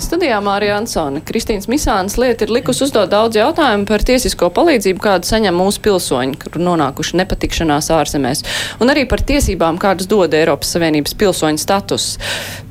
Studijā 0.00 0.38
Mārija 0.44 0.76
Ansone. 0.78 1.20
Kristīnas 1.26 1.66
Misānas 1.70 2.16
lieta 2.20 2.46
ir 2.46 2.52
likusi 2.54 2.84
uzdot 2.86 3.10
daudz 3.10 3.38
jautājumu 3.38 3.86
par 3.88 4.04
tiesisko 4.06 4.50
palīdzību, 4.54 5.02
kādu 5.02 5.28
saņem 5.28 5.56
mūsu 5.58 5.82
pilsoņi, 5.84 6.38
kur 6.40 6.58
nonākuši 6.62 7.18
nepatikšanās 7.20 7.90
ārzemēs, 7.94 8.44
un 8.80 8.92
arī 8.92 9.06
par 9.10 9.24
tiesībām, 9.26 9.78
kādas 9.82 10.08
dod 10.10 10.34
Eiropas 10.36 10.70
Savienības 10.76 11.16
pilsoņu 11.20 11.62
status. 11.62 12.06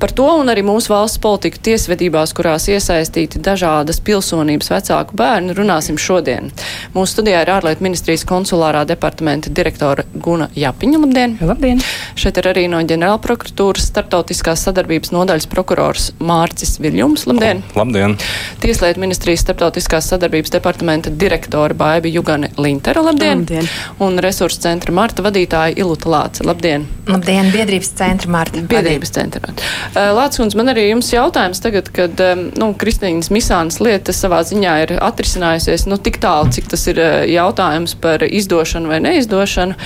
Par 0.00 0.14
to 0.16 0.28
un 0.40 0.48
arī 0.52 0.64
mūsu 0.66 0.92
valsts 0.94 1.20
politiku 1.22 1.60
tiesvedībās, 1.70 2.32
kurās 2.36 2.68
iesaistīti 2.72 3.42
dažādas 3.44 4.00
pilsonības 4.04 4.72
vecāku 4.72 5.18
bērni, 5.20 5.54
runāsim 5.58 6.00
šodien. 6.00 6.50
Mūsu 6.96 7.18
studijā 7.18 7.44
ir 7.44 7.52
ārlietu 7.58 7.84
ministrijas 7.84 8.24
konsulārā 8.28 8.86
departamenta 8.88 9.52
direktora 9.52 10.06
Guna 10.14 10.48
Japiņa. 10.56 11.02
Labdien! 11.04 11.36
Labdien! 11.44 11.84
Šeit 12.18 12.40
ir 12.40 12.50
arī 12.52 12.66
no 12.72 12.80
ģenerālprokuratūras 12.80 13.90
starptautiskās 13.92 14.64
sadarbības 14.66 15.12
nodaļas 15.14 15.48
prokurors 15.50 16.10
Mārcis 16.20 16.69
Viļņums. 16.78 17.26
Labdien! 17.26 17.62
Labdien! 17.74 18.16
Tieslietu 18.62 19.02
ministrijas 19.02 19.42
starptautiskās 19.44 20.06
sadarbības 20.12 20.52
departamenta 20.54 21.10
direktora 21.10 21.74
Baiba 21.74 22.10
Jugane 22.10 22.52
Lintera. 22.60 23.02
Labdien! 23.02 23.42
Labdien. 23.42 23.68
Un 24.04 24.20
resursu 24.22 24.60
centra 24.62 24.94
Marta 24.94 25.24
vadītāja 25.26 25.74
Iluta 25.80 26.10
Lāce. 26.12 26.44
Labdien! 26.46 26.86
Labdien, 27.10 27.50
biedrības 27.54 27.90
centra 27.98 28.30
Marta. 28.30 28.62
Biedrības 28.70 29.14
centra. 29.16 29.50
Uh, 29.50 30.12
Lācis, 30.18 30.54
man 30.58 30.70
arī 30.70 30.86
jums 30.90 31.10
jautājums 31.14 31.62
tagad, 31.64 31.90
kad 31.96 32.22
um, 32.26 32.46
nu, 32.60 32.70
Kristīnas 32.78 33.32
Misānas 33.34 33.80
lieta 33.82 34.14
savā 34.14 34.44
ziņā 34.46 34.76
ir 34.84 34.94
atrisinājusies 35.00 35.88
nu, 35.90 35.98
tik 35.98 36.20
tālu, 36.22 36.52
cik 36.54 36.70
tas 36.70 36.86
ir 36.92 37.02
uh, 37.02 37.20
jautājums 37.26 37.96
par 38.00 38.22
izdošanu 38.28 38.92
vai 38.92 39.02
neizdošanu. 39.08 39.78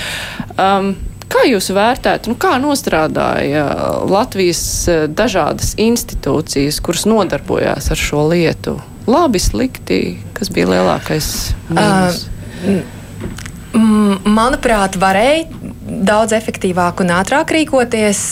Um, 0.58 0.94
Kā 1.34 1.42
jūs 1.50 1.66
vērtētu, 1.74 2.30
nu, 2.30 2.38
kā 2.38 2.54
nostrādāja 2.62 3.64
Latvijas 4.06 4.62
eh, 4.90 5.06
dažādas 5.10 5.74
institūcijas, 5.82 6.78
kuras 6.84 7.08
nodarbojās 7.10 7.90
ar 7.90 7.98
šo 7.98 8.28
lietu? 8.30 8.76
Labi, 9.10 9.40
slikti, 9.42 9.98
kas 10.36 10.52
bija 10.54 10.70
lielākais? 10.70 11.26
Mīnus? 11.68 12.22
Uh, 12.64 14.20
manuprāt, 14.24 14.94
varēja 15.00 15.63
daudz 15.84 16.32
efektīvāk 16.36 17.02
un 17.04 17.12
ātrāk 17.14 17.52
rīkoties, 17.54 18.22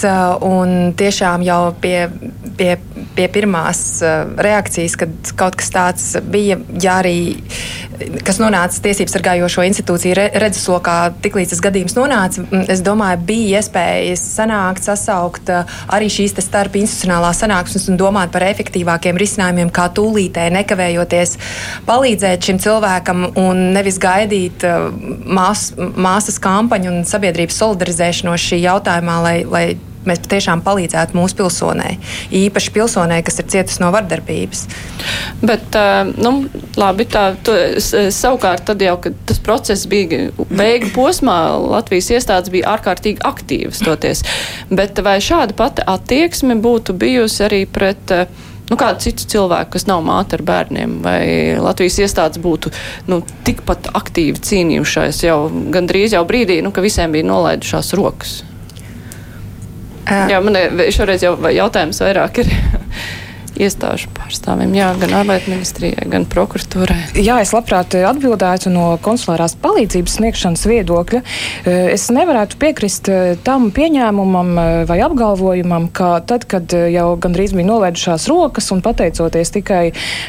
un 0.47 0.93
tiešām 0.99 1.45
jau 1.47 1.61
pie, 1.83 2.09
pie, 2.59 2.77
pie 3.17 3.29
pirmās 3.33 3.83
reakcijas, 4.47 4.97
kad 5.01 5.33
kaut 5.39 5.59
kas 5.61 5.73
tāds 5.75 6.07
bija, 6.33 6.59
ja 6.81 6.99
arī 7.03 7.17
kas 8.27 8.39
nonāca 8.41 8.81
tiesību 8.83 9.13
sargājošo 9.13 9.65
institūciju 9.69 10.17
redzeslokā, 10.17 10.97
tiklīdz 11.25 11.53
tas 11.53 11.63
gadījums 11.65 11.97
nonāca, 11.97 12.45
es 12.73 12.83
domāju, 12.85 13.21
bija 13.29 13.61
iespējas 13.61 14.23
sanākt, 14.37 14.85
sasaukt 14.87 15.53
arī 15.53 16.09
šīs 16.13 16.35
starp 16.43 16.77
institucionālās 16.81 17.43
sanāksmes 17.43 17.89
un 17.93 18.01
domāt 18.01 18.33
par 18.35 18.47
efektīvākiem 18.49 19.19
risinājumiem, 19.21 19.71
kā 19.75 19.89
tūlītē 19.95 20.49
nekavējoties 20.57 21.37
palīdzēt 21.89 22.49
šim 22.49 22.61
cilvēkam 22.63 23.29
un 23.41 23.63
nevis 23.77 24.01
gaidīt 24.03 24.67
mās, 25.27 25.71
māsas 25.77 26.41
kampaņu 26.43 26.93
un 26.93 27.07
sabiedrības 27.43 27.59
solidarizēšanos 27.63 28.45
šī 28.51 28.63
jautājumā, 28.63 29.23
lai, 29.23 29.39
lai 29.45 29.79
mēs 30.07 30.19
patiešām 30.25 30.63
palīdzētu 30.67 31.15
mūsu 31.15 31.37
pilsonai. 31.39 31.99
Īpaši 32.35 32.73
pilsonai, 32.75 33.23
kas 33.23 33.39
ir 33.39 33.47
cietusi 33.47 33.83
no 33.83 33.93
vardarbības. 33.95 34.65
Bet, 35.43 35.77
nu, 36.19 36.49
labi, 36.77 37.07
tā, 37.07 37.37
tu, 37.45 37.55
savukārt, 38.11 38.65
tad 38.67 38.83
jau, 38.83 38.97
kad 38.99 39.15
tas 39.27 39.39
process 39.39 39.87
bija 39.87 40.31
beigu 40.51 40.91
posmā, 40.95 41.55
Latvijas 41.63 42.11
iestādes 42.11 42.51
bija 42.51 42.75
ārkārtīgi 42.75 43.23
aktīvas 43.23 43.83
toties. 43.83 44.25
Bet 44.71 44.99
vai 45.03 45.21
šāda 45.23 45.55
pati 45.55 45.87
attieksme 45.87 46.59
būtu 46.59 46.99
bijusi 46.99 47.47
arī 47.47 47.63
pret 47.71 48.17
nu, 48.73 48.79
kādu 48.81 49.05
citu 49.05 49.29
cilvēku, 49.29 49.75
kas 49.77 49.85
nav 49.91 50.01
māte 50.07 50.39
ar 50.39 50.45
bērniem, 50.49 50.97
vai 51.05 51.23
Latvijas 51.61 52.01
iestādes 52.07 52.41
būtu 52.43 52.73
nu, 53.13 53.21
tikpat 53.45 53.93
aktīvi 53.99 54.41
cīnījušās 54.41 55.21
jau 55.27 55.37
gandrīz 55.75 56.17
jau 56.17 56.25
brīdī, 56.29 56.63
nu, 56.65 56.73
ka 56.73 56.85
visiem 56.85 57.13
bija 57.13 57.29
nolaidušās 57.29 57.93
rokas? 57.99 58.41
Uh. 60.03 60.27
Jā, 60.33 60.41
man 60.43 60.57
šoreiz 60.91 61.23
jau 61.23 61.37
jautājums 61.53 62.01
vairāk 62.03 62.43
ir 62.43 62.55
iestāžu 63.61 64.09
pārstāvjiem, 64.17 64.73
jā, 64.77 64.89
gan 65.01 65.13
ārlietu 65.21 65.53
ministrijai, 65.53 66.07
gan 66.09 66.25
prokuratūrai? 66.31 66.97
Jā, 67.21 67.39
es 67.45 67.53
labprāt 67.53 67.95
atbildētu 67.99 68.73
no 68.73 68.87
konsulārās 69.05 69.55
palīdzības 69.61 70.17
sniegšanas 70.19 70.65
viedokļa. 70.71 71.21
Es 71.93 72.07
nevarētu 72.15 72.57
piekrist 72.63 73.11
tam 73.45 73.69
pieņēmumam 73.75 74.55
vai 74.89 74.99
apgalvojumam, 75.05 75.91
ka 75.93 76.15
tad, 76.25 76.47
kad 76.49 76.73
jau 76.73 77.09
gandrīz 77.21 77.53
bija 77.57 77.69
nolaidušās 77.69 78.27
rokas 78.31 78.71
un 78.73 78.81
pateicoties 78.85 79.53
tikai 79.59 79.83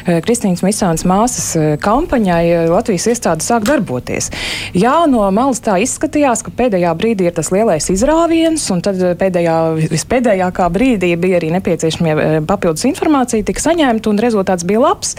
Kristīnas 0.04 0.64
Misānas 0.66 1.06
māsas 1.08 1.78
kampaņai, 1.84 2.68
Latvijas 2.68 3.08
iestāde 3.14 3.46
sāk 3.46 3.64
darboties. 3.68 4.30
Jā, 4.76 4.94
no 5.10 5.24
malas 5.34 5.62
tā 5.64 5.78
izskatījās, 5.84 6.44
ka 6.44 6.52
pēdējā 6.60 6.92
brīdī 7.00 7.30
ir 7.30 7.36
tas 7.36 7.48
lielais 7.54 7.88
izrāviens, 7.94 8.68
un 8.74 8.84
tad 8.84 9.00
pēdējā, 9.20 9.56
vispēdējākā 9.92 10.68
brīdī 10.74 11.14
bija 11.20 11.40
arī 11.40 11.54
nepieciešamie 11.56 12.44
papildus 12.48 12.84
informācija 12.88 13.13
informācija 13.14 13.46
tika 13.46 13.62
saņemta 13.62 14.10
un 14.10 14.18
rezultāts 14.18 14.66
bija 14.66 14.82
labs. 14.82 15.14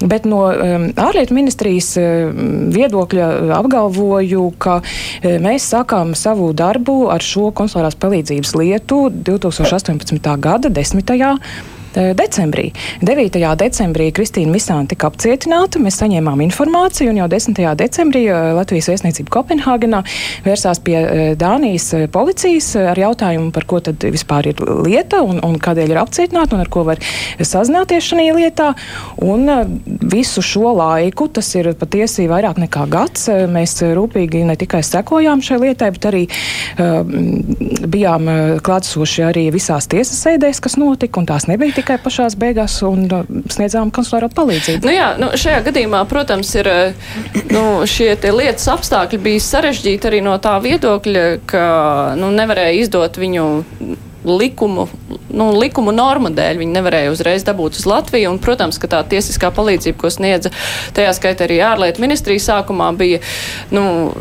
Bet 0.00 0.26
no 0.28 0.44
um, 0.50 0.86
ārlietu 1.00 1.36
ministrijas 1.36 1.94
um, 2.00 2.68
viedokļa 2.72 3.56
apgalvoju, 3.56 4.46
ka 4.60 4.80
um, 4.80 5.40
mēs 5.44 5.70
sākām 5.72 6.14
savu 6.14 6.52
darbu 6.52 7.08
ar 7.12 7.24
šo 7.24 7.50
konsulārās 7.56 7.96
palīdzības 8.00 8.54
lietu 8.60 9.08
2018. 9.24 10.32
gada 10.40 10.68
10 10.68 11.79
decembrī. 11.94 12.70
9. 13.02 13.38
decembrī 13.60 14.10
Kristīna 14.14 14.52
Misāna 14.54 14.88
tika 14.90 15.10
apcietināta, 15.10 15.80
mēs 15.82 15.98
saņēmām 16.00 16.42
informāciju, 16.46 17.12
un 17.12 17.20
jau 17.22 17.28
10. 17.30 17.60
decembrī 17.80 18.24
Latvijas 18.56 18.90
vēstniecība 18.92 19.32
Kopenhāgenā 19.34 20.02
vērsās 20.46 20.82
pie 20.84 20.98
Dānijas 21.40 21.88
policijas 22.12 22.72
ar 22.80 22.98
jautājumu, 22.98 23.50
par 23.54 23.66
ko 23.70 23.80
tad 23.84 24.02
vispār 24.04 24.52
ir 24.52 24.62
lieta 24.84 25.22
un, 25.26 25.40
un 25.46 25.58
kādēļ 25.60 25.94
ir 25.94 26.02
apcietināta 26.02 26.56
un 26.56 26.64
ar 26.64 26.70
ko 26.72 26.84
var 26.88 27.02
sazināties 27.40 28.10
šajā 28.12 28.36
lietā. 28.36 28.70
Un 29.24 29.48
visu 30.10 30.42
šo 30.44 30.74
laiku, 30.76 31.28
tas 31.32 31.48
ir 31.58 31.72
patiesi 31.78 32.28
vairāk 32.30 32.60
nekā 32.62 32.86
gads, 32.90 33.28
mēs 33.50 33.78
rūpīgi 33.96 34.44
ne 34.48 34.56
tikai 34.60 34.82
sekojām 34.86 35.42
šai 35.44 35.60
lietai, 35.64 35.90
bet 35.96 36.08
arī 36.10 36.22
uh, 36.26 37.02
bijām 37.90 38.30
klātsoši 38.64 39.26
arī 39.28 39.46
visās 39.54 39.88
tiesas 39.90 40.20
sēdēs, 40.24 40.60
kas 40.62 40.76
notika, 40.80 41.20
un 41.20 41.28
tās 41.28 41.46
nebija 41.50 41.79
tikai 41.80 41.98
pašās 42.02 42.36
beigās 42.40 42.78
un 42.86 43.06
uh, 43.08 43.24
sniedzām 43.52 43.92
konsulāro 43.94 44.30
palīdzību. 44.32 44.86
Nu 44.86 44.94
jā, 44.94 45.08
nu 45.20 45.32
šajā 45.40 45.64
gadījumā, 45.70 46.04
protams, 46.10 46.52
ir 46.60 46.70
uh, 46.70 47.08
nu, 47.50 47.64
šie 47.88 48.12
lietas 48.30 48.68
apstākļi 48.72 49.22
bija 49.24 49.46
sarežģīti 49.48 50.12
arī 50.12 50.22
no 50.24 50.36
tā 50.42 50.54
viedokļa, 50.62 51.26
ka 51.50 51.64
nu, 52.20 52.30
nevarēja 52.36 52.78
izdot 52.84 53.18
viņu 53.20 53.48
likumu, 54.24 54.88
nu, 55.32 55.46
likumu 55.56 55.92
normu 55.96 56.30
dēļ 56.36 56.60
viņi 56.60 56.76
nevarēja 56.76 57.12
uzreiz 57.14 57.44
dabūt 57.46 57.78
uz 57.80 57.86
Latviju. 57.88 58.34
Un, 58.34 58.40
protams, 58.42 58.78
ka 58.80 58.90
tā 58.90 59.00
tiesiskā 59.08 59.52
palīdzība, 59.56 59.98
ko 60.00 60.12
sniedza 60.12 60.52
tajā 60.96 61.14
skaitā 61.16 61.46
arī 61.48 61.60
ārlietu 61.64 62.04
ministrija 62.04 62.44
sākumā, 62.50 62.90
bija 63.00 63.22
nu, 63.72 64.12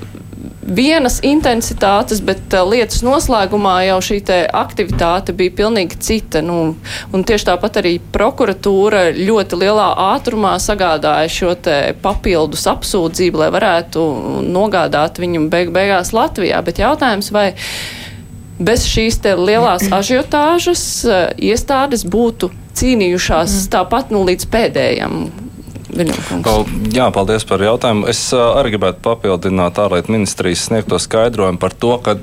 vienas 0.61 1.19
intensitātes, 1.25 2.21
bet 2.25 2.53
uh, 2.53 2.65
lietas 2.67 3.01
noslēgumā 3.05 3.75
jau 3.87 3.99
šī 4.09 4.19
aktivitāte 4.55 5.33
bija 5.35 5.55
pilnīgi 5.61 5.99
cita. 6.03 6.41
Nu, 6.45 6.75
tieši 7.11 7.49
tāpat 7.51 7.79
arī 7.81 7.95
prokuratūra 8.13 9.09
ļoti 9.17 9.59
lielā 9.63 9.87
ātrumā 10.09 10.57
sagādāja 10.61 11.31
šo 11.31 11.55
papildus 12.03 12.67
apsūdzību, 12.69 13.43
lai 13.43 13.49
varētu 13.55 14.05
nogādāt 14.45 15.21
viņu 15.21 15.47
beig 15.51 15.73
beigās 15.75 16.13
Latvijā. 16.15 16.61
Bet 16.65 16.81
jautājums, 16.83 17.31
vai 17.35 17.51
bez 18.59 18.85
šīs 18.89 19.21
lielās 19.39 19.89
ažiotāžas 19.99 20.87
uh, 21.07 21.21
iestādes 21.35 22.05
būtu 22.05 22.51
cīnījušās 22.79 23.55
mm. 23.55 23.69
tāpat 23.75 24.11
nu, 24.15 24.25
līdz 24.27 24.51
pēdējam 24.51 25.21
Jā, 26.93 27.07
paldies 27.13 27.45
par 27.49 27.63
jautājumu. 27.65 28.05
Es 28.11 28.21
arī 28.35 28.75
gribētu 28.75 29.01
papildināt 29.05 29.79
ārlietu 29.81 30.13
ministrijas 30.13 30.67
sniegto 30.69 30.99
skaidrojumu 31.01 31.61
par 31.61 31.73
to, 31.73 31.95
ka 32.05 32.17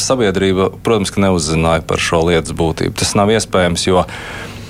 sabiedrība, 0.00 0.70
protams, 0.84 1.12
ka 1.12 1.24
neuzzināja 1.26 1.84
par 1.86 2.00
šo 2.00 2.22
lietas 2.30 2.56
būtību. 2.56 2.96
Tas 3.00 3.12
nav 3.18 3.32
iespējams, 3.34 3.86
jo 3.90 4.04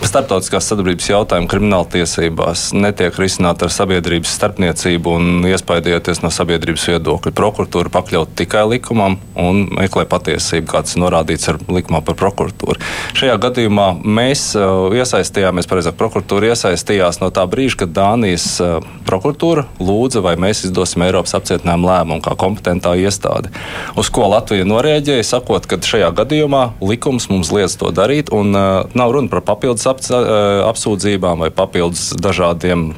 starptautiskās 0.06 0.64
sadarbības 0.70 1.08
jautājumi 1.10 1.48
krimināla 1.50 1.86
tiesībās 1.92 2.70
netiek 2.72 3.16
risināti 3.20 3.66
ar 3.66 3.72
sabiedrības 3.74 4.32
starpniecību 4.38 5.12
un 5.18 5.48
iespaidieties 5.50 6.22
no 6.24 6.30
sabiedrības 6.32 6.86
viedokļa. 6.88 7.32
Prokuratūra 7.36 7.92
pakļaut 7.92 8.32
tikai 8.38 8.64
likumam 8.70 9.18
un 9.38 9.66
meklē 9.76 10.06
patiesību, 10.10 10.68
kāds 10.70 10.96
ir 10.96 11.04
norādīts 11.04 11.50
ar 11.52 11.60
likumā 11.68 12.00
par 12.06 12.16
prokuratūru. 12.20 12.78
Šajā 13.18 13.36
gadījumā 13.44 13.90
mēs 14.00 14.46
uh, 14.58 14.88
iesaistījāmies, 14.96 15.68
pareizāk, 15.70 15.98
prokuratūra 16.00 16.54
iesaistījās 16.54 17.20
no 17.20 17.28
tā 17.34 17.44
brīža, 17.50 17.82
kad 17.84 17.94
Dānijas 17.96 18.48
uh, 18.64 18.80
prokuratūra 19.08 19.66
lūdza, 19.82 20.24
vai 20.24 20.36
mēs 20.40 20.64
izdosim 20.70 21.04
Eiropas 21.04 21.36
apcietinājumu 21.38 21.90
lēmumu 21.90 22.24
kā 22.24 22.34
kompetentā 22.40 22.94
iestāde. 22.96 23.52
Uz 24.00 24.08
ko 24.12 24.30
Latvija 24.32 24.64
norēģēja, 24.68 25.28
sakot, 25.34 25.68
ka 25.68 25.80
šajā 25.84 26.08
gadījumā 26.22 26.64
likums 26.80 27.28
mums 27.32 27.52
liedz 27.54 27.76
to 27.80 27.92
darīt, 27.94 28.32
un 28.32 28.54
uh, 28.56 28.88
nav 28.96 29.12
runa 29.14 29.32
par 29.32 29.44
papildus 29.52 29.89
apsūdzībām 29.90 31.44
vai 31.44 31.50
papildus 31.54 32.10
dažādiem 32.20 32.90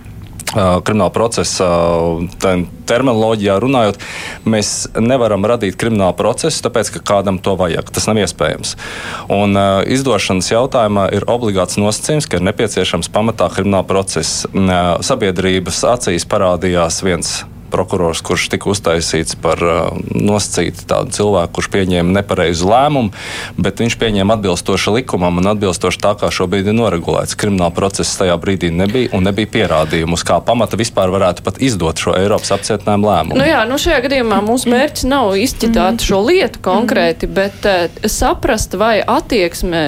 krimināla 0.53 1.13
procesa 1.13 1.69
terminoloģijā 2.89 3.57
runājot, 3.63 4.01
mēs 4.45 4.73
nevaram 5.01 5.47
radīt 5.49 5.79
kriminālu 5.81 6.17
procesu, 6.19 6.61
tāpēc, 6.67 6.93
ka 6.97 7.05
kādam 7.13 7.41
to 7.43 7.55
vajag. 7.57 7.89
Tas 7.95 8.09
nav 8.11 8.21
iespējams. 8.23 8.75
Un 9.33 9.57
uh, 9.57 9.81
izdošanas 9.89 10.53
jautājumā 10.53 11.09
ir 11.17 11.27
obligāts 11.31 11.81
nosacījums, 11.81 12.29
ka 12.29 12.39
ir 12.39 12.47
nepieciešams 12.51 13.11
pamatā 13.13 13.49
krimināla 13.55 13.89
procesa. 13.89 14.51
Uh, 14.53 15.01
sabiedrības 15.05 15.83
acīs 15.95 16.29
parādījās 16.29 17.01
viens 17.07 17.41
prokurors, 17.73 18.21
kurš 18.25 18.49
tika 18.53 18.71
uztaisīts 18.73 19.37
par 19.43 19.63
uh, 19.65 19.81
nosacītu 20.13 20.87
tādu 20.91 21.15
cilvēku, 21.17 21.57
kurš 21.59 21.71
pieņēma 21.73 22.17
nepareizu 22.19 22.69
lēmumu, 22.69 23.13
bet 23.57 23.81
viņš 23.83 23.97
pieņēma 24.01 24.37
atbilstoši 24.39 24.97
likumam 24.99 25.41
un 25.41 25.51
atbilstoši 25.55 26.03
tā, 26.03 26.15
kā 26.21 26.31
šobrīd 26.33 26.71
ir 26.71 26.77
noregulēts. 26.77 27.37
Krimināla 27.39 27.75
process 27.77 28.19
tajā 28.21 28.37
brīdī 28.43 28.73
nebija 28.75 29.13
un 29.17 29.27
nebija 29.29 29.51
pierādījumu, 29.57 30.19
uz 30.19 30.27
kā 30.27 30.39
pamata 30.45 30.79
vispār 30.81 31.13
varētu 31.13 31.45
pat 31.47 31.61
izdot 31.65 32.03
šo 32.03 32.17
Eiropas 32.19 32.53
apcietinājumu 32.57 33.09
lēmumu. 33.09 33.41
Nu 33.41 33.49
jā, 33.49 33.63
nu 33.69 33.79
šajā 33.81 34.03
gadījumā 34.07 34.43
mūsu 34.45 34.73
mērķis 34.73 35.09
nav 35.11 35.33
izķitāt 35.41 36.05
šo 36.07 36.23
lietu 36.27 36.63
konkrēti, 36.65 37.31
bet 37.31 37.69
uh, 37.69 37.87
saprast, 38.11 38.77
vai 38.81 38.99
attieksme 39.01 39.83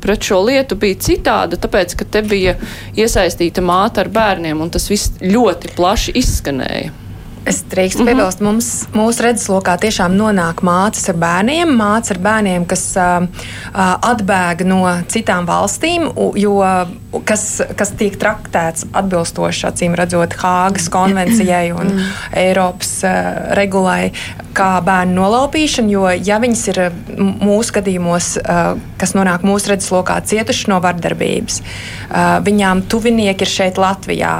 pret 0.00 0.26
šo 0.26 0.40
lietu 0.46 0.78
bija 0.80 0.98
citāda, 1.00 1.58
tāpēc, 1.60 1.96
ka 1.98 2.08
te 2.16 2.24
bija 2.26 2.56
iesaistīta 2.98 3.64
māte 3.64 4.04
ar 4.04 4.10
bērniem, 4.12 4.60
un 4.60 4.72
tas 4.72 4.88
viss 4.90 5.14
ļoti 5.20 5.74
plaši 5.76 6.16
izskanēja. 6.20 7.09
Es 7.48 7.62
drīkstu 7.72 8.02
mhm. 8.02 8.08
piebilst, 8.10 8.40
mm 8.40 8.46
-hmm. 8.46 8.52
mums, 8.52 8.68
mūsu 8.92 9.24
redzeslokā 9.24 9.76
tiešām 9.80 10.12
nonāk 10.16 10.60
mācības 10.66 11.08
ar 11.08 11.20
bērniem, 11.22 11.72
mācības 11.76 12.10
ar 12.10 12.18
bērniem, 12.26 12.66
kas 12.68 12.84
uh, 13.00 13.24
atbēga 14.10 14.66
no 14.68 14.80
citām 15.08 15.48
valstīm, 15.48 16.10
jo, 16.36 16.58
kas, 17.24 17.62
kas 17.76 17.94
tiek 17.96 18.18
traktēts 18.20 18.84
atbilstoši, 18.92 19.66
acīm 19.66 19.96
redzot, 19.96 20.36
Hāgas 20.40 20.90
konvencijai 20.92 21.72
un 21.72 21.94
mm. 21.94 22.12
Eiropas 22.44 22.92
uh, 23.04 23.54
regulai, 23.56 24.12
kā 24.56 24.70
bērnu 24.84 25.16
nolaupīšana. 25.16 25.92
Jo, 25.92 26.06
ja 26.14 26.38
viņas 26.42 26.62
ir 26.72 26.80
mūsu 27.18 27.74
gadījumos, 27.76 28.30
kas 29.00 29.14
nonāk 29.16 29.44
mūsu 29.46 29.72
redzeslokā, 29.72 30.18
cietuši 30.30 30.70
no 30.72 30.80
vardarbības, 30.84 31.60
viņām 32.46 32.84
tuvinieki 32.90 33.46
ir 33.46 33.52
šeit 33.52 33.80
Latvijā, 33.80 34.34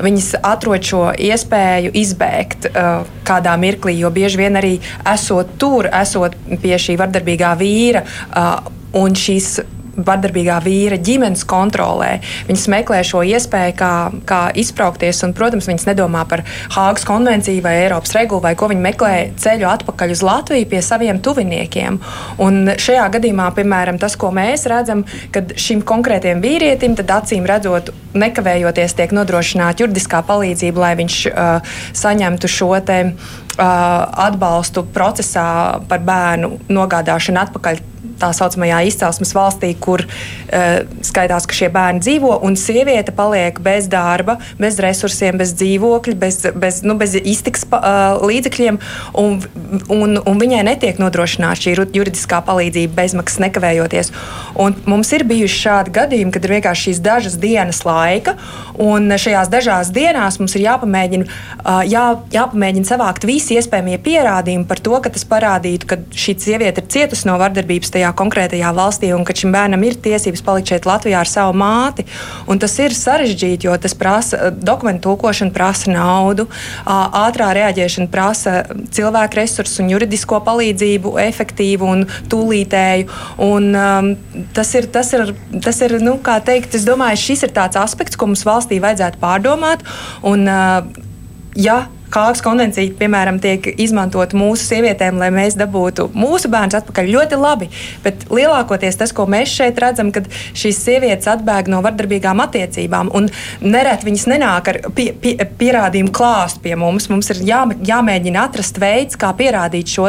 viņas 0.00 0.32
atrod 0.42 0.86
šo 0.86 1.02
iespēju 1.14 1.94
izbēgt 2.02 2.70
kādā 3.28 3.56
mirklī, 3.60 3.98
jo 4.00 4.12
bieži 4.14 4.42
vien 4.44 4.60
arī 4.60 4.76
esot 5.14 5.56
tur, 5.60 5.90
esot 6.02 6.36
pie 6.62 6.76
šī 6.80 6.98
vardarbīgā 7.00 7.52
vīra 7.60 8.04
un 8.96 9.14
šīs 9.18 9.60
vardarbīgā 10.06 10.58
vīra 10.64 10.98
ģimenes 11.00 11.44
kontrolē. 11.48 12.18
Viņas 12.48 12.66
meklē 12.72 13.00
šo 13.06 13.22
iespēju, 13.26 13.76
kā, 13.78 13.92
kā 14.28 14.40
izbraukties, 14.60 15.22
un, 15.26 15.34
protams, 15.36 15.68
viņas 15.70 15.88
nedomā 15.90 16.24
par 16.30 16.44
Hāgas 16.74 17.06
konvenciju 17.08 17.62
vai 17.64 17.76
Eiropas 17.84 18.14
regulu, 18.16 18.42
vai 18.44 18.54
ko 18.58 18.70
viņi 18.70 18.84
meklē 18.84 19.14
ceļu 19.40 19.68
atpakaļ 19.70 20.14
uz 20.16 20.24
Latviju 20.26 20.68
pie 20.70 20.82
saviem 20.84 21.20
tuviniekiem. 21.24 22.00
Un 22.42 22.74
šajā 22.80 23.06
gadījumā, 23.16 23.50
piemēram, 23.56 24.00
tas, 24.00 24.16
ko 24.20 24.32
mēs 24.34 24.66
redzam, 24.70 25.04
kad 25.34 25.54
šim 25.60 25.84
konkrētajam 25.86 26.42
vīrietim, 26.44 26.96
tad 26.98 27.12
acīm 27.20 27.46
redzot, 27.48 27.92
nekavējoties 28.14 28.96
tiek 28.98 29.14
nodrošināta 29.14 29.84
juridiskā 29.84 30.22
palīdzība, 30.26 30.82
lai 30.82 30.94
viņš 30.98 31.20
uh, 31.30 31.76
saņemtu 31.96 32.50
šo 32.50 32.72
te 32.86 32.98
uh, 33.10 33.14
atbalstu 34.26 34.84
procesā 34.94 35.46
par 35.88 36.02
bērnu 36.06 36.56
nogādāšanu 36.72 37.44
atpakaļ 37.44 37.82
tā 38.20 38.30
saucamajā 38.36 38.82
izcelsmes 38.90 39.32
valstī, 39.36 39.72
kur 39.80 40.04
uh, 40.04 40.82
skaitās, 41.06 41.46
ka 41.48 41.56
šie 41.56 41.70
bērni 41.72 42.02
dzīvo, 42.04 42.36
un 42.46 42.56
sieviete 42.58 43.14
paliek 43.16 43.60
bez 43.64 43.88
darba, 43.90 44.38
bez 44.60 44.78
resursiem, 44.82 45.38
bez 45.40 45.54
dzīvokļa, 45.58 46.16
bez, 46.20 46.40
bez, 46.60 46.82
nu, 46.86 46.96
bez 47.00 47.16
iztiks 47.18 47.66
uh, 47.70 48.20
līdzekļiem, 48.20 48.80
un, 49.20 49.38
un, 49.92 50.18
un 50.20 50.42
viņai 50.42 50.62
netiek 50.70 51.00
nodrošināta 51.02 51.64
šī 51.64 51.76
juridiskā 51.96 52.42
palīdzība 52.46 52.96
bezmaksas 53.00 53.40
nekavējoties. 53.46 54.12
Un 54.60 54.76
mums 54.90 55.12
ir 55.16 55.24
bijuši 55.28 55.60
šādi 55.64 55.94
gadījumi, 55.96 56.34
kad 56.34 56.46
ir 56.46 56.56
vienkārši 56.58 56.90
šīs 56.90 57.02
dažas 57.04 57.38
dienas 57.40 57.82
laika, 57.86 58.36
un 58.80 59.10
šajās 59.20 59.50
dažās 59.52 59.92
dienās 59.94 60.40
mums 60.40 60.56
ir 60.58 60.66
jāpamēģina, 60.66 61.28
uh, 61.64 61.82
jā, 61.88 62.06
jāpamēģina 62.34 62.92
savākt 62.92 63.26
visi 63.28 63.56
iespējamie 63.58 63.98
pierādījumi 64.04 64.68
par 64.68 64.82
to, 64.82 64.96
ka 65.02 65.12
tas 65.12 65.26
parādītu, 65.28 65.88
ka 65.90 66.00
šī 66.10 66.36
sieviete 66.40 66.82
ir 66.82 66.90
cietusi 66.92 67.28
no 67.28 67.36
vardarbības 67.40 67.92
tajā 67.94 68.09
konkrētajā 68.16 68.70
valstī 68.76 69.12
un 69.16 69.24
ka 69.26 69.34
šim 69.36 69.52
bērnam 69.54 69.82
ir 69.86 69.98
tiesības 70.02 70.42
palikt 70.46 70.72
šeit 70.72 70.88
Latvijā 70.88 71.20
ar 71.22 71.30
savu 71.30 71.56
māti. 71.58 72.06
Un 72.50 72.60
tas 72.62 72.74
ir 72.82 72.94
sarežģīti, 72.96 73.68
jo 73.68 73.76
tas 73.80 73.94
prasa 73.98 74.50
dokumentu 74.54 75.08
tulkošana, 75.08 75.54
prasa 75.54 75.92
naudu, 75.92 76.46
ātrā 76.86 77.50
reaģēšana 77.56 78.10
prasa 78.12 78.56
cilvēku 78.94 79.40
resursu 79.40 79.84
un 79.84 79.92
juridisko 79.94 80.40
palīdzību, 80.46 81.14
efektīvu 81.26 81.92
un 81.94 82.04
tūlītēju. 82.32 83.08
Un, 83.46 83.70
um, 83.74 84.10
tas 84.56 84.74
ir, 84.78 84.90
tas 84.92 85.12
ir, 85.16 85.34
tas 85.64 85.80
ir 85.86 85.98
nu, 86.02 86.18
kā 86.24 86.38
teikt, 86.44 86.76
es 86.78 86.88
domāju, 86.88 87.22
šis 87.28 87.46
ir 87.48 87.54
tāds 87.56 87.80
aspekts, 87.80 88.18
ko 88.18 88.30
mums 88.30 88.44
valstī 88.46 88.80
vajadzētu 88.82 89.22
pārdomāt. 89.22 89.86
Un, 90.26 90.46
uh, 90.50 90.84
ja 91.58 91.84
Hāgas 92.10 92.42
konvencija, 92.42 92.90
piemēram, 92.98 93.38
tiek 93.38 93.68
izmantota 93.78 94.34
mūsu 94.34 94.64
sievietēm, 94.66 95.18
lai 95.20 95.28
mēs 95.34 95.54
dabūtu 95.58 96.08
mūsu 96.10 96.50
bērnus 96.50 96.80
atpakaļ. 96.80 97.10
Ļoti 97.14 97.36
labi, 97.38 97.68
bet 98.02 98.24
lielākoties 98.34 98.98
tas, 98.98 99.12
ko 99.14 99.28
mēs 99.30 99.52
šeit 99.54 99.78
redzam, 99.78 100.10
kad 100.14 100.26
šīs 100.58 100.80
sievietes 100.82 101.30
atbēg 101.30 101.70
no 101.70 101.78
vardarbīgām 101.84 102.42
attiecībām, 102.42 103.12
un 103.14 103.28
nereti 103.62 104.08
viņas 104.08 104.26
nenāk 104.32 104.70
ar 104.72 104.80
pie, 104.96 105.12
pie, 105.22 105.36
pierādījumu 105.60 106.10
klāstu 106.14 106.64
pie 106.64 106.74
mums. 106.80 107.06
Mums 107.12 107.30
ir 107.30 107.44
jā, 107.46 107.62
jāmēģina 107.92 108.42
atrast 108.48 108.82
veids, 108.82 109.18
kā 109.20 109.30
pierādīt 109.38 109.94
šo 109.94 110.08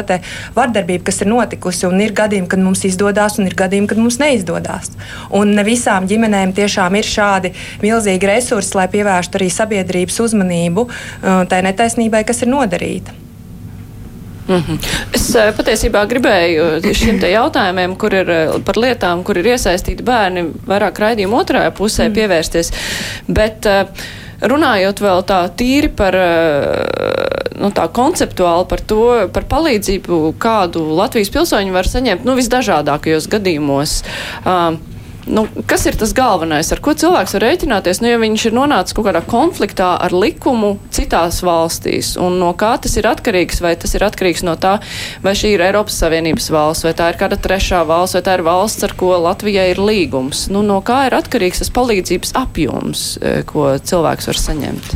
vardarbību, 0.56 1.06
kas 1.06 1.22
ir 1.22 1.30
notikusi. 1.30 1.86
Un 1.86 2.02
ir 2.02 2.16
gadījumi, 2.18 2.50
kad 2.50 2.64
mums 2.64 2.82
izdodas, 2.88 3.38
un 3.38 3.46
ir 3.46 3.54
gadījumi, 3.60 3.92
kad 3.92 4.02
mums 4.02 4.18
neizdodas. 4.18 4.90
Un 5.38 5.54
ne 5.54 5.66
visām 5.68 6.10
ģimenēm 6.10 6.56
tiešām 6.58 6.98
ir 6.98 7.06
šādi 7.06 7.54
milzīgi 7.84 8.32
resursi, 8.32 8.74
lai 8.80 8.88
pievērstu 8.90 9.38
arī 9.38 9.52
sabiedrības 9.54 10.18
uzmanību 10.26 10.88
uh, 10.88 11.44
tai 11.52 11.62
netaisnībai 11.68 11.91
netaisnībai, 11.92 12.24
kas 12.26 12.42
ir 12.44 12.50
nodarīta. 12.52 13.12
Mm 14.48 14.58
-hmm. 14.58 14.78
Es 15.14 15.36
eh, 15.36 15.54
patiesībā 15.56 16.06
gribēju 16.08 16.94
šiem 16.94 17.20
te 17.20 17.30
jautājumiem, 17.32 17.96
kur 17.96 18.14
ir 18.14 18.30
eh, 18.30 18.50
par 18.66 18.76
lietām, 18.76 19.24
kur 19.24 19.38
ir 19.38 19.46
iesaistīti 19.46 20.04
bērni, 20.04 20.52
vairāk 20.68 21.00
raidījumu 21.00 21.38
otrajā 21.38 21.72
pusē 21.72 22.10
mm. 22.10 22.14
pievērsties. 22.14 22.72
Bet 23.28 23.66
eh, 23.66 23.86
runājot 24.42 25.00
vēl 25.00 25.24
tā 25.24 25.50
tīri 25.56 25.88
par, 25.96 26.16
nu, 27.62 27.70
tā 27.70 27.88
konceptuāli 27.88 28.66
par 28.68 28.80
to, 28.82 29.30
par 29.34 29.44
palīdzību, 29.44 30.34
kādu 30.40 30.96
Latvijas 30.98 31.30
pilsoņi 31.30 31.72
var 31.72 31.88
saņemt, 31.88 32.26
nu, 32.26 32.36
visdažādākajos 32.36 33.30
gadījumos. 33.30 34.02
Uh, 34.46 34.80
nu, 35.26 35.46
kas 35.70 35.86
ir 35.90 35.98
tas 36.00 36.14
galvenais, 36.18 36.72
ar 36.74 36.82
ko 36.84 36.94
cilvēks 36.98 37.36
var 37.36 37.44
rēķināties, 37.46 38.02
nu, 38.02 38.10
ja 38.12 38.20
viņš 38.22 38.46
ir 38.48 38.56
nonācis 38.58 38.96
kaut 38.98 39.08
kādā 39.10 39.22
konfliktā 39.26 39.92
ar 40.02 40.16
likumu 40.16 40.74
citās 40.94 41.42
valstīs, 41.46 42.14
un 42.22 42.40
no 42.42 42.52
kā 42.58 42.74
tas 42.82 42.98
ir 43.00 43.10
atkarīgs, 43.10 43.62
vai 43.64 43.76
tas 43.80 43.96
ir 43.98 44.06
atkarīgs 44.08 44.46
no 44.48 44.58
tā, 44.62 44.78
vai 45.24 45.36
šī 45.38 45.56
ir 45.56 45.66
Eiropas 45.68 46.00
Savienības 46.02 46.52
valsts, 46.54 46.88
vai 46.88 46.96
tā 46.98 47.12
ir 47.14 47.22
kāda 47.22 47.40
trešā 47.42 47.84
valsts, 47.88 48.18
vai 48.18 48.26
tā 48.28 48.38
ir 48.40 48.46
valsts, 48.48 48.86
ar 48.88 48.96
ko 48.98 49.14
Latvijai 49.22 49.72
ir 49.76 49.82
līgums. 49.82 50.48
Nu, 50.54 50.66
no 50.66 50.82
kā 50.86 51.06
ir 51.10 51.18
atkarīgs 51.18 51.64
tas 51.64 51.74
palīdzības 51.74 52.36
apjoms, 52.42 53.08
e, 53.22 53.42
ko 53.50 53.74
cilvēks 53.78 54.32
var 54.32 54.46
saņemt? 54.48 54.96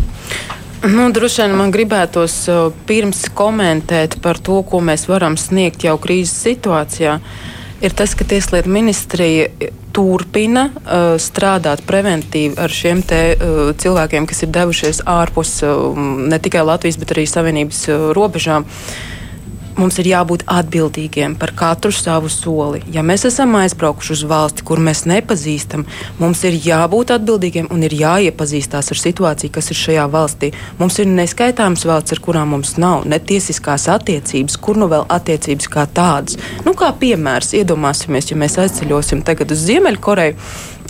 Nu, 0.86 1.08
droši 1.10 1.42
vien 1.42 1.56
man 1.58 1.72
gribētos 1.74 2.34
uh, 2.52 2.68
pirms 2.86 3.24
komentēt 3.34 4.20
par 4.22 4.38
to, 4.38 4.60
ko 4.70 4.84
mēs 4.86 5.08
varam 5.10 5.34
sniegt 5.40 5.86
jau 5.88 5.96
krīzes 6.02 6.36
situācijā. 6.46 7.16
Ir 7.84 7.92
tas, 7.92 8.14
ka 8.16 8.24
Tieslietu 8.28 8.72
ministrija 8.72 9.50
turpina 9.96 10.70
uh, 10.72 11.16
strādāt 11.22 11.84
preventīvi 11.88 12.56
ar 12.60 12.72
šiem 12.72 13.02
te, 13.08 13.20
uh, 13.36 13.72
cilvēkiem, 13.80 14.28
kas 14.28 14.44
ir 14.44 14.54
devušies 14.56 15.02
ārpus 15.08 15.58
uh, 15.68 15.92
ne 15.96 16.40
tikai 16.40 16.64
Latvijas, 16.68 17.00
bet 17.02 17.16
arī 17.16 17.28
Savienības 17.28 17.82
uh, 17.90 18.08
robežām. 18.16 18.68
Mums 19.80 19.98
ir 20.00 20.10
jābūt 20.10 20.46
atbildīgiem 20.52 21.36
par 21.40 21.52
katru 21.58 21.92
savu 21.96 22.30
soli. 22.32 22.82
Ja 22.94 23.04
mēs 23.06 23.26
esam 23.30 23.56
aizbraukuši 23.60 24.14
uz 24.16 24.24
valsti, 24.30 24.66
kur 24.68 24.82
mēs 24.84 25.06
nepazīstam, 25.10 25.86
mums 26.20 26.44
ir 26.48 26.58
jābūt 26.66 27.14
atbildīgiem 27.16 27.70
un 27.74 27.84
ir 27.88 27.96
jāiepazīstās 28.00 28.92
ar 28.94 29.02
situāciju, 29.02 29.54
kas 29.56 29.72
ir 29.72 29.80
šajā 29.82 30.06
valstī. 30.12 30.52
Mums 30.80 31.00
ir 31.04 31.10
neskaitāmas 31.12 31.86
valsts, 31.88 32.16
ar 32.16 32.24
kurām 32.26 32.56
mums 32.56 32.76
nav 32.82 33.08
ne 33.10 33.20
tiesiskās 33.20 33.90
attiecības, 33.96 34.58
kur 34.62 34.80
nu 34.80 34.90
vēl 34.92 35.08
attiecības 35.12 35.72
kā 35.72 35.88
tādas. 35.88 36.40
Nu, 36.68 36.76
kā 36.78 36.92
piemērs, 37.00 37.56
iedomāsimies, 37.60 38.32
ja 38.32 38.40
mēs 38.40 38.60
aizceļosim 38.64 39.26
tagad 39.28 39.54
uz 39.56 39.68
Ziemeļkoreju. 39.68 40.40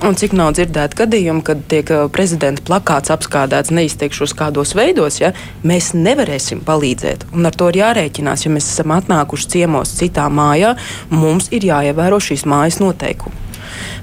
Un 0.03 0.17
cik 0.19 0.33
nav 0.35 0.51
dzirdēti 0.57 0.97
gadījumi, 0.99 1.41
kad 1.47 1.61
tiek 1.71 1.87
prezidenta 2.11 2.63
plakāts 2.67 3.13
apskādēts 3.15 3.71
neizteikšos 3.71 4.33
kādos 4.35 4.73
veidos, 4.75 5.21
ja 5.21 5.31
mēs 5.63 5.93
nevarēsim 5.95 6.65
palīdzēt. 6.67 7.23
Un 7.31 7.47
ar 7.47 7.55
to 7.55 7.69
ir 7.71 7.79
jārēķinās. 7.79 8.43
Ja 8.43 8.51
mēs 8.51 8.67
esam 8.73 8.91
atnākuši 8.97 9.49
ciemos 9.55 9.95
citā 9.95 10.27
mājā, 10.27 10.73
mums 11.15 11.47
ir 11.55 11.69
jāievēro 11.71 12.19
šīs 12.19 12.43
mājas 12.43 12.81
noteikumi. 12.83 13.39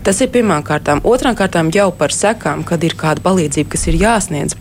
Tas 0.02 0.24
ir 0.24 0.32
pirmām 0.32 0.64
kārtām. 0.64 1.04
Otrām 1.04 1.36
kārtām 1.38 1.68
jau 1.74 1.90
par 1.94 2.14
sekām, 2.16 2.64
kad 2.64 2.82
ir 2.82 2.96
kāda 2.98 3.22
palīdzība, 3.22 3.74
kas 3.76 3.86
ir 3.92 4.00
jāsniedz. 4.00 4.56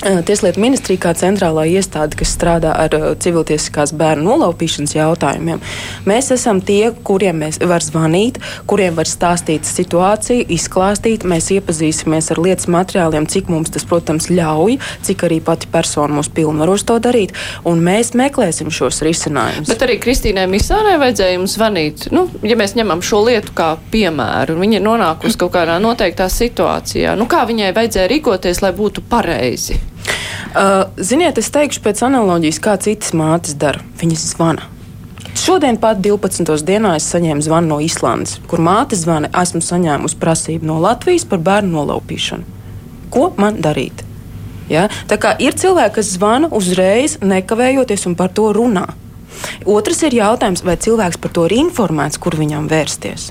Tieslietu 0.00 0.62
ministrija, 0.62 0.96
kā 1.02 1.10
centrālā 1.12 1.66
iestāde, 1.68 2.16
kas 2.16 2.30
strādā 2.32 2.70
ar 2.72 2.94
civiltiesiskās 3.20 3.90
bērnu 4.00 4.30
nolaupīšanas 4.30 4.94
jautājumiem, 4.96 5.60
mēs 6.08 6.30
esam 6.32 6.62
tie, 6.64 6.86
kuriem 7.04 7.42
mēs 7.42 7.58
var 7.60 7.84
zvanīt, 7.84 8.38
kuriem 8.70 8.96
var 8.96 9.10
stāstīt 9.10 9.68
situāciju, 9.68 10.46
izklāstīt. 10.56 11.26
Mēs 11.28 11.50
iepazīsimies 11.52 12.30
ar 12.32 12.40
lietas 12.40 12.70
materiāliem, 12.72 13.26
cik 13.28 13.50
mums 13.52 13.74
tas, 13.74 13.84
protams, 13.84 14.30
ļauj, 14.32 14.78
cik 15.04 15.26
arī 15.28 15.42
pati 15.44 15.68
persona 15.68 16.16
mūs 16.16 16.32
pilnvaros 16.32 16.86
to 16.88 16.96
darīt, 16.96 17.36
un 17.68 17.84
mēs 17.84 18.14
meklēsim 18.16 18.72
šos 18.72 19.02
risinājumus. 19.04 19.68
Bet 19.68 19.84
arī 19.84 19.98
Kristīnai 20.00 20.48
Misānai 20.48 20.96
vajadzēja 21.02 21.36
jums 21.36 21.58
zvanīt, 21.58 22.08
nu, 22.16 22.24
ja 22.40 22.56
mēs 22.56 22.72
ņemam 22.80 23.04
šo 23.04 23.20
lietu 23.28 23.52
kā 23.52 23.74
piemēru, 23.92 24.56
un 24.56 24.64
viņa 24.64 24.80
ir 24.80 24.88
nonākusi 24.88 25.44
kaut 25.44 25.52
kādā 25.60 25.76
noteiktā 25.82 26.32
situācijā, 26.32 27.18
nu, 27.20 27.28
kā 27.28 27.44
viņai 27.52 27.74
vajadzēja 27.76 28.10
rīkoties, 28.16 28.64
lai 28.64 28.72
būtu 28.80 29.04
pareizi? 29.12 29.76
Uh, 30.50 30.90
ziniet, 30.98 31.38
es 31.38 31.50
teikšu 31.54 31.82
pēc 31.84 32.02
analoģijas, 32.08 32.60
kā 32.62 32.74
citas 32.82 33.14
mātes 33.14 33.54
dara. 33.58 33.82
Viņas 34.00 34.26
zvana. 34.32 34.66
Šodien 35.38 35.78
pat 35.80 36.00
12. 36.02 36.44
dienā 36.66 36.96
es 36.98 37.06
saņēmu 37.12 37.44
zvanu 37.46 37.74
no 37.74 37.78
Islandes, 37.80 38.40
kur 38.50 38.60
māte 38.60 38.98
zvana, 38.98 39.30
esmu 39.40 39.62
saņēmusi 39.64 40.18
prasību 40.20 40.66
no 40.68 40.80
Latvijas 40.82 41.24
par 41.30 41.40
bērnu 41.46 41.72
nolaupīšanu. 41.78 42.58
Ko 43.14 43.30
man 43.38 43.60
darīt? 43.62 44.04
Ja? 44.70 44.88
Tā 45.10 45.18
kā 45.22 45.32
ir 45.42 45.56
cilvēki, 45.58 45.96
kas 46.00 46.12
zvana 46.16 46.50
uzreiz, 46.54 47.16
nekavējoties 47.22 48.06
un 48.10 48.18
par 48.18 48.34
to 48.34 48.50
runā. 48.54 48.88
Otrs 49.70 50.02
ir 50.06 50.18
jautājums, 50.18 50.64
vai 50.66 50.76
cilvēks 50.76 51.20
par 51.22 51.32
to 51.34 51.46
ir 51.48 51.56
informēts, 51.60 52.20
kur 52.20 52.36
viņam 52.38 52.68
vērsties. 52.70 53.30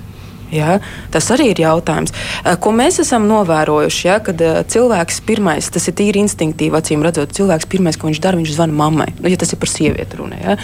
Ja? 0.53 0.79
Tas 1.13 1.29
arī 1.33 1.51
ir 1.53 1.61
jautājums, 1.63 2.13
eh, 2.43 2.55
ko 2.61 2.71
mēs 2.75 2.99
esam 3.03 3.27
novērojuši. 3.29 4.05
Ja? 4.07 4.19
Kad 4.23 4.41
uh, 4.41 4.59
cilvēks 4.67 5.21
pirmais, 5.25 5.69
tas 5.73 5.87
ir 5.89 5.95
tīri 5.97 6.23
instinktīvi, 6.23 6.75
acīm 6.79 7.03
redzot, 7.05 7.33
cilvēks 7.35 7.67
pirmais, 7.69 7.97
ko 7.99 8.09
viņš 8.09 8.21
dara, 8.23 8.39
viņš 8.39 8.55
zvana 8.55 8.75
mammai. 8.75 9.09
Nu, 9.19 9.29
ja 9.31 9.39
tas 9.39 9.53
ir 9.53 9.61
par 9.61 9.71
sievieti 9.71 10.19
runa. 10.19 10.39
Ja? 10.41 10.55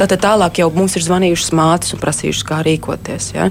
Tātad 0.00 0.22
tālāk 0.24 0.60
jau 0.62 0.70
mums 0.74 0.96
ir 0.98 1.06
zvanījušas 1.06 1.54
mātes 1.56 1.94
un 1.96 2.02
prasījušas, 2.02 2.46
kā 2.48 2.60
rīkoties. 2.66 3.30
Ja? 3.36 3.48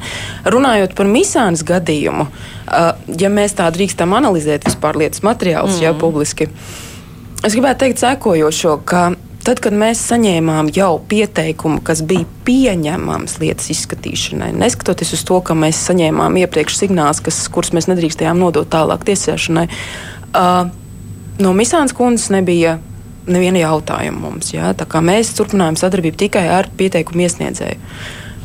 Runājot 0.50 0.96
par 0.98 1.10
misānas 1.10 1.65
gadījumu, 1.67 2.27
uh, 2.29 2.91
ja 3.19 3.34
mēs 3.34 3.58
tā 3.58 3.69
drīkstam 3.74 4.13
analizēt 4.17 4.69
vispār 4.69 5.00
lietas 5.01 5.25
materiālus, 5.25 5.79
mm. 5.79 5.88
ja 5.88 5.96
publiski, 5.98 6.50
es 7.43 7.55
gribētu 7.55 7.86
teikt 7.86 8.03
sekojošo, 8.03 8.77
Tad, 9.50 9.63
kad 9.65 9.74
mēs 9.74 9.98
saņēmām 10.12 10.68
jau 10.75 11.00
pieteikumu, 11.10 11.79
kas 11.82 12.03
bija 12.06 12.27
pieņemams 12.46 13.39
lietas 13.41 13.72
izskatīšanai, 13.74 14.51
neskatoties 14.53 15.15
uz 15.15 15.24
to, 15.25 15.39
ka 15.41 15.56
mēs 15.58 15.79
saņēmām 15.88 16.36
iepriekš 16.44 16.75
signālus, 16.84 17.48
kurus 17.50 17.74
mēs 17.74 17.88
nedrīkstējām 17.89 18.38
nodot 18.38 18.70
tālāk 18.70 19.08
tiesāšanai, 19.08 19.63
uh, 20.38 20.70
no 21.41 21.53
Misānas 21.58 21.98
kundzes 21.98 22.29
nebija 22.36 22.75
neviena 23.25 23.63
jautājuma 23.63 24.22
mums. 24.27 24.53
Ja? 24.53 24.70
Mēs 25.01 25.34
turpinājām 25.39 25.82
sadarbību 25.82 26.22
tikai 26.27 26.46
ar 26.53 26.70
pieteikumu 26.77 27.25
iesniedzēju. 27.25 27.82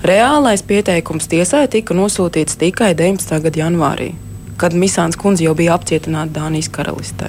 Reālais 0.09 0.65
pieteikums 0.65 1.29
tiesai 1.29 1.67
tika 1.69 1.93
nosūtīts 1.97 2.57
tikai 2.65 2.95
19. 2.97 3.43
gada 3.45 3.61
janvārī, 3.61 4.15
kad 4.57 4.73
Misāns 4.73 5.21
kundze 5.21 5.45
jau 5.45 5.53
bija 5.53 5.77
apcietināta 5.77 6.41
Dānijas 6.41 6.73
karalistē. 6.73 7.29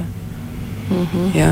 Mm 0.87 1.07
-hmm. 1.11 1.35
ja? 1.35 1.51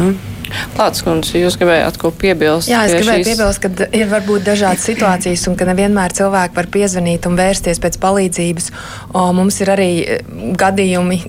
Lācis 0.77 1.05
kundze, 1.05 1.37
jūs 1.39 1.57
gribējāt 1.59 1.99
ko 2.01 2.11
piebilst? 2.23 2.71
Jā, 2.71 2.83
es 2.87 2.95
gribēju 2.97 3.23
šīs... 3.23 3.29
piebilst, 3.31 3.63
ka 3.63 3.87
ir 3.99 4.09
varbūt 4.11 4.47
dažādas 4.47 4.87
situācijas 4.89 5.45
un 5.51 5.59
ka 5.59 5.67
nevienmēr 5.69 6.15
cilvēki 6.17 6.59
var 6.59 6.71
piezvanīt 6.73 7.29
un 7.29 7.37
vērsties 7.39 7.81
pēc 7.83 7.99
palīdzības. 8.03 8.71
O, 9.13 9.29
mums 9.37 9.61
ir 9.63 9.73
arī 9.75 9.91
eh, 10.03 10.27
gadījumi, 10.59 11.21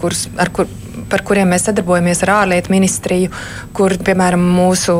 kurs, 0.00 0.26
ar 0.38 0.52
kur 0.54 0.68
par 1.10 1.24
kuriem 1.26 1.52
mēs 1.52 1.66
sadarbojamies 1.68 2.22
ar 2.26 2.34
ārlietu 2.42 2.72
ministriju, 2.72 3.32
kur, 3.76 3.94
piemēram, 4.04 4.42
mūsu 4.58 4.94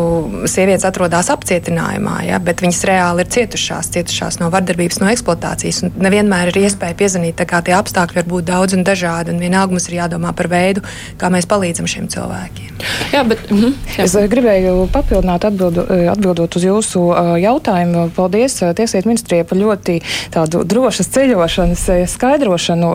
sievietes 0.50 0.86
atrodas 0.88 1.30
apcietinājumā, 1.34 2.18
ja, 2.28 2.40
bet 2.42 2.62
viņas 2.64 2.84
reāli 2.88 3.24
ir 3.24 3.32
cietušās, 3.34 3.92
cietušās 3.96 4.40
no 4.42 4.50
vardarbības, 4.54 5.00
no 5.02 5.10
eksploatācijas. 5.12 5.84
Nevienmēr 5.98 6.52
ir 6.52 6.62
iespēja 6.64 6.96
piezvanīt, 6.98 7.38
tā 7.40 7.48
kā 7.48 7.62
tie 7.64 7.76
apstākļi 7.78 8.22
var 8.22 8.28
būt 8.32 8.48
daudz 8.50 8.76
un 8.78 8.86
dažādi, 8.86 9.34
un 9.34 9.42
vienalga 9.42 9.74
mums 9.74 9.88
ir 9.90 9.98
jādomā 10.00 10.34
par 10.36 10.50
veidu, 10.52 10.84
kā 11.20 11.30
mēs 11.32 11.48
palīdzam 11.50 11.88
šiem 11.90 12.08
cilvēkiem. 12.12 12.78
Jā, 13.12 13.24
bet 13.26 13.48
mm, 13.50 13.74
jā. 13.96 14.06
es 14.06 14.14
gribēju 14.30 14.88
papildināt, 14.94 15.46
atbildu, 15.48 15.84
atbildot 16.12 16.58
uz 16.58 16.66
jūsu 16.68 17.04
jautājumu. 17.42 18.08
Paldies 18.16 18.58
Tieslietu 18.78 19.10
ministrijai 19.10 19.46
par 19.48 19.58
ļoti 19.60 19.98
tādu 20.34 20.62
drošas 20.68 21.10
ceļošanas 21.14 21.84
skaidrošanu. 22.12 22.92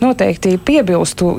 Noteikti 0.00 0.56
piebilstu 0.64 1.32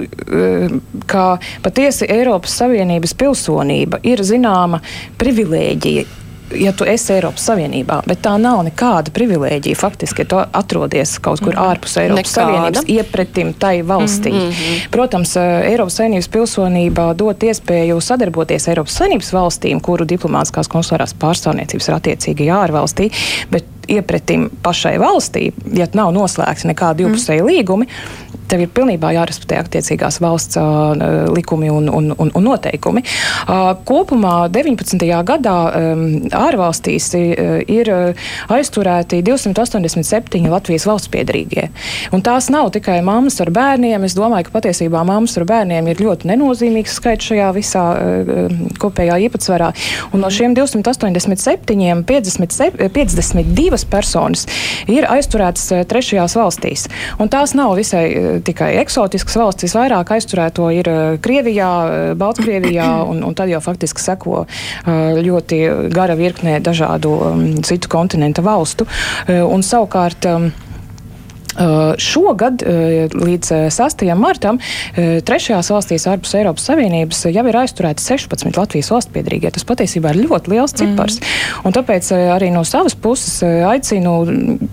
ka 1.05 1.37
patiesi 1.63 2.09
Eiropas 2.09 2.57
Savienības 2.61 3.15
pilsonība 3.17 4.01
ir 4.03 4.23
zināma 4.25 4.81
privilēģija 5.21 6.21
ja 6.55 6.73
tu 6.73 6.85
esi 6.87 7.13
Eiropas 7.13 7.45
Savienībā, 7.45 8.01
bet 8.07 8.21
tā 8.25 8.33
nav 8.41 8.61
nekāda 8.65 9.13
privilēģija. 9.15 9.77
Faktiski, 9.79 10.25
ja 10.25 10.29
tu 10.29 10.39
atrodies 10.41 11.17
kaut 11.23 11.41
kur 11.43 11.55
mm. 11.55 11.63
ārpus 11.71 11.97
Eiropas 12.01 12.21
nekāda. 12.21 12.35
Savienības, 12.35 12.89
iepretim 12.91 13.53
tai 13.59 13.81
valstī. 13.87 14.33
Mm 14.33 14.49
-hmm. 14.49 14.87
Protams, 14.91 15.35
eh, 15.37 15.71
Eiropas 15.71 15.95
Savienības 15.99 16.27
pilsonība 16.27 17.13
dot 17.17 17.43
iespēju 17.43 18.01
sadarboties 18.01 18.67
Eiropas 18.67 18.97
Savienības 18.97 19.33
valstīm, 19.33 19.81
kuru 19.81 20.05
diplomātiskās 20.05 20.69
konsulārās 20.69 21.15
pārstāvniecības 21.19 21.87
ir 21.87 21.95
attiecīgi 21.95 22.51
ārvalstī, 22.51 23.11
bet 23.51 23.65
iepretim 23.87 24.49
pašai 24.63 24.97
valstī, 24.99 25.51
ja 25.73 25.87
nav 25.93 26.13
noslēgti 26.13 26.67
nekādi 26.67 27.03
divpusēji 27.03 27.41
mm. 27.41 27.47
līgumi, 27.47 27.87
tev 28.51 28.65
ir 28.65 28.71
pilnībā 28.75 29.13
jārespektē 29.15 29.59
attiecīgās 29.61 30.19
valsts 30.23 30.59
uh, 30.59 30.93
likumi 31.31 31.71
un, 31.71 31.87
un, 31.91 32.11
un, 32.11 32.31
un 32.35 32.45
noteikumi. 32.45 33.03
Uh, 33.47 33.71
kopumā 33.87 34.35
19. 34.51 34.99
gadā 35.27 35.55
um, 35.69 36.03
ārvalstīs 36.35 37.11
ir 37.15 37.89
aizturēti 38.51 39.21
287 39.25 40.49
Latvijas 40.51 40.85
valsts 40.89 41.11
piedrīgie. 41.11 41.67
Un 42.15 42.23
tās 42.25 42.49
nav 42.53 42.71
tikai 42.75 42.99
mammas 43.05 43.39
ar 43.43 43.51
bērniem. 43.53 44.05
Es 44.07 44.15
domāju, 44.17 44.49
ka 44.49 44.57
patiesībā 44.59 45.03
mammas 45.07 45.37
ar 45.39 45.47
bērniem 45.49 45.91
ir 45.91 46.03
ļoti 46.03 46.29
nenozīmīgs 46.31 46.97
skaits 46.99 47.31
šajā 47.31 47.49
visā 47.55 47.85
uh, 47.95 48.55
kopējā 48.81 49.19
īpatsvarā. 49.27 49.71
Un 50.11 50.25
no 50.25 50.31
šiem 50.33 50.55
287, 50.57 52.03
50, 52.07 52.81
52 52.91 53.85
personas 53.91 54.47
ir 54.91 55.07
aizturētas 55.09 55.87
trešajās 55.91 56.35
valstīs. 56.39 56.87
Un 57.21 57.31
tās 57.31 57.55
nav 57.57 57.75
visai 57.79 58.40
tikai 58.45 58.73
eksotiskas 58.81 59.37
valsts. 59.39 59.65
Visvairāk 59.67 60.13
aizturēto 60.15 60.69
ir 60.73 60.89
eh, 60.91 61.01
Krievijā, 61.23 61.69
eh, 61.85 62.13
Baltkrievijā, 62.19 62.89
un, 63.11 63.23
un 63.27 63.37
tad 63.37 63.51
jau 63.51 63.61
faktiski 63.63 64.03
seko 64.03 64.43
eh, 64.45 65.21
ļoti 65.21 65.61
gara 65.93 66.17
virknē 66.19 66.59
dažādu 66.63 67.13
um, 67.29 67.45
citu 67.65 67.91
kontinentu 67.91 68.43
valstu. 68.45 68.87
Un 69.27 69.63
savukārt 69.65 70.25
um, 70.29 70.49
šogad 72.01 72.63
uh, 72.65 73.11
līdz 73.11 73.69
6. 73.73 74.05
Uh, 74.05 74.13
martam 74.17 74.59
trešajās 74.95 75.69
valstīs 75.71 76.05
ārpus 76.09 76.33
Eiropas 76.37 76.65
Savienības 76.69 77.25
jau 77.31 77.43
ir 77.47 77.57
aizturēti 77.61 78.03
16 78.03 78.57
Latvijas 78.57 78.91
valsts 78.93 79.11
piedrīgie. 79.13 79.51
Tas 79.53 79.65
patiesībā 79.67 80.13
ir 80.13 80.23
ļoti 80.25 80.53
liels 80.53 80.75
cipars. 80.77 81.19
Mm. 81.19 81.67
Un 81.67 81.75
tāpēc 81.75 82.11
arī 82.35 82.51
no 82.53 82.63
savas 82.67 82.95
puses 82.95 83.41
aicinu 83.43 84.15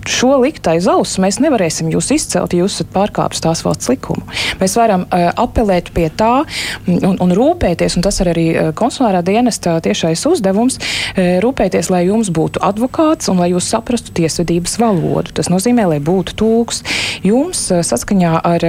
šo 0.09 0.35
likt 0.43 0.67
aiz 0.71 0.87
auss. 0.91 1.19
Mēs 1.21 1.39
nevarēsim 1.43 1.91
jūs 1.93 2.11
izcelt, 2.15 2.53
ja 2.53 2.63
jūs 2.63 2.79
esat 2.79 2.91
pārkāpis 2.95 3.43
tās 3.43 3.63
valsts 3.65 3.89
likumu. 3.91 4.25
Mēs 4.61 4.75
varam 4.79 5.05
apelēt 5.11 5.91
pie 5.95 6.07
tā 6.15 6.43
un, 6.87 7.17
un 7.19 7.35
rūpēties, 7.35 7.97
un 7.99 8.05
tas 8.05 8.19
ir 8.23 8.31
arī 8.33 8.47
konsulārā 8.77 9.23
dienesta 9.25 9.77
tiešais 9.83 10.25
uzdevums, 10.29 10.79
rūpēties, 11.17 11.91
lai 11.93 12.05
jums 12.07 12.31
būtu 12.33 12.61
advokāts 12.65 13.31
un 13.31 13.41
lai 13.41 13.51
jūs 13.53 13.69
saprastu 13.73 14.13
tiesvedības 14.19 14.77
valodu. 14.81 15.35
Tas 15.39 15.51
nozīmē, 15.51 15.87
lai 15.93 15.99
būtu 16.03 16.37
tūks 16.39 16.68
vienlaikus 16.69 16.83
jums 17.23 17.69
saskaņā 17.85 18.39
ar 18.43 18.63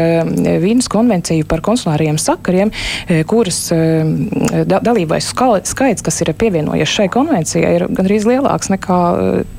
Vīnas 0.61 0.89
konvenciju 0.91 1.47
par 1.47 1.61
konsulāriem 1.61 2.19
sakariem, 2.19 2.71
kuras 3.27 3.71
da 4.67 4.81
dalībais 4.83 5.31
skaits, 5.31 6.03
kas 6.03 6.21
ir 6.23 6.33
pievienojies 6.35 6.89
šai 6.89 7.09
konvencijai, 7.13 7.75
ir 7.77 7.87
gandrīz 7.89 8.27
lielāks 8.27 8.71
nekā 8.71 8.99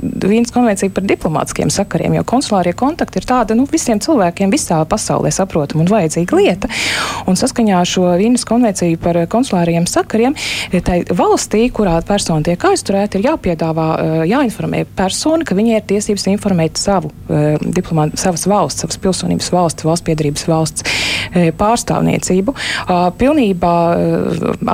Vīnas 0.01 0.51
konvencija 0.53 0.91
par 0.91 1.05
diplomātiskiem 1.07 1.71
sakariem, 1.71 2.15
jo 2.17 2.23
konsulārie 2.23 2.73
kontakti 2.73 3.21
ir 3.21 3.27
tāda 3.27 3.55
nu, 3.55 3.67
visiem 3.69 3.99
cilvēkiem 4.01 4.51
visā 4.51 4.81
pasaulē 4.85 5.31
saprotama 5.31 5.85
un 5.85 5.91
vajadzīga 5.91 6.37
lieta. 6.37 6.71
Un 7.27 7.39
saskaņā 7.39 7.79
ar 7.79 7.89
šo 7.89 8.07
Vīnas 8.19 8.45
konvenciju 8.47 8.99
par 9.01 9.21
konsulāriem 9.31 9.87
sakariem, 9.89 10.35
tai 10.85 11.01
valstī, 11.07 11.67
kurā 11.73 11.99
persona 12.05 12.43
tiek 12.45 12.61
aizturēta, 12.71 13.19
ir 13.19 13.29
jāpiedāvā, 13.29 13.87
jāinformē 14.29 14.83
persona, 14.97 15.45
ka 15.47 15.57
viņai 15.57 15.79
ir 15.79 15.87
tiesības 15.93 16.27
informēt 16.33 16.79
savu 16.81 17.11
diplomātu, 17.61 18.19
savas 18.31 18.47
valsts, 18.47 18.85
savas 18.85 18.99
pilsonības 19.03 19.51
valsts, 19.51 19.85
valsts 19.87 20.07
piedarības 20.07 20.47
valsts 20.47 20.99
pārstāvniecību. 21.59 22.55
Pilnībā 23.19 23.75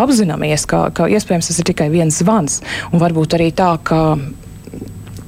apzināmies, 0.02 0.66
ka, 0.70 0.88
ka 0.94 1.10
iespējams 1.10 1.52
tas 1.52 1.62
ir 1.62 1.70
tikai 1.72 1.90
viens 1.94 2.22
zvans, 2.22 2.62
un 2.92 3.02
varbūt 3.02 3.38
arī 3.38 3.52
tā, 3.56 3.74
ka 3.84 4.02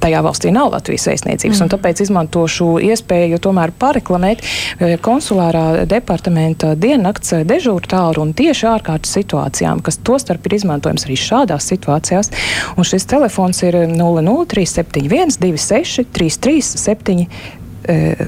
tajā 0.00 0.22
valstī 0.24 0.52
nav 0.54 0.70
Latvijas 0.72 1.06
vēstniecības. 1.10 1.60
Mm. 1.60 1.70
Tāpēc 1.74 2.02
izmantošu 2.06 2.68
iespēju 2.88 3.40
tomēr 3.44 3.72
pareklamēt 3.76 4.40
e, 4.40 4.94
konsulārā 5.04 5.84
departamenta 5.90 6.72
diennakts 6.78 7.34
dežūru 7.48 7.90
tālruni 7.90 8.36
tieši 8.40 8.68
ārkārtas 8.70 9.12
situācijām, 9.18 9.84
kas 9.84 10.00
tostarp 10.06 10.48
ir 10.48 10.56
izmantojams 10.60 11.04
arī 11.04 11.18
šādās 11.20 11.68
situācijās. 11.74 12.32
Un 12.76 12.88
šis 12.88 13.08
telefons 13.10 13.60
ir 13.66 13.82
00371 13.92 15.36
26 15.40 16.08
33 16.16 16.80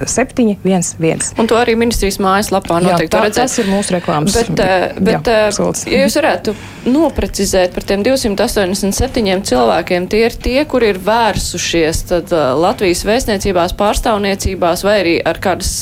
711. 0.07 1.33
Un 1.41 1.49
to 1.51 1.59
arī 1.59 1.77
ministrijas 1.79 2.19
mājaslapā 2.23 2.81
noteikti 2.85 3.21
redzēt. 3.23 3.47
Tas 3.47 3.59
ir 3.63 3.71
mūsu 3.71 3.97
reklāmas. 3.97 4.37
Bet, 4.37 4.61
eh, 4.61 4.87
bet 4.99 5.31
Jā, 5.31 5.51
ja 5.93 6.05
jūs 6.05 6.17
varētu 6.19 6.55
noprecizēt 6.93 7.75
par 7.77 7.87
tiem 7.87 8.05
287 8.07 9.45
cilvēkiem, 9.49 10.09
tie 10.11 10.25
ir 10.27 10.37
tie, 10.37 10.59
kuri 10.69 10.93
ir 10.93 11.01
vērsušies 11.03 12.03
tad 12.11 12.33
Latvijas 12.33 13.05
vēstniecībās, 13.07 13.77
pārstāvniecībās 13.79 14.85
vai 14.87 14.99
arī 15.03 15.17
ar 15.25 15.39
kādas, 15.43 15.73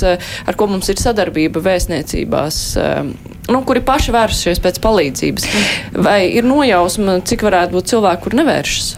ar 0.46 0.58
ko 0.58 0.70
mums 0.70 0.90
ir 0.92 1.00
sadarbība 1.00 1.62
vēstniecībās, 1.64 2.62
nu, 3.52 3.62
kuri 3.66 3.82
paši 3.84 4.14
vērsušies 4.14 4.62
pēc 4.62 4.80
palīdzības. 4.84 5.46
Vai 6.06 6.18
ir 6.30 6.46
nojausma, 6.48 7.18
cik 7.26 7.44
varētu 7.46 7.76
būt 7.76 7.90
cilvēki, 7.92 8.22
kur 8.24 8.36
nevēršas? 8.40 8.88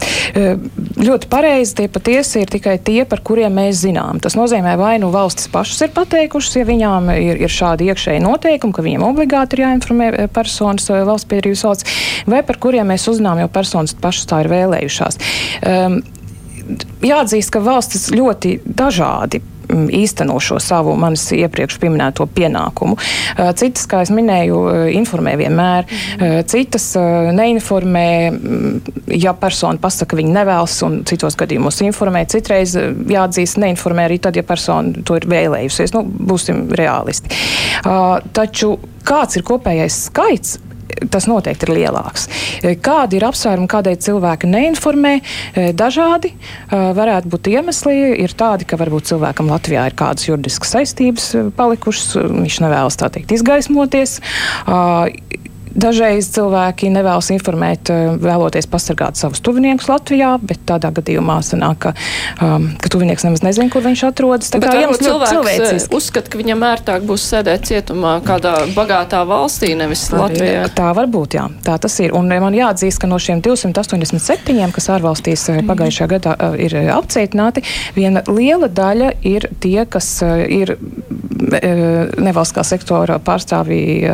Ļoti 1.03 1.29
pareizi, 1.31 1.75
tie 1.77 1.87
patiesi 1.91 2.43
ir 2.43 2.51
tikai 2.53 2.77
tie, 2.81 3.03
par 3.09 3.23
kuriem 3.25 3.57
mēs 3.59 3.83
zinām. 3.83 4.21
Tas 4.23 4.37
nozīmē, 4.39 4.75
vai 4.79 4.95
nu 5.01 5.11
valstis 5.13 5.49
pašas 5.51 5.85
ir 5.87 5.93
pateikušas, 5.95 6.57
ja 6.61 6.67
viņām 6.69 7.11
ir, 7.15 7.43
ir 7.45 7.53
šādi 7.53 7.89
iekšēji 7.91 8.23
noteikumi, 8.23 8.75
ka 8.75 8.85
viņiem 8.85 9.05
obligāti 9.05 9.57
ir 9.57 9.65
jāinformē 9.65 10.09
eh, 10.13 10.31
personas 10.33 10.89
vai 10.91 11.03
valsts 11.07 11.29
piedarības 11.29 11.65
valsts, 11.67 12.01
vai 12.29 12.43
par 12.47 12.59
kuriem 12.63 12.93
mēs 12.93 13.07
uzzinām, 13.11 13.43
jo 13.43 13.51
personas 13.53 13.95
pašas 13.97 14.29
tā 14.31 14.43
ir 14.43 14.51
vēlējušās. 14.53 15.19
Um, 15.67 16.01
jāatzīst, 17.03 17.51
ka 17.53 17.63
valstis 17.63 18.09
ļoti 18.13 18.59
dažādi 18.65 19.43
īsteno 19.73 20.37
šo 20.43 20.59
savu 20.63 20.95
manis 20.99 21.25
iepriekš 21.35 21.79
pieminēto 21.81 22.27
pienākumu. 22.35 22.97
Citas, 23.59 23.87
kā 23.89 24.03
es 24.05 24.11
minēju, 24.13 24.59
informē 24.99 25.35
vienmēr, 25.39 25.87
citas 26.49 26.89
neinformē, 27.37 28.07
mm, 28.31 28.97
ja 29.19 29.33
persona 29.37 29.81
pasaka, 29.81 30.13
ka 30.13 30.19
viņi 30.19 30.35
nevēlas, 30.35 30.77
un 30.85 30.99
citos 31.09 31.37
gadījumos 31.39 31.81
informē. 31.85 32.25
Citreiz 32.29 32.75
jāatzīst, 32.77 33.61
neinformē 33.63 34.07
arī 34.09 34.19
tad, 34.23 34.37
ja 34.39 34.45
persona 34.47 35.03
to 35.05 35.17
ir 35.19 35.27
vēlējusies. 35.29 35.95
Nu, 35.95 36.03
būsim 36.03 36.67
realisti. 36.77 37.33
Taču 38.33 38.75
kāds 39.07 39.39
ir 39.39 39.47
kopējais 39.47 40.05
skaits? 40.09 40.59
Tas 41.13 41.27
noteikti 41.29 41.67
ir 41.67 41.73
lielāks. 41.79 42.27
Kādi 42.83 43.19
ir 43.19 43.27
apsvērumi, 43.27 43.69
kādēļ 43.71 43.99
cilvēki 44.07 44.49
neinformē? 44.51 45.13
Dažādi 45.77 46.33
varētu 46.71 47.31
būt 47.33 47.51
iemesli. 47.53 47.95
Ir 48.23 48.35
tādi, 48.37 48.67
ka 48.67 48.79
varbūt 48.81 49.11
cilvēkam 49.13 49.51
Latvijā 49.53 49.87
ir 49.89 49.97
kādas 49.99 50.27
juridiskas 50.27 50.75
saistības 50.77 51.31
palikušas, 51.57 52.17
viņš 52.33 52.59
nevēlas 52.65 52.99
tā 52.99 53.11
teikt 53.13 53.35
izgaismoties. 53.37 54.19
Dažreiz 55.73 56.27
cilvēki 56.29 56.91
nevēlas 56.93 57.31
informēt, 57.33 57.89
eh, 57.89 58.13
vēloties 58.21 58.67
pasargāt 58.69 59.17
savus 59.17 59.41
tuviniekus 59.41 59.87
Latvijā, 59.89 60.35
bet 60.41 60.61
tādā 60.69 60.91
gadījumā 60.93 61.39
sanāk, 61.41 61.79
ka, 61.79 61.93
um, 62.45 62.67
ka 62.77 62.91
tuvinieks 62.93 63.25
nemaz 63.25 63.41
nezina, 63.41 63.71
kur 63.73 63.81
viņš 63.81 64.03
atrodas. 64.11 64.51
Tā 64.53 64.61
bet 64.61 64.69
kā 64.69 64.83
jums 64.83 65.01
cilvēks 65.01 65.73
eh, 65.73 65.87
uzskata, 65.97 66.29
ka 66.29 66.37
viņam 66.37 66.61
ērtāk 66.67 67.07
būs 67.09 67.25
sēdēt 67.25 67.65
cietumā 67.71 68.19
kādā 68.21 68.53
bagātā 68.75 69.23
valstī, 69.25 69.73
nevis 69.79 70.05
Latvijā? 70.13 70.67
Tā 70.77 70.91
var 70.93 71.09
būt, 71.09 71.39
jā. 71.39 71.47
Tā 71.65 71.79
tas 71.81 71.97
ir. 72.05 72.13
Un 72.13 72.29
man 72.29 72.53
jāatzīst, 72.53 73.01
ka 73.01 73.09
no 73.09 73.17
šiem 73.17 73.41
287, 73.41 74.71
kas 74.77 74.89
ārvalstīs 74.93 75.47
mm. 75.49 75.65
pagājušajā 75.71 76.09
gadā 76.13 76.35
ir 76.61 76.77
apcietināti, 76.93 77.65
viena 77.97 78.21
liela 78.29 78.69
daļa 78.69 79.09
ir 79.25 79.49
tie, 79.63 79.87
kas 79.89 80.19
ir 80.21 80.77
nevalstiskā 82.21 82.63
sektora 82.67 83.17
pārstāvji 83.23 84.05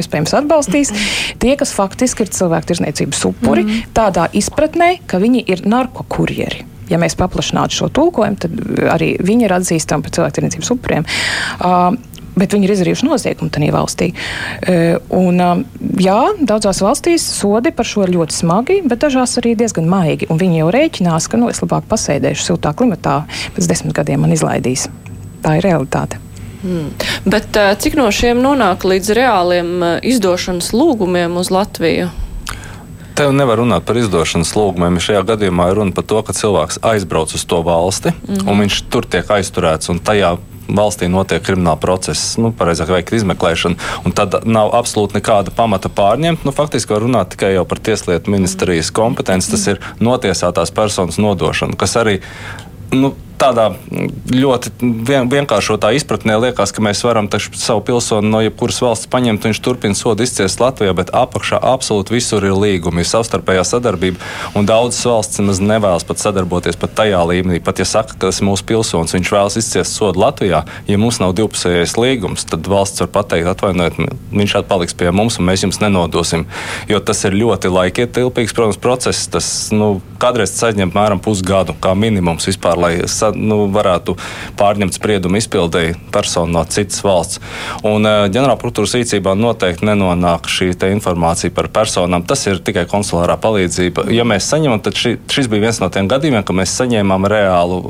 iespējams 0.00 0.34
atbalstīs. 0.40 0.93
Tie, 1.42 1.56
kas 1.60 1.74
faktiski 1.76 2.24
ir 2.24 2.32
cilvēku 2.34 2.72
tirzniecības 2.72 3.24
upuri, 3.30 3.66
mm. 3.66 3.90
tādā 3.96 4.28
izpratnē, 4.36 4.96
ka 5.10 5.22
viņi 5.22 5.44
ir 5.54 5.66
narkokurjeri 5.68 6.70
ja 6.90 6.98
mēs 7.00 7.16
paplašinātu 7.16 7.78
šo 7.78 7.90
tulkojumu, 7.96 8.40
tad 8.44 8.58
arī 8.92 9.14
viņi 9.24 9.46
ir 9.46 9.54
atzīstami 9.56 10.04
par 10.04 10.12
cilvēktirdzniecības 10.18 10.74
upuriem. 10.76 11.06
Uh, 11.60 11.94
Bet 12.34 12.50
viņi 12.50 12.66
ir 12.66 12.72
izdarījuši 12.74 13.06
noziegumu 13.06 13.52
tajā 13.54 13.70
valstī. 13.70 14.08
Uh, 14.10 14.96
un, 15.14 15.38
uh, 15.38 15.60
jā, 16.02 16.18
daudzās 16.42 16.82
valstīs 16.82 17.22
sodi 17.36 17.70
par 17.70 17.86
šo 17.86 18.08
ir 18.08 18.16
ļoti 18.16 18.34
smagi, 18.40 18.80
bet 18.90 19.04
dažās 19.06 19.38
arī 19.38 19.54
diezgan 19.60 19.86
maigi. 19.86 20.26
Un 20.34 20.42
viņi 20.42 20.64
jau 20.64 20.72
rēķinās, 20.74 21.30
ka 21.30 21.38
nu, 21.38 21.52
es 21.54 21.62
labāk 21.62 21.86
pasēdēšu 21.94 22.48
siltā 22.50 22.74
klimatā, 22.74 23.20
pēc 23.54 23.70
desmit 23.70 23.94
gadiem 23.94 24.26
man 24.26 24.34
izlaidīs. 24.34 24.88
Tā 25.46 25.60
ir 25.60 25.68
realitāte. 25.68 26.23
Mm. 26.64 26.90
Bet 27.28 27.56
uh, 27.60 27.74
cik 27.78 27.98
no 28.00 28.08
šiem 28.14 28.40
nonāk 28.42 28.86
līdz 28.88 29.12
reāliem 29.18 29.72
uh, 29.82 29.96
izdošanas 30.02 30.72
lūgumiem 30.72 31.36
uz 31.36 31.52
Latviju? 31.52 32.08
Te 33.14 33.28
nevar 33.30 33.60
runāt 33.60 33.84
par 33.86 33.98
izdošanas 34.00 34.56
lūgumiem. 34.56 34.96
Šajā 34.98 35.22
gadījumā 35.28 35.68
ir 35.70 35.78
runa 35.78 35.94
par 35.94 36.06
to, 36.10 36.22
ka 36.26 36.34
cilvēks 36.34 36.80
aizbrauc 36.82 37.34
uz 37.36 37.44
to 37.46 37.60
valsti, 37.62 38.10
mm 38.10 38.34
-hmm. 38.34 38.50
un 38.50 38.64
viņš 38.64 38.80
tur 38.90 39.06
tiek 39.06 39.30
aizturēts. 39.30 39.92
Tajā 40.02 40.36
valstī 40.68 41.08
notiek 41.08 41.42
krimināla 41.44 41.76
process, 41.80 42.36
nu, 42.40 42.52
pareizāk 42.56 42.88
veikt 42.92 43.12
izmeklēšanu, 43.12 43.76
un 44.04 44.12
tad 44.12 44.34
nav 44.44 44.72
absolūti 44.76 45.18
nekāda 45.18 45.52
pamata 45.54 45.88
pārņemt. 45.88 46.44
Nu, 46.44 46.52
faktiski 46.52 46.92
var 46.92 47.02
runāt 47.02 47.34
tikai 47.34 47.54
par 47.68 47.78
tieslietu 47.78 48.30
ministrijas 48.30 48.90
kompetenci, 48.90 49.50
tas 49.50 49.66
ir 49.66 49.80
notiesātās 50.00 50.72
personas 50.74 51.18
nodošana, 51.18 51.76
kas 51.76 51.96
arī 52.00 52.20
nu, 52.92 53.14
tādā 53.40 53.70
ļoti 54.30 54.72
vien, 54.80 55.28
vienkāršotā 55.30 55.92
izpratnē 55.98 56.36
liekas, 56.46 56.72
ka 56.74 56.82
mēs 56.84 57.02
varam 57.06 57.28
savu 57.32 57.82
pilsoni 57.86 58.30
no 58.30 58.40
jebkuras 58.44 58.80
valsts 58.84 59.10
paņemt, 59.12 59.46
viņš 59.48 59.60
turpina 59.64 59.98
sodu 59.98 60.24
izciest 60.24 60.62
Latvijā, 60.62 60.94
bet 60.96 61.12
apakšā 61.14 61.60
absolūti 61.60 62.16
visur 62.16 62.44
ir 62.46 62.56
līgumi, 62.58 63.02
ir 63.02 63.10
savstarpējā 63.10 63.64
sadarbība, 63.68 64.20
daudzas 64.64 65.04
valsts 65.08 65.40
nemaz 65.42 65.60
nevēlas 65.62 66.06
pat 66.08 66.22
sadarboties 66.22 66.78
pat 66.80 66.94
tajā 67.00 67.20
līmenī. 67.28 67.60
Pat 67.64 67.82
ja 67.82 67.86
saka, 67.88 68.14
ka 68.14 68.26
tas 68.26 68.40
ir 68.40 68.48
mūsu 68.48 68.66
pilsonis, 68.68 69.14
viņš 69.16 69.32
vēlas 69.34 69.58
izciest 69.60 69.98
sodu 69.98 70.22
Latvijā, 70.22 70.64
ja 70.88 71.00
mums 71.00 71.20
nav 71.22 71.34
divpusējais 71.38 71.96
līgums, 72.00 72.46
tad 72.48 72.66
valsts 72.70 73.04
var 73.04 73.10
pateikt, 73.18 73.50
atvainojiet, 73.52 74.00
viņš 74.32 74.56
paliks 74.68 74.96
pie 74.96 75.10
mums, 75.14 75.38
un 75.38 75.48
mēs 75.48 75.66
jums 75.66 75.80
nenodosim. 75.82 76.46
Jo 76.88 77.00
tas 77.04 77.24
ir 77.26 77.36
ļoti 77.36 77.70
laikietilpīgs, 77.72 78.54
protams, 78.56 78.80
process. 78.80 79.28
Tas 79.30 79.46
nu, 79.74 79.98
kādreiz 80.22 80.54
aizņem 80.64 80.92
apmēram 80.92 81.22
pusgadu, 81.22 81.76
kā 81.82 81.94
minimums 81.98 82.48
vispār, 82.48 82.80
lai 82.80 82.92
nu, 83.36 83.64
varētu 83.74 84.16
pārņemt 84.58 84.96
spriedumu 84.96 85.38
izpildēji 85.40 85.96
personu 86.14 86.58
no 86.58 86.64
citas 86.70 87.02
valsts. 87.04 87.40
Un 87.86 88.06
uh, 88.06 88.24
ģenerālprokuratūras 88.32 88.96
rīcībā 88.98 89.34
noteikti 89.38 89.88
nenonāk 89.88 90.48
šī 90.50 90.72
informācija 90.90 91.52
par 91.54 91.68
personām. 91.72 92.24
Tas 92.26 92.44
ir 92.46 92.60
tikai 92.64 92.84
konsulārā 92.90 93.36
palīdzība. 93.40 94.08
Ja 94.14 94.26
mēs 94.28 94.48
saņemam, 94.50 94.82
tad 94.84 94.98
ši, 94.98 95.16
šis 95.30 95.48
bija 95.52 95.66
viens 95.68 95.80
no 95.82 95.90
tiem 95.92 96.08
gadījumiem, 96.10 96.44
kad 96.46 96.58
mēs 96.58 96.74
saņēmām 96.80 97.28
reālu, 97.30 97.80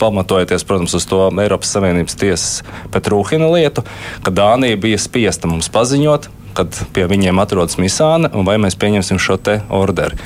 pamatojoties, 0.00 0.66
protams, 0.66 0.96
uz 0.98 1.06
to 1.10 1.28
Eiropas 1.30 1.72
Savienības 1.76 2.18
tiesas 2.20 2.60
Petrūhina 2.94 3.50
lietu, 3.52 3.84
ka 4.24 4.34
Dānija 4.34 4.78
bija 4.80 5.00
spiesta 5.00 5.50
mums 5.50 5.70
paziņot, 5.72 6.30
kad 6.56 6.74
pie 6.94 7.06
viņiem 7.10 7.38
atrodas 7.42 7.78
misāne, 7.80 8.30
un 8.34 8.46
vai 8.48 8.58
mēs 8.62 8.78
pieņemsim 8.80 9.20
šo 9.22 9.38
te 9.40 9.60
orderi. 9.74 10.18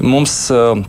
Mums 0.00 0.38
uh, 0.54 0.80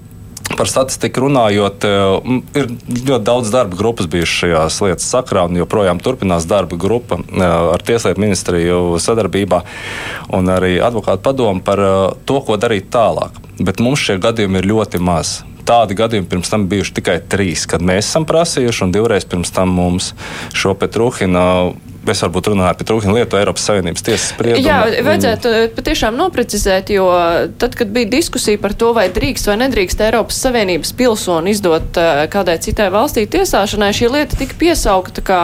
Par 0.56 0.70
statistiku 0.70 1.26
runājot, 1.26 1.84
eh, 1.84 2.62
ir 2.62 2.70
ļoti 2.88 3.24
daudz 3.24 3.52
darba 3.52 3.76
grupas 3.76 4.08
bijušas 4.08 4.38
šajās 4.42 4.80
lietas 4.86 5.10
sakrā, 5.12 5.44
un 5.50 5.60
joprojām 5.60 6.00
turpinās 6.00 6.48
darba 6.48 6.78
grupa 6.80 7.20
eh, 7.20 7.44
ar 7.44 7.84
Tieslietu 7.84 8.24
ministriju 8.24 8.80
sadarbībā 9.04 9.62
un 10.38 10.48
arī 10.48 10.78
advokātu 10.80 11.22
padomu 11.26 11.62
par 11.62 11.80
eh, 11.84 12.16
to, 12.26 12.40
ko 12.48 12.58
darīt 12.58 12.88
tālāk. 12.94 13.36
Bet 13.60 13.84
mums 13.84 14.00
šie 14.00 14.18
gadījumi 14.24 14.62
ir 14.62 14.72
ļoti 14.72 15.04
maz 15.04 15.42
tādi 15.68 15.98
gadījumi 16.00 16.30
pirms 16.32 16.52
tam 16.52 16.68
bijuši 16.72 16.94
tikai 17.02 17.18
trīs, 17.28 17.66
kad 17.68 17.84
mēs 17.84 18.08
esam 18.08 18.24
prasījuši, 18.24 18.86
un 18.86 18.94
divreiz 18.96 19.28
pirms 19.28 19.52
tam 19.52 19.74
mums 19.76 20.14
šo 20.56 20.72
Petruhina 20.80 21.74
es 22.14 22.24
varbūt 22.26 22.52
runāju 22.52 22.80
par 22.80 22.88
trūkumu 22.92 23.18
lietu 23.18 23.40
Eiropas 23.40 23.68
Savienības 23.70 24.06
tiesas 24.08 24.30
spriedumu. 24.34 24.64
Jā, 24.66 24.80
vajadzētu 25.06 25.54
patiešām 25.78 26.18
noprecizēt, 26.20 26.92
jo 26.96 27.08
tad, 27.62 27.78
kad 27.80 27.92
bija 27.94 28.10
diskusija 28.18 28.62
par 28.62 28.76
to, 28.78 28.94
vai 28.98 29.08
drīkst 29.14 29.52
vai 29.52 29.60
nedrīkst 29.64 30.04
Eiropas 30.08 30.40
Savienības 30.46 30.94
pilsoni 30.98 31.56
izdot 31.56 32.00
uh, 32.00 32.26
kādai 32.34 32.58
citai 32.64 32.90
valstī 32.94 33.28
tiesāšanai, 33.38 33.94
šī 33.96 34.12
lieta 34.14 34.40
tika 34.40 34.58
piesaukta 34.60 35.26
kā 35.26 35.42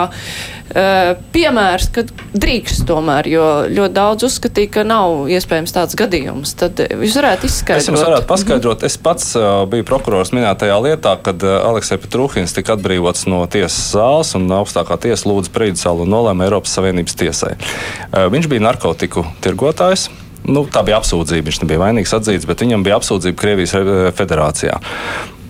piemērs, 1.34 1.90
ka 1.92 2.02
drīkst 2.32 2.86
tomēr, 2.88 3.28
jo 3.28 3.44
ļoti 3.68 3.94
daudz 3.94 4.24
uzskatīja, 4.28 4.70
ka 4.78 4.84
nav 4.88 5.28
iespējams 5.30 5.74
tāds 5.76 5.98
gadījums. 5.98 6.54
Tad 6.58 6.80
jūs 6.88 7.18
varētu 7.20 7.50
izskaidrot. 7.50 7.82
Es 7.82 7.90
jums 7.90 8.04
varētu 8.04 8.28
paskaidrot. 8.30 8.78
Mm 8.78 8.80
-hmm. 8.80 8.86
Es 8.86 8.96
pats 8.96 9.36
uh, 9.36 9.68
biju 9.68 9.84
prokurors 9.84 10.32
minētajā 10.32 10.78
lietā, 10.86 11.16
kad 11.22 11.42
uh, 11.42 11.60
Aleksei 11.68 11.98
Petrūhins 11.98 12.54
tika 12.56 12.74
atbrīvots 12.76 13.26
no 13.28 13.44
tiesas 13.46 13.92
zāles 13.92 14.34
un 14.34 14.48
augstākā 14.48 14.98
tiesa 14.98 15.28
lūdza 15.28 15.52
prīdsalu 15.52 16.02
un 16.02 16.10
nolēma 16.16 16.44
Eiropas 16.44 16.74
Savienības 16.74 17.14
tiesai. 17.14 17.54
Uh, 17.54 18.26
viņš 18.32 18.48
bija 18.48 18.60
narkotiku 18.60 19.26
tirgotājs. 19.40 20.08
Nu, 20.44 20.66
tā 20.68 20.82
bija 20.84 20.98
apsūdzība. 21.00 21.44
Viņš 21.48 21.62
nebija 21.62 21.80
vainīgs 21.80 22.12
atzīts, 22.16 22.46
bet 22.46 22.60
viņam 22.60 22.82
bija 22.84 22.98
apsūdzība 22.98 23.40
Krievijas 23.40 23.72
federācijā. 24.16 24.80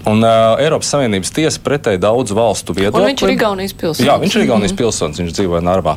Un 0.05 0.21
uh, 0.21 0.61
Eiropas 0.61 0.90
Savienības 0.93 1.33
tiesa 1.33 1.61
pretēji 1.64 2.01
daudzu 2.03 2.37
valstu 2.37 2.75
viedokli. 2.77 3.07
Viņš 3.14 3.25
ir 3.25 3.33
Igaunijas 3.35 3.73
pilsonis. 3.73 4.05
Jā, 4.05 4.17
viņš 4.21 4.37
ir 4.37 4.43
Igaunijas 4.45 4.73
mm 4.73 4.75
-hmm. 4.75 4.83
pilsonis, 4.83 5.21
viņš 5.23 5.37
dzīvoja 5.38 5.62
Narvā. 5.64 5.95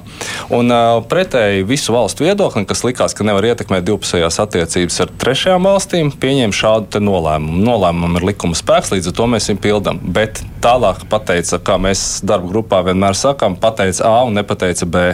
Un 0.50 0.72
uh, 0.72 1.04
pretēji 1.12 1.66
visu 1.68 1.94
valstu 1.94 2.24
viedokli, 2.24 2.66
kas 2.66 2.84
likās, 2.88 3.14
ka 3.14 3.28
nevar 3.28 3.46
ietekmēt 3.50 3.84
divpusējās 3.84 4.40
attiecības 4.40 5.02
ar 5.04 5.12
trešajām 5.24 5.68
valstīm, 5.68 6.12
pieņēma 6.12 6.56
šādu 6.56 7.04
nolēmumu. 7.04 7.60
Nolēmumam 7.68 8.16
ir 8.16 8.30
likuma 8.32 8.56
spēks, 8.56 8.94
līdz 8.96 9.12
ar 9.12 9.18
to 9.20 9.28
mēs 9.28 9.52
viņu 9.52 9.62
pildām. 9.68 10.00
Bet 10.00 10.44
tālāk 10.64 11.04
pateica, 11.10 11.60
kā 11.60 11.76
mēs 11.76 12.22
darba 12.24 12.48
grupā 12.48 12.82
vienmēr 12.88 13.16
sakām, 13.16 13.60
pateica 13.60 14.08
A 14.08 14.24
un 14.24 14.34
nepateica 14.40 14.86
B. 14.86 15.06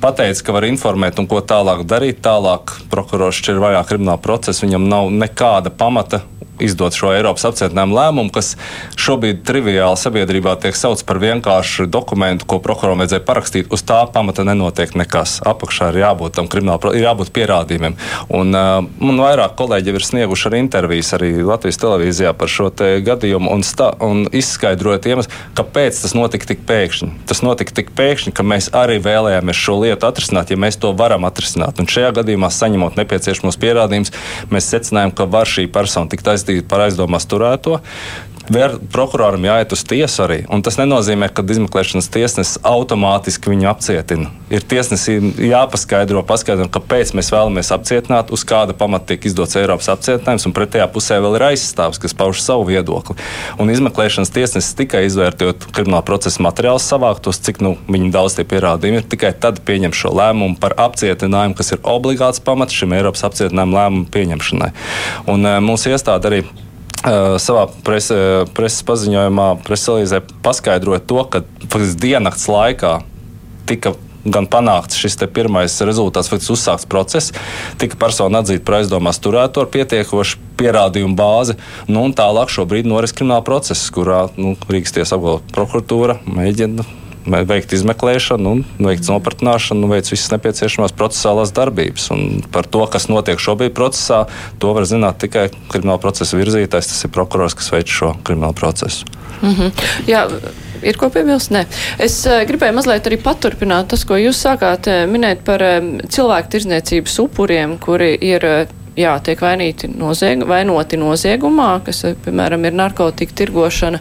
Pateica, 0.00 0.44
ka 0.46 0.52
var 0.52 0.68
informēt 0.68 1.18
un 1.18 1.26
ko 1.26 1.40
tālāk 1.40 1.82
darīt. 1.88 2.22
Tālāk 2.22 2.70
prokurors 2.90 3.38
šķir 3.38 3.58
vaļā 3.62 3.84
kriminālu 3.88 4.22
procesu, 4.22 4.66
viņam 4.66 4.88
nav 4.88 5.10
nekāda 5.10 5.70
pamata 5.70 6.22
izdot 6.58 6.96
šo 6.96 7.12
Eiropas 7.14 7.46
apcietinājumu 7.48 7.96
lēmumu, 7.96 8.27
kas 8.34 8.56
šobrīd 8.98 9.44
triviāli 9.46 9.96
sabiedrībā 9.96 10.56
tiek 10.60 10.76
saukts 10.76 11.04
par 11.06 11.20
vienkāršu 11.22 11.86
dokumentu, 11.88 12.46
ko 12.48 12.58
prokuroram 12.64 13.00
vajadzēja 13.02 13.24
parakstīt. 13.26 13.70
Uz 13.72 13.84
tā 13.86 14.00
pamata 14.12 14.44
nenotiek 14.44 14.92
nekas. 14.98 15.38
Apakšā 15.48 15.92
ir 15.92 16.02
jābūt 16.02 16.36
tam 16.36 16.50
kriminālam, 16.50 16.92
ir 16.98 17.06
jābūt 17.06 17.32
pierādījumiem. 17.36 17.96
Un, 18.34 18.52
uh, 18.52 18.82
man 19.00 19.22
vairāk 19.22 19.56
kolēģi 19.58 19.94
ir 19.94 20.06
snieguši 20.08 20.48
arī 20.50 20.62
intervijas 20.64 21.14
arī 21.16 21.30
Latvijas 21.46 21.80
televīzijā 21.80 22.34
par 22.36 22.52
šo 22.52 22.68
gadījumu 23.06 23.52
un, 23.54 23.64
stā, 23.66 23.92
un 24.04 24.26
izskaidrojot 24.36 25.08
iemeslu, 25.08 25.40
kāpēc 25.58 26.02
tas 26.02 26.14
notika 26.18 26.50
tik 26.52 26.66
pēkšņi. 26.68 27.10
Tas 27.30 27.40
notika 27.46 27.74
tik 27.80 27.94
pēkšņi, 27.96 28.34
ka 28.36 28.44
mēs 28.46 28.70
arī 28.76 28.98
vēlējāmies 29.02 29.62
šo 29.64 29.78
lietu 29.82 30.08
atrisināt, 30.10 30.52
ja 30.52 30.60
mēs 30.60 30.78
to 30.82 30.92
varam 30.98 31.24
atrisināt. 31.28 31.80
Un 31.80 31.88
šajā 31.90 32.12
gadījumā, 32.20 32.50
saņemot 32.52 32.98
nepieciešamos 33.00 33.58
pierādījumus, 33.62 34.12
mēs 34.52 34.70
secinājām, 34.74 35.14
ka 35.16 35.26
var 35.30 35.48
šī 35.48 35.66
persona 35.72 36.10
tikt 36.12 36.28
uzskatīt 36.58 36.68
par 36.68 36.86
aizdomās 36.86 37.26
turēto. 37.28 37.80
Vēr, 38.48 38.78
prokuroram 38.92 39.44
jāiet 39.44 39.72
uz 39.76 39.82
tiesu 39.84 40.22
arī. 40.24 40.38
Un 40.48 40.62
tas 40.64 40.78
nenozīmē, 40.80 41.28
ka 41.28 41.44
izmeklēšanas 41.44 42.08
tiesnesis 42.12 42.60
automātiski 42.64 43.50
viņu 43.52 43.68
apcietina. 43.68 44.30
Ir 44.48 44.64
tiesnesim 44.64 45.34
jāpaskaidro, 45.44 46.22
paskaidro, 46.24 46.64
kāpēc 46.72 47.12
mēs 47.16 47.28
vēlamies 47.34 47.68
apcietināt, 47.76 48.32
uz 48.32 48.46
kāda 48.48 48.72
pamata 48.78 49.10
tiek 49.10 49.26
izdots 49.28 49.58
Eiropas 49.60 49.90
apcietinājums, 49.92 50.46
un 50.48 50.54
pretējā 50.56 50.86
pusē 50.94 51.18
vēl 51.20 51.36
ir 51.36 51.44
aizstāvs, 51.50 52.00
kas 52.00 52.16
pauž 52.16 52.40
savu 52.40 52.64
viedokli. 52.70 53.18
Un 53.60 53.68
izmeklēšanas 53.72 54.32
tiesnesis 54.32 54.78
tikai 54.78 55.04
izvērtējot 55.10 55.68
krimināla 55.76 56.06
procesa 56.08 56.40
materiālus 56.46 56.88
savāktos, 56.88 57.42
cik 57.44 57.60
nu, 57.64 57.74
viņi 57.92 58.08
daudz 58.14 58.38
tie 58.38 58.46
pierādījumi 58.48 59.02
ir, 59.02 59.10
tikai 59.12 59.34
tad 59.36 59.60
pieņem 59.68 59.92
šo 59.92 60.14
lēmumu 60.16 60.56
par 60.62 60.78
apcietinājumu, 60.88 61.58
kas 61.58 61.74
ir 61.76 61.84
obligāts 61.84 62.40
pamats 62.40 62.80
šim 62.80 62.96
Eiropas 62.96 63.26
apcietinājuma 63.28 63.82
lēmumu 63.82 64.08
pieņemšanai. 64.16 64.72
Un, 65.28 65.44
uh, 65.44 65.60
mūsu 65.64 65.92
iestāde 65.92 66.32
arī 66.32 66.42
savā 67.42 67.68
prese, 67.86 68.18
preses 68.56 68.84
paziņojumā, 68.88 69.48
preses 69.66 69.92
elīzē 69.92 70.20
paskaidroja 70.44 71.00
to, 71.08 71.22
ka 71.32 71.42
faktiski 71.68 72.02
diennakts 72.08 72.48
laikā 72.50 72.98
tika 73.68 73.94
gan 74.28 74.48
panākts 74.50 74.98
šis 74.98 75.16
pirmais 75.32 75.76
rezultāts, 75.86 76.30
faktiski 76.30 76.54
uzsākts 76.56 76.88
process, 76.90 77.32
tika 77.80 77.98
persona 78.00 78.42
atzīta 78.42 78.64
par 78.66 78.80
aizdomās 78.80 79.20
turēto 79.24 79.64
ar 79.64 79.70
pietiekošu 79.72 80.40
pierādījumu 80.58 81.16
bāzi. 81.18 81.58
Nu, 81.88 82.04
tālāk 82.12 82.52
šobrīd 82.52 82.88
noris 82.88 83.14
krimināla 83.16 83.46
process, 83.46 83.88
kurā 83.94 84.26
nu, 84.36 84.56
Rīgas 84.68 84.96
tiesa 84.96 85.16
apgalvo 85.16 85.40
prokuratūra 85.54 86.20
mēģina 86.26 86.86
veikt 87.26 87.72
izmeklēšanu, 87.76 88.54
veikt 88.82 89.08
nopratināšanu, 89.10 89.90
veikt 89.90 90.12
visas 90.12 90.30
nepieciešamās 90.34 90.94
procesālās 90.98 91.52
darbības. 91.56 92.10
Un 92.14 92.22
par 92.54 92.68
to, 92.70 92.84
kas 92.90 93.08
notiek 93.10 93.40
šobrīd 93.42 93.74
procesā, 93.76 94.24
to 94.62 94.72
var 94.76 94.88
zināt 94.88 95.20
tikai 95.24 95.48
krimināla 95.72 96.00
procesa 96.02 96.38
virzītājs. 96.38 96.92
Tas 96.92 97.04
ir 97.04 97.14
prokurors, 97.14 97.56
kas 97.58 97.72
veic 97.74 97.92
šo 97.92 98.14
kriminālu 98.24 98.56
procesu. 98.58 99.06
Mm 99.42 99.54
-hmm. 99.54 99.70
Jā. 100.06 100.26
Ir 100.82 100.96
ko 100.96 101.10
piebilst? 101.10 101.50
Nē. 101.50 101.64
Es 101.98 102.26
uh, 102.26 102.44
gribēju 102.46 102.74
mazliet 102.74 103.06
arī 103.06 103.16
paturpināt 103.22 103.88
tas, 103.88 104.04
ko 104.04 104.14
jūs 104.14 104.38
sākāt 104.46 104.86
uh, 104.86 105.10
minēt 105.10 105.42
par 105.44 105.62
um, 105.62 105.98
cilvēku 106.08 106.48
tirzniecības 106.48 107.18
upuriem, 107.18 107.78
kuri 107.78 108.18
ir 108.20 108.68
jā, 108.98 109.14
tiek 109.24 109.40
vainīti 109.42 109.90
nozieg, 109.92 110.44
vainoti 110.48 110.98
noziegumā, 111.00 111.80
kas, 111.86 112.04
piemēram, 112.24 112.66
ir 112.68 112.76
narkotika 112.78 113.36
tirgošana. 113.42 114.00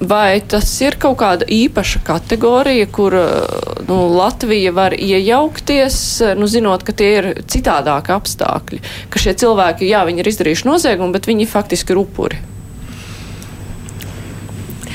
Vai 0.00 0.40
tas 0.42 0.66
ir 0.82 0.96
kaut 0.98 1.20
kāda 1.20 1.46
īpaša 1.46 2.00
kategorija, 2.04 2.86
kur 2.90 3.14
nu, 3.86 3.98
Latvija 4.16 4.72
var 4.74 4.96
iejaukties, 4.98 5.98
nu, 6.38 6.48
zinot, 6.50 6.82
ka 6.82 6.92
tie 6.96 7.10
ir 7.20 7.28
citādāki 7.46 8.10
apstākļi, 8.16 8.80
ka 9.08 9.22
šie 9.22 9.36
cilvēki, 9.44 9.86
jā, 9.92 10.02
viņi 10.08 10.24
ir 10.24 10.32
izdarījuši 10.32 10.68
noziegumu, 10.68 11.14
bet 11.14 11.30
viņi 11.30 11.46
faktiski 11.46 11.94
ir 11.94 12.02
upuri? 12.02 12.42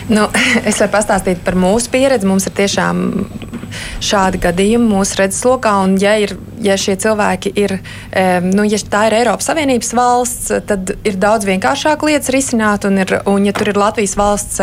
Nu, 0.10 0.26
es 0.70 0.82
varu 0.82 0.92
pastāstīt 0.94 1.44
par 1.46 1.58
mūsu 1.60 1.92
pieredzi. 1.94 2.28
Mums 2.28 2.50
ir 2.50 2.56
tiešām 2.58 3.06
šādi 4.04 4.42
gadījumi 4.44 4.90
mūsu 4.92 5.20
redzeslokā. 5.22 5.74
Un, 5.86 5.96
ja, 6.02 6.16
ir, 6.22 6.36
ja 6.64 6.78
šie 6.80 6.96
cilvēki 7.00 7.54
ir, 7.60 7.78
nu, 8.48 8.66
ja 8.68 8.80
tā 8.92 9.06
ir 9.10 9.18
Eiropas 9.22 9.50
Savienības 9.50 9.94
valsts, 9.98 10.54
tad 10.70 10.94
ir 11.08 11.20
daudz 11.22 11.48
vienkāršāk 11.50 12.06
lietas 12.08 12.34
risināt. 12.36 12.88
Un, 12.90 13.02
ir, 13.04 13.16
un 13.30 13.48
ja 13.48 13.56
tur 13.56 13.72
ir 13.72 13.80
Latvijas 13.80 14.16
valsts 14.20 14.62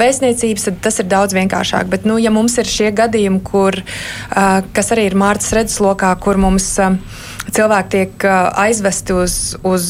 vēstniecības, 0.00 0.68
tad 0.68 0.80
tas 0.88 1.00
ir 1.02 1.10
daudz 1.10 1.36
vienkāršāk. 1.36 1.90
Bet, 1.92 2.06
nu, 2.08 2.18
ja 2.20 2.32
mums 2.34 2.58
ir 2.60 2.70
šie 2.70 2.90
gadījumi, 2.96 3.42
kur, 3.46 3.80
kas 4.74 4.94
arī 4.94 5.10
ir 5.10 5.18
Mārtas 5.20 5.52
redzeslokā, 5.56 6.14
kur 6.22 6.40
mums 6.40 6.72
cilvēki 7.50 7.90
tiek 7.94 8.26
aizvesti 8.60 9.16
uz, 9.16 9.36
uz 9.66 9.86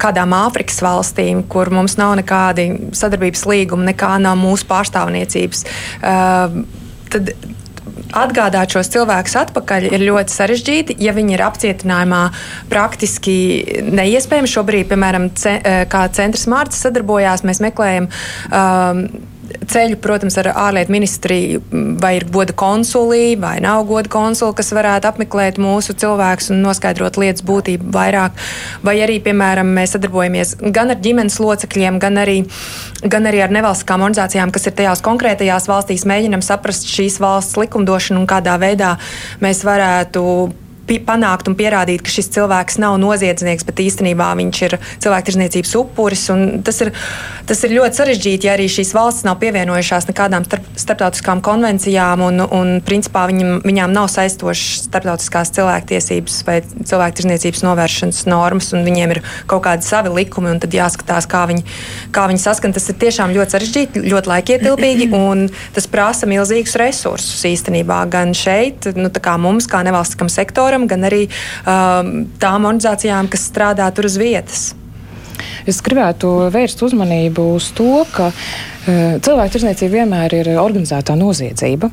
kādām 0.00 0.34
Āfrikas 0.36 0.80
valstīm, 0.84 1.44
kur 1.50 1.70
mums 1.74 1.96
nav 2.00 2.16
nekādi 2.20 2.68
sadarbības 2.96 3.46
līgumi, 3.48 3.90
nekā 3.92 4.16
nav 4.22 4.38
mūsu 4.40 4.68
pārstāvniecības. 4.70 5.66
Uh, 6.00 6.64
tad 7.12 7.34
atgādāt 8.14 8.76
šos 8.76 8.90
cilvēkus 8.94 9.36
atpakaļ 9.42 9.88
ir 9.90 10.06
ļoti 10.06 10.34
sarežģīti. 10.34 10.98
Ja 11.02 11.14
viņi 11.16 11.36
ir 11.36 11.44
apcietinājumā, 11.46 12.22
praktiski 12.72 13.36
neiespējami. 13.86 14.50
Šobrīd, 14.50 14.90
piemēram, 14.90 15.30
ce, 15.38 15.58
kā 15.90 16.06
centrs 16.16 16.46
Mārcis 16.50 16.86
sadarbojās, 16.86 17.46
mēs 17.46 17.62
meklējam. 17.64 18.10
Um, 18.50 19.08
ceļu, 19.70 19.98
protams, 20.02 20.36
ar 20.40 20.50
ārlietu 20.52 20.92
ministriju, 20.94 21.62
vai 22.02 22.16
ir 22.18 22.26
goda 22.32 22.54
konsulī, 22.56 23.36
vai 23.40 23.56
nav 23.64 23.84
goda 23.88 24.10
konsuli, 24.12 24.54
kas 24.58 24.72
varētu 24.76 25.10
apmeklēt 25.10 25.60
mūsu 25.62 25.96
cilvēkus 25.98 26.50
un 26.54 26.62
noskaidrot 26.64 27.18
lietas 27.20 27.44
būtību 27.46 27.90
vairāk. 27.94 28.36
Vai 28.86 28.98
arī, 29.04 29.18
piemēram, 29.24 29.70
mēs 29.78 29.96
sadarbojamies 29.96 30.56
gan 30.74 30.92
ar 30.94 31.00
ģimenes 31.02 31.38
locekļiem, 31.42 32.00
gan 32.02 32.20
arī, 32.22 32.38
gan 33.06 33.30
arī 33.30 33.42
ar 33.46 33.54
nevalstiskām 33.54 34.04
organizācijām, 34.06 34.52
kas 34.54 34.68
ir 34.68 34.76
tajās 34.78 35.04
konkrētajās 35.06 35.70
valstīs, 35.70 36.06
mēģinam 36.08 36.44
saprast 36.44 36.88
šīs 36.90 37.20
valsts 37.22 37.58
likumdošanu 37.60 38.22
un 38.22 38.30
kādā 38.30 38.58
veidā 38.62 38.96
mēs 39.42 39.64
varētu 39.66 40.26
panākt 41.06 41.48
un 41.50 41.56
pierādīt, 41.58 42.04
ka 42.04 42.12
šis 42.12 42.30
cilvēks 42.36 42.78
nav 42.82 42.96
noziedznieks, 43.02 43.66
bet 43.66 43.82
īstenībā 43.82 44.30
viņš 44.38 44.62
ir 44.68 44.76
cilvēktirdzniecības 45.04 45.74
upuris. 45.80 46.26
Tas 46.66 46.80
ir, 46.84 46.92
tas 47.48 47.62
ir 47.66 47.74
ļoti 47.76 48.00
sarežģīti, 48.00 48.48
ja 48.48 48.54
arī 48.56 48.68
šīs 48.70 48.92
valsts 48.96 49.26
nav 49.26 49.38
pievienojušās 49.42 50.08
nekādām 50.10 50.46
starp, 50.48 50.66
starptautiskām 50.78 51.42
konvencijām 51.44 52.22
un, 52.26 52.42
un 52.44 52.72
principā 52.86 53.26
viņam, 53.30 53.60
viņām 53.66 53.94
nav 53.96 54.08
saistošas 54.12 54.86
starptautiskās 54.86 55.52
cilvēktiesības 55.56 56.38
vai 56.46 56.60
cilvēktirdzniecības 56.62 57.64
novēršanas 57.66 58.22
normas, 58.30 58.72
un 58.76 58.86
viņiem 58.86 59.16
ir 59.16 59.22
kaut 59.50 59.64
kādi 59.66 59.86
savi 59.86 60.12
likumi, 60.14 60.52
un 60.54 60.62
tad 60.62 60.74
jāskatās, 60.76 61.28
kā 61.30 61.44
viņi, 61.50 61.64
kā 62.14 62.26
viņi 62.30 62.42
saskan. 62.42 62.74
Tas 62.76 62.88
ir 62.92 62.98
tiešām 63.00 63.34
ļoti 63.36 63.56
sarežģīti, 63.56 64.04
ļoti 64.06 64.32
laikietilpīgi, 64.32 65.10
un 65.30 65.46
tas 65.76 65.88
prasa 65.90 66.28
milzīgus 66.30 66.76
resursus 66.80 67.46
īstenībā 67.48 68.02
gan 68.12 68.34
šeit, 68.36 68.90
nu, 68.98 69.10
kā 69.10 69.36
mums, 69.40 69.68
kā 69.70 69.80
nevalstiskam 69.86 70.30
sektoram, 70.32 70.75
gan 70.84 71.08
arī 71.08 71.22
um, 71.24 72.26
tām 72.42 72.68
organizācijām, 72.68 73.30
kas 73.32 73.48
strādā 73.48 73.88
tur 73.96 74.10
uz 74.10 74.18
vietas. 74.20 74.74
es 75.66 75.80
gribētu 75.82 76.50
vērst 76.52 76.82
uzmanību 76.86 77.48
uz 77.56 77.72
to, 77.76 78.04
ka 78.12 78.28
uh, 78.28 79.16
cilvēku 79.24 79.56
tirzniecība 79.56 80.02
vienmēr 80.02 80.36
ir 80.42 80.52
organizētā 80.60 81.16
noziedzība. 81.16 81.90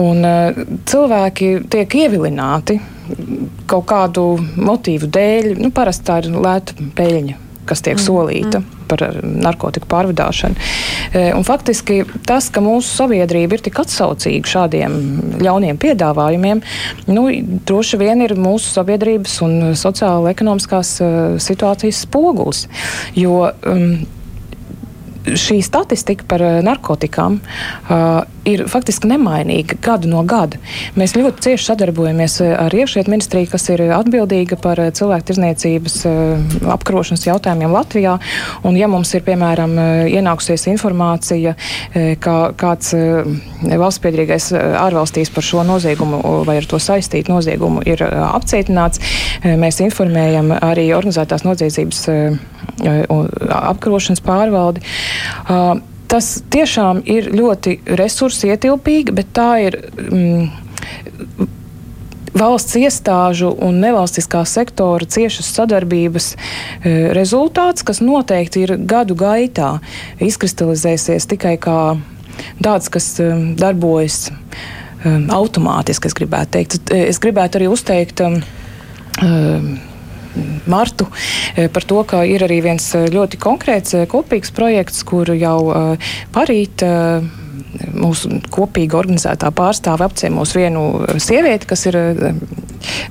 Un, 0.00 0.24
uh, 0.24 0.66
cilvēki 0.88 1.68
tiek 1.68 1.98
ievilināti 2.02 2.80
kaut 3.70 3.86
kādu 3.92 4.28
motīvu 4.56 5.10
dēļ. 5.12 5.56
Nu, 5.60 5.70
parasti 5.74 6.08
tā 6.08 6.22
ir 6.24 6.32
lēta 6.32 6.74
peļņa 6.96 7.45
kas 7.68 7.82
tiek 7.84 7.96
mm, 7.98 8.04
solīta 8.04 8.60
mm. 8.60 8.86
par 8.90 9.04
narkotiku 9.22 9.88
pārvadāšanu. 9.90 10.56
E, 11.12 11.24
un 11.36 11.46
faktiski 11.46 12.02
tas, 12.28 12.48
ka 12.52 12.62
mūsu 12.64 12.90
sabiedrība 13.02 13.58
ir 13.58 13.64
tik 13.66 13.80
atsaucīga 13.82 14.52
šādiem 14.52 14.98
ļauniem 15.42 15.80
piedāvājumiem, 15.82 16.62
nu, 17.10 17.26
droši 17.68 18.00
vien 18.02 18.24
ir 18.24 18.36
mūsu 18.38 18.72
sabiedrības 18.74 19.40
un 19.46 19.56
sociāla-ekonomiskās 19.78 20.92
uh, 21.02 21.16
situācijas 21.42 22.04
spogulis. 22.06 22.66
Jo, 23.18 23.50
um, 23.66 24.06
šī 25.26 25.58
statistika 25.64 26.26
par 26.28 26.42
eh, 26.44 26.60
narkotikām 26.62 27.40
uh, 27.40 28.22
ir 28.46 28.64
faktiski 28.70 29.10
nemainīga 29.10 29.78
gadu 29.82 30.10
no 30.10 30.22
gada. 30.26 30.60
Mēs 30.98 31.16
ļoti 31.16 31.44
cieši 31.46 31.70
sadarbojamies 31.70 32.38
eh, 32.44 32.54
ar 32.58 32.74
iekšlietu 32.74 33.12
ministriju, 33.12 33.50
kas 33.52 33.68
ir 33.74 33.84
atbildīga 33.96 34.58
par 34.62 34.80
cilvēku 34.96 35.30
tirzniecības 35.30 35.96
apkarošanas 36.76 37.26
jautājumiem 37.26 37.74
Latvijā. 37.74 38.16
Un, 38.66 38.76
ja 38.78 38.88
mums 38.90 39.12
ir, 39.16 39.24
piemēram, 39.26 39.74
ienākusies 40.10 40.66
informācija, 40.70 41.54
ka 42.22 42.36
kāds 42.58 42.92
valsts 43.66 44.02
piedrīgais 44.04 44.50
ārvalstīs 44.56 45.32
par 45.34 45.46
šo 45.46 45.64
noziegumu 45.66 46.20
vai 46.46 46.58
ar 46.60 46.68
to 46.68 46.80
saistītu 46.82 47.34
noziegumu 47.34 47.82
ir 47.88 48.02
apcietināts, 48.06 49.02
mēs 49.44 49.80
informējam 49.84 50.54
arī 50.60 50.88
organizētās 50.96 51.46
noziedzības 51.46 52.06
apkarošanas 53.56 54.24
pārvaldi. 54.26 54.84
Tas 56.10 56.36
tiešām 56.54 57.02
ir 57.10 57.32
ļoti 57.34 57.80
resursu 57.98 58.52
ietilpīgi, 58.52 59.14
bet 59.16 59.34
tā 59.36 59.50
ir. 59.66 59.80
Mm, 60.06 61.52
valsts 62.36 62.76
iestāžu 62.76 63.50
un 63.64 63.78
nevalstiskā 63.80 64.42
sektora 64.48 65.06
ciešas 65.08 65.48
sadarbības 65.56 66.26
e, 66.34 66.36
rezultāts, 67.16 67.84
kas 67.86 68.02
noteikti 68.04 68.66
ir 68.66 68.74
gadu 68.76 69.16
gaitā 69.18 69.76
izkristalizēsies 70.22 71.28
tikai 71.32 71.56
kā 71.62 71.96
tāds, 72.60 72.90
kas 72.92 73.08
e, 73.22 73.30
darbojas 73.56 74.28
e, 74.28 74.34
automātiski, 75.32 76.10
es 76.10 76.18
gribētu 76.18 76.56
teikt. 76.58 76.94
Es 76.96 77.22
gribētu 77.22 77.60
arī 77.60 77.70
uzteikt. 77.72 78.24
Martu 80.66 81.06
e, 81.56 81.68
par 81.72 81.84
to, 81.86 82.02
ka 82.08 82.22
ir 82.28 82.44
arī 82.46 82.60
viens 82.64 82.86
e, 82.96 83.06
ļoti 83.12 83.40
konkrēts 83.42 83.96
e, 83.96 84.04
kopīgs 84.10 84.52
projekts, 84.56 85.02
kur 85.06 85.30
jau 85.36 85.58
parīt 86.34 86.84
mūsu 87.96 88.38
kopīgi 88.52 88.96
organizētā 88.96 89.50
pārstāve 89.56 90.06
apciemos 90.06 90.54
vienu 90.56 91.04
sievieti, 91.22 91.68
kas 91.68 91.86
ir 91.90 91.98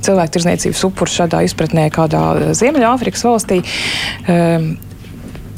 cilvēku 0.05 0.35
tirzniecības 0.37 0.83
upurs 0.87 1.15
šādā 1.19 1.43
izpratnē 1.45 1.87
kādā 1.93 2.53
Ziemeļāfrikas 2.57 3.25
valstī 3.27 3.61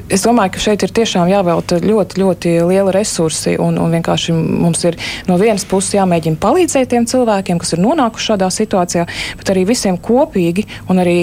es 0.10 0.24
domāju, 0.26 0.54
ka 0.56 0.62
šeit 0.64 0.84
ir 0.86 0.94
tiešām 0.96 1.30
jāvelta 1.32 1.80
ļoti, 1.84 2.20
ļoti 2.22 2.54
liela 2.70 2.94
resursi. 2.96 3.56
Un, 3.62 3.78
un 3.82 3.94
vienkārši 3.94 4.36
mums 4.36 4.84
ir 4.88 4.98
no 5.28 5.38
vienas 5.42 5.66
puses 5.68 5.98
jāmēģina 5.98 6.40
palīdzēt 6.42 6.92
tiem 6.94 7.08
cilvēkiem, 7.10 7.60
kas 7.62 7.76
ir 7.76 7.84
nonākuši 7.84 8.32
šādā 8.32 8.50
situācijā, 8.54 9.06
bet 9.40 9.54
arī 9.54 9.66
visiem 9.70 10.00
kopīgi 10.00 10.68
un 10.92 11.04
arī 11.04 11.18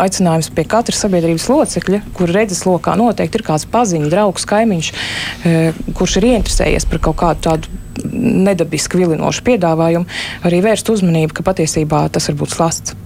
aicinājums 0.00 0.50
pie 0.54 0.66
katra 0.70 0.96
sabiedrības 0.96 1.48
locekļa, 1.50 2.02
kur 2.16 2.32
redzes 2.34 2.64
lokā 2.68 2.96
noteikti 3.00 3.40
ir 3.40 3.46
kāds 3.46 3.68
paziņš, 3.70 4.10
draugs, 4.12 4.48
kaimiņš, 4.50 4.92
eh, 5.44 5.84
kurš 5.96 6.18
ir 6.20 6.30
ieinteresējies 6.32 6.88
par 6.90 7.04
kaut 7.08 7.20
kādu 7.24 7.46
tādu 7.48 7.80
nedabiski 8.10 9.00
vilinošu 9.00 9.44
piedāvājumu, 9.46 10.08
arī 10.46 10.60
vērst 10.64 10.88
uzmanību, 10.92 11.34
ka 11.36 11.46
patiesībā 11.46 12.06
tas 12.12 12.30
var 12.30 12.38
būt 12.42 12.54
slasts. 12.56 12.96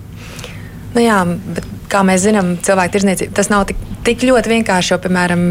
Nu 0.94 1.02
jā, 1.02 1.18
bet, 1.26 1.66
kā 1.90 2.02
mēs 2.06 2.24
zinām, 2.24 2.54
cilvēku 2.64 2.96
tirzniecība 2.96 3.36
tas 3.36 3.50
nav 3.52 3.66
tik, 3.70 3.80
tik 4.06 4.24
ļoti 4.28 4.52
vienkārši. 4.54 4.94
Jo, 4.94 5.00
piemēram, 5.04 5.44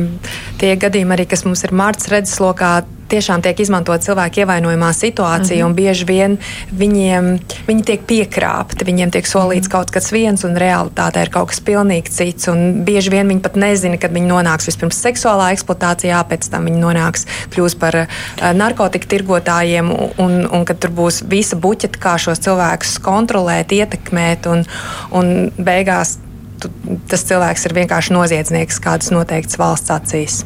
tie 0.61 0.73
gadījumi, 0.79 1.15
arī, 1.15 1.27
kas 1.29 1.45
mums 1.47 1.63
ir 1.65 1.75
Mārcis 1.75 2.11
redzeslokā, 2.13 2.73
tiešām 3.13 3.43
tiek 3.45 3.59
izmantot 3.63 4.03
cilvēku 4.03 4.43
ievainojumā 4.43 4.89
situācija, 4.97 5.57
mm 5.57 5.61
-hmm. 5.61 5.69
un 5.69 5.75
bieži 5.77 6.05
vien 6.09 6.37
viņiem 6.81 7.29
viņi 7.67 7.85
tiek 7.89 8.05
piekrāpti. 8.09 8.85
Viņiem 8.85 9.11
tiek 9.13 9.27
solīts 9.27 9.67
mm 9.67 9.71
-hmm. 9.71 9.71
kaut 9.71 9.91
kas 9.91 10.11
viens, 10.11 10.43
un 10.43 10.57
realitātē 10.57 11.21
ir 11.21 11.29
kaut 11.29 11.49
kas 11.49 11.61
pilnīgi 11.61 12.09
cits. 12.09 12.49
Bieži 12.85 13.09
vien 13.09 13.27
viņi 13.27 13.41
pat 13.41 13.55
nezina, 13.55 13.97
kad 13.97 14.11
viņi 14.11 14.27
nonāks 14.27 14.67
vispirms 14.67 15.01
seksuālā 15.05 15.51
eksploatācijā, 15.53 16.23
pēc 16.29 16.49
tam 16.49 16.65
viņi 16.65 16.79
nonāks 16.81 17.25
kļūs 17.55 17.77
par 17.79 17.95
uh, 17.95 18.07
narkotiku 18.53 19.07
tirgotājiem, 19.07 19.91
un, 19.91 20.11
un, 20.17 20.47
un 20.51 20.65
kad 20.65 20.79
tur 20.79 20.91
būs 20.91 21.23
visa 21.29 21.55
buķeta, 21.55 21.99
kā 21.99 22.17
šos 22.17 22.39
cilvēkus 22.39 22.99
kontrolēt, 22.99 23.71
ietekmēt, 23.71 24.45
un, 24.45 24.65
un 25.11 25.51
beigās 25.57 26.17
tu, 26.59 26.71
tas 27.09 27.23
cilvēks 27.29 27.65
ir 27.67 27.77
vienkārši 27.81 28.13
noziedznieks 28.13 28.81
kādas 28.83 29.11
noteiktas 29.11 29.59
valsts 29.59 29.93
acīs. 29.93 30.43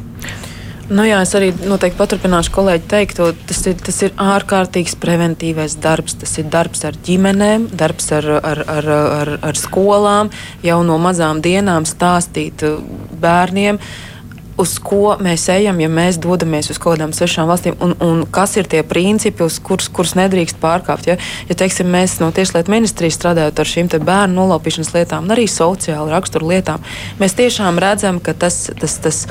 Nu 0.88 1.04
jā, 1.04 1.18
es 1.20 1.34
arī 1.36 1.50
noteikti 1.68 1.98
paturpināšu 1.98 2.52
kolēģi 2.54 2.86
teikto. 2.88 3.26
Tas 3.48 3.58
ir, 3.68 3.76
tas 3.84 3.98
ir 4.06 4.14
ārkārtīgs 4.24 4.94
preventīvais 4.96 5.74
darbs. 5.84 6.14
Tas 6.16 6.32
ir 6.40 6.46
darbs 6.48 6.86
ar 6.88 6.96
ģimenēm, 7.04 7.66
darbs 7.76 8.08
ar, 8.16 8.28
ar, 8.38 8.62
ar, 8.72 8.88
ar, 9.18 9.32
ar 9.50 9.58
skolām, 9.60 10.32
jau 10.64 10.78
no 10.88 10.96
mazām 11.02 11.42
dienām 11.44 11.84
stāstīt 11.88 12.64
uh, 12.64 12.78
bērniem. 13.20 13.76
Uz 14.58 14.72
ko 14.82 15.12
mēs 15.22 15.44
ejam, 15.52 15.76
ja 15.78 15.90
mēs 15.92 16.16
dodamies 16.24 16.72
uz 16.72 16.80
kaut 16.80 16.96
kādām 16.96 17.12
svešām 17.14 17.52
valstīm, 17.52 17.76
un, 17.84 17.92
un 18.02 18.24
kas 18.32 18.56
ir 18.58 18.66
tie 18.66 18.80
principi, 18.82 19.44
kurus, 19.68 19.90
kurus 19.92 20.16
nedrīkst 20.18 20.56
pārkāpt. 20.58 21.12
Ja, 21.12 21.18
ja 21.52 21.58
teiksim, 21.60 21.92
mēs 21.92 22.16
no 22.22 22.32
Tieslietu 22.34 22.72
ministrijas 22.72 23.20
strādājot 23.20 23.60
ar 23.60 23.70
šīm 23.74 23.92
bērnu 23.92 24.40
nolaupīšanas 24.40 24.90
lietām, 24.96 25.28
un 25.28 25.36
arī 25.36 25.46
sociālu 25.52 26.10
raksturu 26.16 26.50
lietām, 26.50 26.82
mēs 27.20 27.38
tiešām 27.38 27.78
redzam, 27.78 28.18
ka 28.24 28.34
tas, 28.34 28.64
tas, 28.80 28.98
tas 29.04 29.22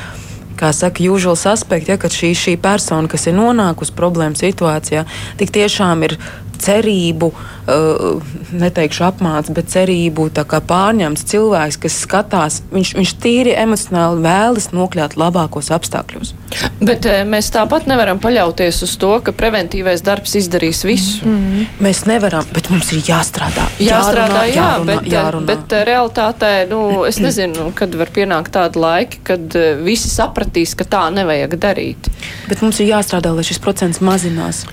kā 0.57 0.71
saka, 0.75 1.05
usual 1.05 1.37
suspect, 1.39 1.89
ja, 1.91 1.99
ka 2.01 2.11
šī, 2.11 2.33
šī 2.37 2.55
persona, 2.61 3.09
kas 3.11 3.29
ir 3.29 3.37
nonākusi 3.37 3.95
problēmu 3.97 4.39
situācijā, 4.39 5.05
tik 5.39 5.53
tiešām 5.55 6.05
ir 6.07 6.17
cerību, 6.57 7.31
uh, 7.31 7.56
neteikšu 7.67 9.03
apmācīts, 9.09 9.53
bet 9.55 9.71
cerību 9.73 10.29
pārņemts 10.67 11.25
cilvēks, 11.27 11.77
kas 11.83 11.97
skatās, 12.05 12.61
viņš, 12.71 12.93
viņš 12.99 13.13
tīri 13.23 13.55
emocionāli 13.59 14.23
vēlas 14.23 14.69
nokļūt 14.71 15.17
labākos 15.19 15.71
apstākļos. 15.75 16.33
Bet 16.79 17.07
mēs 17.27 17.49
tāpat 17.51 17.89
nevaram 17.89 18.21
paļauties 18.23 18.79
uz 18.87 18.93
to, 19.01 19.11
ka 19.23 19.33
preventīvais 19.35 20.03
darbs 20.05 20.37
izdarīs 20.39 20.83
visu. 20.87 21.25
Mm 21.27 21.37
-hmm. 21.37 21.65
Mēs 21.83 22.05
nevaram, 22.07 22.45
bet 22.53 22.69
mums 22.69 22.91
ir 22.93 23.03
jāstrādā. 23.03 23.67
Jāstrādā, 23.79 24.45
jārunā, 24.47 24.47
jā, 24.47 24.55
jārunā, 24.55 24.85
bet, 24.85 25.11
jārunā. 25.11 25.45
bet 25.45 25.77
realitātē, 25.89 26.69
nu, 26.69 27.05
es 27.05 27.19
nezinu, 27.19 27.71
kad 27.75 27.95
var 27.95 28.07
pienākt 28.15 28.51
tāda 28.55 28.79
laika, 28.79 29.17
kad 29.23 29.59
visi 29.83 30.09
sapratīs, 30.09 30.75
ka 30.75 30.85
tā 30.85 31.03
nevajag 31.11 31.57
darīt. 31.59 32.09
Bet 32.47 32.61
mums 32.61 32.79
ir 32.79 32.93
jāstrādā, 32.93 33.35
lai 33.35 33.43
šis 33.43 33.59
procents 33.59 33.99
mazinās. 33.99 34.65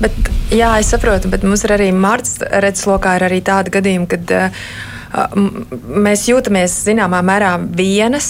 Bet, 0.00 0.12
jā, 0.50 0.78
es 0.80 0.90
saprotu, 0.92 1.30
bet 1.32 1.42
mums 1.42 1.64
ir 1.64 1.74
arī 1.74 1.90
Mārcis 1.92 2.41
redzeslokā 2.50 3.18
ir 3.18 3.28
arī 3.28 3.42
tādi 3.46 3.74
gadījumi, 3.74 4.08
kad 4.10 4.34
uh, 4.36 4.64
mēs 5.12 6.24
jūtamies 6.30 6.74
zināmā 6.86 7.20
mērā 7.24 7.52
vienas, 7.76 8.28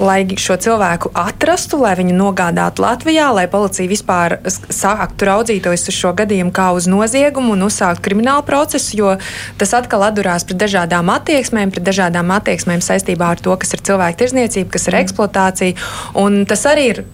lai 0.00 0.22
šo 0.40 0.56
cilvēku 0.64 1.10
atrastu, 1.16 1.80
lai 1.82 1.92
viņu 1.98 2.16
nogādātu 2.16 2.84
Latvijā, 2.84 3.28
lai 3.36 3.46
policija 3.52 3.90
vispār 3.90 4.38
sāktu 4.48 5.28
raudzīties 5.28 5.88
uz 5.90 5.96
šo 5.96 6.14
gadījumu 6.16 6.54
kā 6.56 6.70
uz 6.76 6.88
noziegumu 6.90 7.52
un 7.56 7.66
uzsākt 7.68 8.00
kriminālu 8.04 8.46
procesu, 8.48 8.96
jo 8.96 9.16
tas 9.60 9.74
atkal 9.76 10.06
atdurās 10.08 10.48
pret 10.48 10.60
dažādām 10.64 11.12
attieksmēm, 11.12 11.74
pret 11.74 11.84
dažādām 11.84 12.32
attieksmēm 12.38 12.84
saistībā 12.84 13.34
ar 13.34 13.42
to, 13.42 13.52
kas 13.60 13.76
ir 13.76 13.84
cilvēku 13.90 14.24
tirzniecība, 14.24 14.72
kas 14.72 14.88
ir 14.88 15.00
eksploatācija. 15.02 15.76
Un 16.22 16.44
tas 16.48 16.64
arī 16.70 16.88
ir 16.94 17.04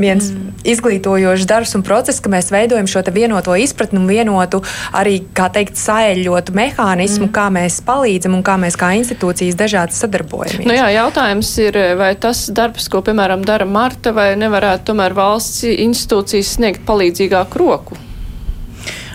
viens 0.00 0.30
mm. 0.32 0.52
izglītojošs 0.72 1.46
darbs 1.48 1.74
un 1.76 1.84
process, 1.86 2.22
ka 2.22 2.30
mēs 2.32 2.50
veidojam 2.52 2.88
šo 2.90 3.02
vienoto 3.12 3.56
izpratni 3.58 4.00
un 4.00 4.08
vienotu 4.08 4.62
arī, 4.96 5.18
kā 5.36 5.48
teikt, 5.52 5.76
saeļotu 5.80 6.54
mehānismu, 6.56 7.28
mm. 7.28 7.34
kā 7.34 7.48
mēs 7.54 7.80
palīdzam 7.86 8.38
un 8.38 8.44
kā 8.46 8.56
mēs 8.60 8.78
kā 8.80 8.92
institūcijas 9.00 9.58
dažādi 9.58 9.98
sadarbojamies. 9.98 10.68
Nu 10.68 10.76
jā, 10.76 10.88
jautājums 10.96 11.50
ir, 11.62 11.78
vai 12.00 12.14
tas 12.20 12.46
darbs, 12.54 12.88
ko, 12.92 13.02
piemēram, 13.04 13.44
dara 13.48 13.68
Marta, 13.68 14.14
vai 14.16 14.32
nevarētu 14.40 14.92
tomēr 14.92 15.16
valsts 15.18 15.66
institūcijas 15.72 16.56
sniegt 16.56 16.88
palīdzīgāku 16.88 17.62
roku? 17.62 18.00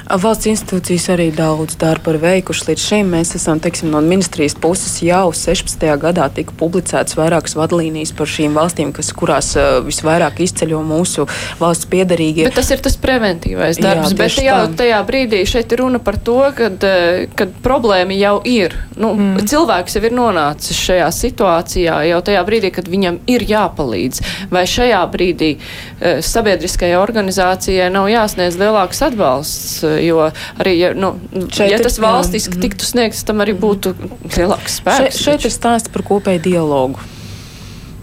Valsts 0.08 0.48
institūcijas 0.48 1.10
arī 1.12 1.26
daudz 1.36 1.76
darba 1.80 2.14
ir 2.14 2.22
veikušas 2.22 2.70
līdz 2.70 2.84
šim. 2.84 3.10
Mēs 3.12 3.34
esam, 3.36 3.60
teiksim, 3.60 3.90
no 3.92 4.00
ministrijas 4.04 4.56
puses 4.56 4.94
jau 5.04 5.34
16. 5.36 5.84
gadā 6.00 6.30
tika 6.32 6.56
publicētas 6.56 7.18
vairākas 7.20 7.58
vadlīnijas 7.60 8.14
par 8.16 8.32
šīm 8.32 8.56
valstīm, 8.56 8.94
kas, 8.96 9.10
kurās 9.18 9.52
uh, 9.60 9.82
visvairāk 9.84 10.40
izceļo 10.46 10.80
mūsu 10.88 11.26
valsts 11.60 11.90
piedarīgie. 11.92 12.46
Bet 12.48 12.56
tas 12.56 12.72
ir 12.72 12.84
tas 12.86 12.96
preventīvais 13.04 13.82
darbs. 13.84 14.14
Jā, 14.14 14.20
bet 14.22 14.40
jau 14.46 14.62
tā. 14.70 14.78
tajā 14.84 15.02
brīdī 15.10 15.42
šeit 15.50 15.76
ir 15.76 15.84
runa 15.84 16.00
par 16.04 16.20
to, 16.24 16.38
kad, 16.56 16.88
kad 17.36 17.60
problēma 17.66 18.16
jau 18.16 18.38
ir. 18.48 18.78
Nu, 18.96 19.12
mm. 19.12 19.44
Cilvēks 19.52 20.00
jau 20.00 20.06
ir 20.08 20.16
nonācis 20.16 20.80
šajā 20.88 21.12
situācijā 21.18 22.00
jau 22.14 22.22
tajā 22.32 22.46
brīdī, 22.48 22.72
kad 22.80 22.88
viņam 22.88 23.20
ir 23.28 23.44
jāpalīdz. 23.52 24.24
Vai 24.56 24.64
šajā 24.72 25.04
brīdī 25.12 25.52
uh, 25.58 26.24
sabiedriskajai 26.24 26.96
organizācijai 27.02 27.92
nav 27.92 28.08
jāsniedz 28.14 28.56
lielāks 28.64 29.04
atbalsts? 29.04 29.84
Jo 30.04 30.30
arī, 30.62 30.74
ja, 30.80 30.94
nu, 30.98 31.14
šeit 31.54 31.74
ja 31.74 31.82
tas 31.84 32.00
valstiski 32.02 32.58
jā. 32.58 32.64
tiktu 32.68 32.88
sniegts, 32.88 33.26
tam 33.28 33.44
arī 33.46 33.58
būtu 33.58 33.96
lielāks 34.38 34.80
spēks. 34.82 35.18
Šeit, 35.18 35.22
šeit 35.24 35.48
ir 35.50 35.56
stāsts 35.56 35.94
par 35.94 36.06
kopēju 36.08 36.44
dialogu. 36.50 37.08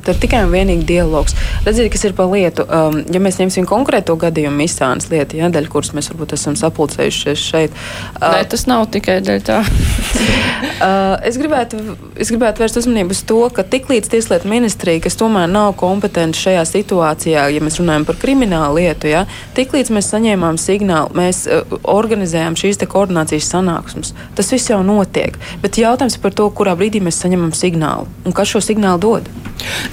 Tad 0.05 0.21
tikai 0.21 0.43
un 0.45 0.53
vienīgi 0.53 0.85
dialogs. 0.89 1.33
Redziet, 1.65 1.89
kas 1.93 2.05
ir 2.05 2.15
pa 2.17 2.27
lietu. 2.29 2.67
Um, 2.69 2.99
ja 3.13 3.21
mēs 3.23 3.39
ņemsim 3.41 3.65
konkrēto 3.69 4.17
gadījumu, 4.21 4.59
Misānas 4.61 5.09
lietu, 5.13 5.39
ja, 5.41 5.49
dēļ 5.53 5.69
kuras 5.73 5.95
mēs 5.97 6.11
varbūt 6.13 6.35
esam 6.37 6.59
sapulcējušies 6.61 7.41
šeit. 7.41 7.75
Uh, 8.19 8.37
Nē, 8.37 8.43
tas 8.53 8.67
nav 8.69 8.87
tikai 8.93 9.19
dēļ 9.25 9.41
tā. 9.47 9.63
uh, 9.65 11.15
es, 11.25 11.39
gribētu, 11.41 11.81
es 12.21 12.33
gribētu 12.33 12.65
vērst 12.65 12.81
uzmanību 12.83 13.17
uz 13.17 13.23
to, 13.25 13.41
ka 13.55 13.65
tiklīdz 13.65 14.13
Tieslietu 14.13 14.51
ministrija, 14.53 15.03
kas 15.07 15.17
tomēr 15.21 15.49
nav 15.51 15.73
kompetenti 15.81 16.43
šajā 16.43 16.67
situācijā, 16.69 17.47
ja 17.55 17.65
mēs 17.65 17.81
runājam 17.81 18.05
par 18.09 18.21
kriminālu 18.21 18.83
lietu, 18.83 19.09
ja, 19.13 19.25
tiklīdz 19.57 19.93
mēs 19.97 20.13
saņēmām 20.13 20.61
signālu, 20.61 21.17
mēs 21.17 21.47
uh, 21.49 21.65
organizējām 21.95 22.59
šīs 22.61 22.83
koordinācijas 22.85 23.49
sanāksmes. 23.55 24.13
Tas 24.37 24.53
viss 24.53 24.69
jau 24.69 24.83
notiek. 24.85 25.39
Bet 25.63 25.81
jautājums 25.81 26.21
par 26.21 26.37
to, 26.37 26.51
kurā 26.53 26.77
brīdī 26.79 27.01
mēs 27.05 27.23
saņemam 27.25 27.55
signālu 27.57 28.11
un 28.25 28.37
kas 28.37 28.53
šo 28.53 28.61
signālu 28.65 29.01
dod. 29.01 29.33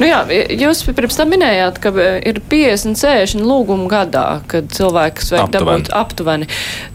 Nu 0.02 0.08
jā, 0.10 0.22
jūs 0.58 0.82
pirms 0.98 1.18
tam 1.20 1.30
minējāt, 1.30 1.78
ka 1.82 1.92
e, 1.94 2.08
ir 2.32 2.40
50, 2.50 2.98
60 2.98 3.46
lūgumu 3.46 3.86
gadā, 3.92 4.42
kad 4.50 4.72
cilvēks 4.74 5.30
vajag 5.36 5.52
dabūt 5.54 5.92
aptuveni. 5.94 6.48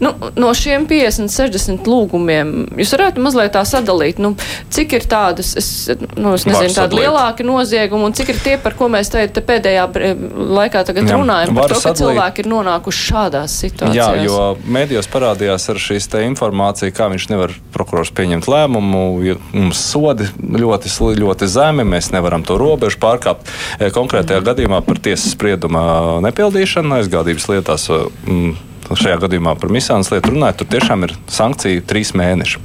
Nu, 0.03 0.11
no 0.35 0.51
šiem 0.57 0.89
50, 0.89 1.31
60 1.31 1.87
lūgumiem 1.87 2.51
jūs 2.75 2.91
varētu 2.97 3.23
mazliet 3.23 3.53
tā 3.55 3.63
sadalīt, 3.67 4.19
nu, 4.19 4.33
cik 4.73 4.97
ir 4.99 5.07
tādas, 5.07 5.53
es, 5.59 5.69
nu, 6.17 6.33
es 6.35 6.43
nezinu, 6.49 6.73
tādi 6.75 6.99
lielāki 6.99 7.47
noziegumi 7.47 8.09
un 8.09 8.17
cik 8.17 8.33
ir 8.33 8.41
tie, 8.43 8.57
par 8.59 8.75
ko 8.75 8.89
mēs 8.91 9.13
te, 9.13 9.23
te 9.31 9.43
pēdējā 9.45 9.87
laikā 10.57 10.83
tagad 10.89 11.07
jā, 11.07 11.15
runājam, 11.15 11.55
par 11.55 11.71
to, 11.71 11.79
ka 11.79 11.85
sadalīt. 11.85 12.01
cilvēki 12.03 12.43
ir 12.43 12.51
nonākuši 12.51 13.07
šādās 13.07 13.57
situācijās. 13.63 13.95
Jā, 13.95 14.27
jo 14.27 14.43
mēdījos 14.67 15.07
parādījās 15.15 15.69
ar 15.71 15.81
šīs 15.87 16.11
te 16.11 16.25
informācija, 16.27 16.91
kā 16.91 17.07
viņš 17.13 17.29
nevar 17.31 17.55
prokurors 17.71 18.11
pieņemt 18.19 18.51
lēmumu, 18.51 19.07
ja 19.23 19.39
mums 19.55 19.79
sodi 19.93 20.27
ļoti, 20.35 20.91
ļoti 21.23 21.51
zemi, 21.55 21.87
mēs 21.87 22.11
nevaram 22.11 22.43
to 22.43 22.59
robežu 22.59 22.96
tikuši 22.97 23.01
pārkāpti. 23.01 23.51
E, 23.79 23.91
konkrētajā 23.91 24.41
gadījumā 24.43 24.81
par 24.85 24.99
tiesas 24.99 25.33
sprieduma 25.35 26.19
nepildīšanu 26.25 26.97
aizgādības 26.99 27.49
lietās. 27.49 27.89
Mm, 28.25 28.55
šajā 28.95 29.17
gadījumā 29.25 29.55
par 29.59 29.71
misānas 29.73 30.11
lietu 30.13 30.31
runājot, 30.31 30.61
tur 30.61 30.69
tiešām 30.71 31.03
ir 31.07 31.13
sankcija 31.31 31.83
trīs 31.87 32.13
mēneši. 32.17 32.61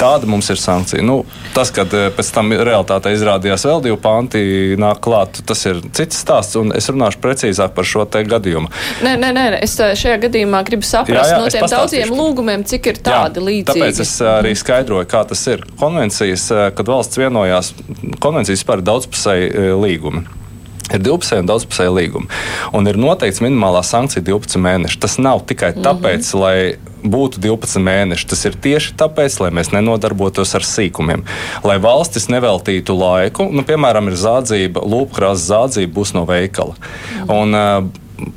Tāda 0.00 0.28
mums 0.28 0.50
ir 0.52 0.60
sankcija. 0.60 1.04
Nu, 1.06 1.22
tas, 1.56 1.72
kad 1.74 1.92
e, 1.96 2.08
pēc 2.14 2.32
tam 2.34 2.52
realitātē 2.52 3.14
izrādījās 3.14 3.64
vēl 3.68 3.84
divi 3.86 3.98
panti, 4.02 4.42
nāk 4.80 5.00
klāt, 5.04 5.40
tas 5.48 5.64
ir 5.70 5.80
cits 5.96 6.20
stāsts, 6.24 6.58
un 6.60 6.74
es 6.76 6.90
runāšu 6.92 7.22
precīzāk 7.24 7.74
par 7.76 7.88
šo 7.88 8.04
te 8.04 8.24
gadījumu. 8.28 8.70
Nē, 9.06 9.16
nē, 9.22 9.32
nē, 9.36 9.46
es 9.64 9.78
e, 9.80 9.90
šajā 10.00 10.20
gadījumā 10.26 10.64
gribu 10.68 10.88
saprast 10.88 11.30
jā, 11.30 11.38
jā, 11.38 11.40
no 11.40 11.50
tiem 11.54 11.68
daudziem 11.72 12.14
lūgumiem, 12.14 12.68
cik 12.68 12.92
ir 12.92 13.02
tādi 13.04 13.40
jā, 13.40 13.48
līdzīgi. 13.48 13.68
Tāpēc 13.72 14.04
es 14.04 14.14
arī 14.34 14.54
skaidroju, 14.58 15.08
kā 15.10 15.24
tas 15.30 15.46
ir. 15.52 15.64
Konvencijas, 15.80 16.48
kad 16.76 16.88
valsts 16.90 17.20
vienojās, 17.20 17.74
konvencijas 18.22 18.60
vispār 18.60 18.82
ir 18.82 18.88
daudzpusēji 18.92 19.76
līgumi. 19.80 20.43
Ir 20.92 21.00
divpusēji 21.00 21.44
un 21.44 21.48
daudzpusēji 21.48 21.94
līgumi. 21.96 22.26
Un 22.76 22.90
ir 22.90 22.98
noteikts 23.00 23.40
minimālā 23.40 23.80
sankcija 23.86 24.24
12 24.26 24.60
mēneši. 24.60 25.00
Tas 25.00 25.16
nav 25.18 25.46
tikai 25.48 25.72
mhm. 25.72 25.86
tāpēc, 25.86 26.20
mm 26.20 26.34
-hmm. 26.34 26.42
lai 26.44 26.92
būtu 27.04 27.40
12 27.40 27.80
mēneši. 27.84 28.28
Tas 28.28 28.44
ir 28.44 28.54
tieši 28.66 28.94
tāpēc, 29.00 29.40
lai 29.40 29.50
mēs 29.50 29.72
nenodarbotos 29.72 30.54
ar 30.54 30.64
sīkumiem. 30.64 31.24
Lai 31.64 31.78
valstis 31.78 32.28
neveltītu 32.28 32.96
laiku, 32.98 33.48
nu, 33.52 33.62
piemēram, 33.62 34.08
ir 34.08 34.16
zādzība, 34.20 34.84
lūpkrāsa 34.84 35.44
zādzība 35.52 35.92
būs 35.92 36.14
no 36.14 36.24
veikala. 36.24 36.74
Mm 36.74 37.28
-hmm. 37.28 37.40
Un, 37.40 37.92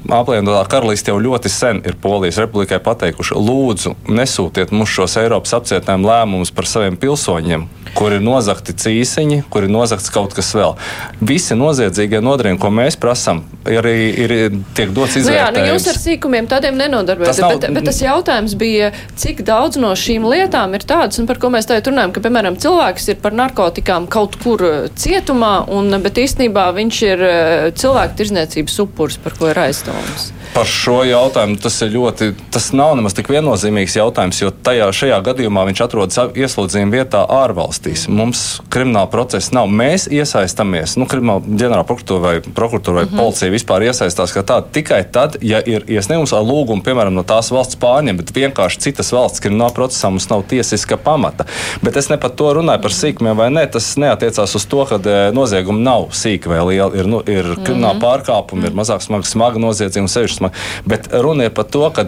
apvienotā 0.09 0.63
karaliste 0.71 1.11
jau 1.11 1.19
ļoti 1.21 1.49
sen 1.51 1.81
ir 1.85 1.97
Polijas 2.01 2.39
republikai 2.41 2.79
pateikuši, 2.83 3.35
lūdzu, 3.37 3.93
nesūtiet 4.09 4.71
mums 4.73 4.91
šos 4.93 5.17
Eiropas 5.21 5.53
apcietinājumu 5.59 6.09
lēmumus 6.09 6.53
par 6.55 6.67
saviem 6.69 6.97
pilsoņiem, 6.99 7.67
kur 7.97 8.15
ir 8.15 8.23
nozagti 8.23 8.73
cīsiņi, 8.77 9.43
kur 9.53 9.67
ir 9.67 9.73
nozagts 9.73 10.09
kaut 10.13 10.33
kas 10.37 10.49
vēl. 10.57 10.73
Visi 11.21 11.57
noziedzīgie 11.57 12.21
nodarījumi, 12.25 12.61
ko 12.61 12.71
mēs 12.73 12.97
prasām, 12.99 13.43
arī 13.67 13.95
ir, 14.25 14.33
tiek 14.77 14.93
dots 14.95 15.19
izvērtējums. 15.19 15.27
Nu 15.27 15.37
jā, 15.37 15.67
nu 15.67 15.75
jūs 15.75 15.87
ar 15.91 16.01
sīkumiem 16.01 16.49
tādiem 16.49 16.79
nenodarbojaties, 16.79 17.43
nav... 17.43 17.55
bet, 17.57 17.69
bet 17.77 17.89
tas 17.91 18.01
jautājums 18.01 18.57
bija, 18.57 18.91
cik 19.19 19.43
daudz 19.47 19.77
no 19.81 19.93
šīm 19.97 20.25
lietām 20.29 20.73
ir 20.77 20.87
tādas, 20.89 21.21
un 21.21 21.29
par 21.29 21.41
ko 21.41 21.51
mēs 21.53 21.69
tagad 21.69 21.91
runājam, 21.91 22.15
ka, 22.15 22.23
piemēram, 22.25 22.57
cilvēks 22.63 23.11
ir 23.13 23.21
par 23.21 23.37
narkotikām 23.37 24.09
kaut 24.09 24.39
kur 24.41 24.65
uh, 24.65 24.75
cietumā, 24.97 25.53
un, 25.73 25.91
bet 26.03 26.21
īstenībā 26.23 26.69
viņš 26.77 27.03
ir 27.11 27.25
uh, 27.27 27.69
cilvēku 27.77 28.21
tirzniecības 28.21 28.79
upurs, 28.85 29.21
par 29.21 29.37
ko 29.37 29.51
ir 29.51 29.66
aizdomas 29.67 30.31
par 30.57 30.65
šo 30.65 31.01
jautājumu. 31.05 31.57
Tas 31.61 31.75
ir 31.85 31.91
ļoti, 31.93 32.31
tas 32.53 32.71
nav 32.75 32.95
nemaz 32.97 33.13
tik 33.17 33.29
viennozīmīgs 33.29 33.97
jautājums, 33.99 34.39
jo 34.41 34.49
tajā 34.65 34.87
šajā 34.95 35.19
gadījumā 35.27 35.65
viņš 35.69 35.81
atrodas 35.85 36.17
ieslodzījuma 36.33 36.95
vietā 36.97 37.21
ārvalstīs. 37.37 38.07
Mums 38.09 38.45
krimināla 38.73 39.09
procesa 39.13 39.53
nav. 39.59 39.69
Mēs 39.69 40.07
iesaistamies, 40.09 40.95
nu, 40.97 41.05
krimināla 41.09 41.43
ģenerāla 41.45 41.85
prokuratūra 41.87 42.23
vai 42.23 42.33
prokuratūra 42.41 43.01
vai 43.01 43.05
mm 43.05 43.11
-hmm. 43.11 43.21
policija 43.21 43.53
vispār 43.53 43.85
iesaistās 43.89 44.33
kā 44.33 44.43
tāda 44.43 44.65
tikai 44.73 45.03
tad, 45.11 45.37
ja 45.41 45.61
ir 45.65 45.85
iesniegums 45.87 46.33
ar 46.33 46.45
lūgumu, 46.47 46.83
piemēram, 46.83 47.13
no 47.13 47.23
tās 47.23 47.51
valsts 47.53 47.77
pārņem, 47.77 48.17
bet 48.17 48.33
vienkārši 48.35 48.79
citas 48.87 49.11
valsts 49.13 49.43
krimināla 49.43 49.73
procesā 49.77 50.09
mums 50.09 50.29
nav 50.29 50.43
tiesiska 50.49 50.97
pamata. 50.97 51.45
Bet 51.81 51.97
es 51.97 52.09
ne 52.09 52.17
par 52.17 52.29
to 52.29 52.53
runāju 52.53 52.81
par 52.81 52.91
sīkumiem 52.91 53.37
vai 53.37 53.49
nē, 53.49 53.67
tas 53.71 53.97
neatiecās 53.97 54.55
uz 54.55 54.65
to, 54.65 54.85
ka 54.85 54.99
e, 55.05 55.31
noziegumi 55.31 55.83
nav 55.83 56.09
sīki 56.11 56.49
vai 56.49 56.65
lieli. 56.65 56.97
Ir, 56.97 57.05
nu, 57.05 57.21
ir 57.21 57.43
krimināla 57.43 57.93
mm 57.93 57.99
-hmm. 57.99 58.05
pārkāpumi, 58.05 58.65
ir 58.65 58.73
mazāk 58.73 59.01
smagi, 59.01 59.27
smagi 59.57 59.65
noziedzījumi, 59.65 60.11
sevišķi 60.11 60.37
smagi. 60.37 60.67
Bet 60.85 61.09
runa 61.11 61.47
ir 61.47 61.55
par 61.55 61.65
to, 61.65 61.83
ka 61.91 62.07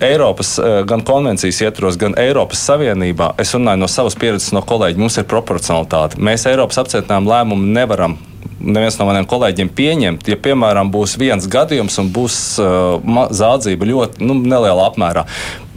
Eiropas 0.00 0.58
eh, 0.58 0.82
gan 0.88 1.04
konvencijas 1.04 1.60
ietvaros, 1.60 1.98
gan 2.00 2.14
Eiropas 2.16 2.62
Savienībā, 2.64 3.34
es 3.38 3.52
runāju 3.54 3.82
no 3.82 3.88
savas 3.88 4.16
pieredzes, 4.16 4.54
no 4.56 4.62
kolēģiem, 4.64 5.00
mums 5.04 5.18
ir 5.20 5.28
proporcionalitāte. 5.28 6.16
Mēs 6.16 6.46
Eiropas 6.48 6.80
apcietinājumu 6.80 7.30
lēmumu 7.30 7.72
nevaram 7.76 8.16
neviens 8.60 8.96
no 9.00 9.06
maniem 9.08 9.24
kolēģiem 9.28 9.70
pieņemt, 9.72 10.26
ja, 10.28 10.36
piemēram, 10.36 10.90
būs 10.92 11.16
viens 11.20 11.46
gadījums 11.48 11.96
un 12.00 12.10
būs 12.12 12.36
uh, 12.60 13.28
zādzība 13.32 13.88
ļoti 13.88 14.24
nu, 14.24 14.36
nelielā 14.36 14.84
apmērā 14.90 15.24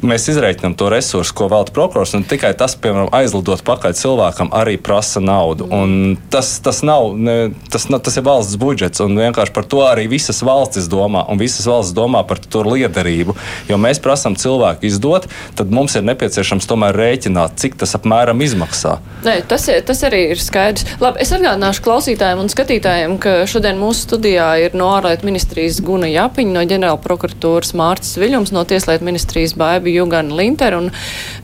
mēs 0.07 0.27
izreikinām 0.31 0.75
to 0.77 0.89
resursu, 0.91 1.33
ko 1.37 1.47
velta 1.51 1.73
prokurors, 1.75 2.13
un 2.17 2.25
tikai 2.27 2.53
tas, 2.57 2.75
piemēram, 2.79 3.11
aizlidot 3.15 3.63
pakaļ 3.65 3.95
cilvēkam, 3.97 4.51
arī 4.55 4.77
prasa 4.81 5.21
naudu. 5.23 5.67
Un 5.73 6.17
tas, 6.33 6.55
tas, 6.63 6.81
nav, 6.85 7.13
ne, 7.17 7.37
tas, 7.71 7.87
tas 7.87 8.19
ir 8.19 8.25
valsts 8.27 8.59
budžets, 8.59 9.01
un 9.03 9.17
vienkārši 9.19 9.55
par 9.55 9.67
to 9.69 9.83
arī 9.87 10.07
visas 10.11 10.43
valstis 10.45 10.89
domā, 10.91 11.25
un 11.31 11.41
visas 11.41 11.67
valstis 11.69 11.95
domā 11.97 12.23
par 12.27 12.41
to 12.43 12.63
liederību. 12.67 13.35
Jo 13.69 13.79
mēs 13.81 14.01
prasām 14.03 14.37
cilvēku 14.39 14.87
izdot, 14.89 15.29
tad 15.57 15.71
mums 15.73 15.95
ir 15.97 16.05
nepieciešams 16.07 16.67
tomēr 16.69 16.97
rēķināt, 16.99 17.57
cik 17.61 17.79
tas 17.81 17.95
apmēram 17.97 18.43
izmaksā. 18.43 18.97
Nē, 19.25 19.39
tas, 19.49 19.69
tas 19.87 20.03
arī 20.07 20.25
ir 20.33 20.41
skaidrs. 20.41 20.85
Labi, 21.03 21.21
es 21.23 21.31
atgādināšu 21.35 21.83
klausītājiem 21.85 22.43
un 22.43 22.51
skatītājiem, 22.51 23.17
ka 23.23 23.35
šodien 23.49 23.79
mūsu 23.79 24.07
studijā 24.07 24.49
ir 24.65 24.77
no 24.77 24.89
ārlietu 24.97 25.27
ministrijas 25.29 25.79
Guna 25.85 26.09
Japiņa, 26.11 26.55
no 26.57 26.65
ģenerāla 26.67 27.01
prokuratūras 27.03 27.73
Mārcis 27.77 28.19
Viļums, 28.21 28.53
no 28.55 28.65
tieslietu 28.67 29.07
ministrijas 29.07 29.55
Baiba 29.59 29.92
Jugana 29.93 30.35
Linter 30.37 30.77
un 30.77 30.91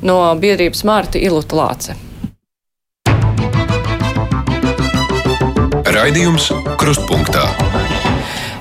no 0.06 0.20
biedrības 0.42 0.86
Mārta 0.88 1.22
Iluta 1.22 1.60
Lāce. 1.60 1.98
Raidījums 5.90 6.52
Krustpunktā. 6.80 7.44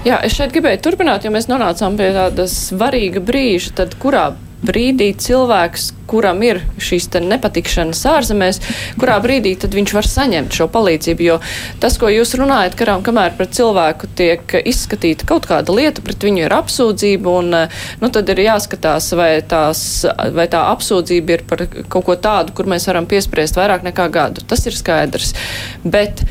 Jā, 0.07 0.21
es 0.25 0.35
šeit 0.37 0.53
gribēju 0.55 0.81
turpināt, 0.85 1.25
jo 1.27 1.33
mēs 1.35 1.49
nonācām 1.51 1.97
pie 1.99 2.13
tāda 2.15 2.47
svarīga 2.51 3.21
brīža, 3.25 3.75
tad 3.83 3.97
kurā 4.01 4.31
brīdī 4.65 5.13
cilvēks, 5.19 5.93
kuram 6.09 6.41
ir 6.43 6.61
šīs 6.83 7.09
nepatikšanas 7.23 8.01
ārzemēs, 8.11 8.61
kurā 8.99 9.19
brīdī 9.23 9.55
tad 9.61 9.75
viņš 9.77 9.95
var 9.95 10.09
saņemt 10.09 10.57
šo 10.57 10.69
palīdzību. 10.73 11.27
Jo 11.27 11.37
tas, 11.83 11.99
ko 12.01 12.11
jūs 12.11 12.35
runājat, 12.41 12.77
karām, 12.79 13.05
kamēr 13.07 13.37
pret 13.39 13.55
cilvēku 13.59 14.11
tiek 14.19 14.57
izskatīta 14.65 15.29
kaut 15.29 15.47
kāda 15.51 15.75
lieta, 15.75 16.03
pret 16.05 16.25
viņu 16.25 16.45
ir 16.47 16.57
apsūdzība, 16.59 17.37
un 17.43 17.55
nu, 18.03 18.11
tad 18.15 18.33
ir 18.35 18.45
jāskatās, 18.49 19.13
vai, 19.19 19.31
tās, 19.47 19.85
vai 20.35 20.49
tā 20.51 20.65
apsūdzība 20.73 21.37
ir 21.37 21.47
par 21.49 21.67
kaut 21.69 22.09
ko 22.09 22.19
tādu, 22.19 22.57
kur 22.57 22.71
mēs 22.71 22.89
varam 22.91 23.09
piespriest 23.11 23.59
vairāk 23.61 23.87
nekā 23.87 24.09
gadu. 24.15 24.45
Tas 24.49 24.67
ir 24.67 24.77
skaidrs. 24.79 25.35
Bet, 25.85 26.27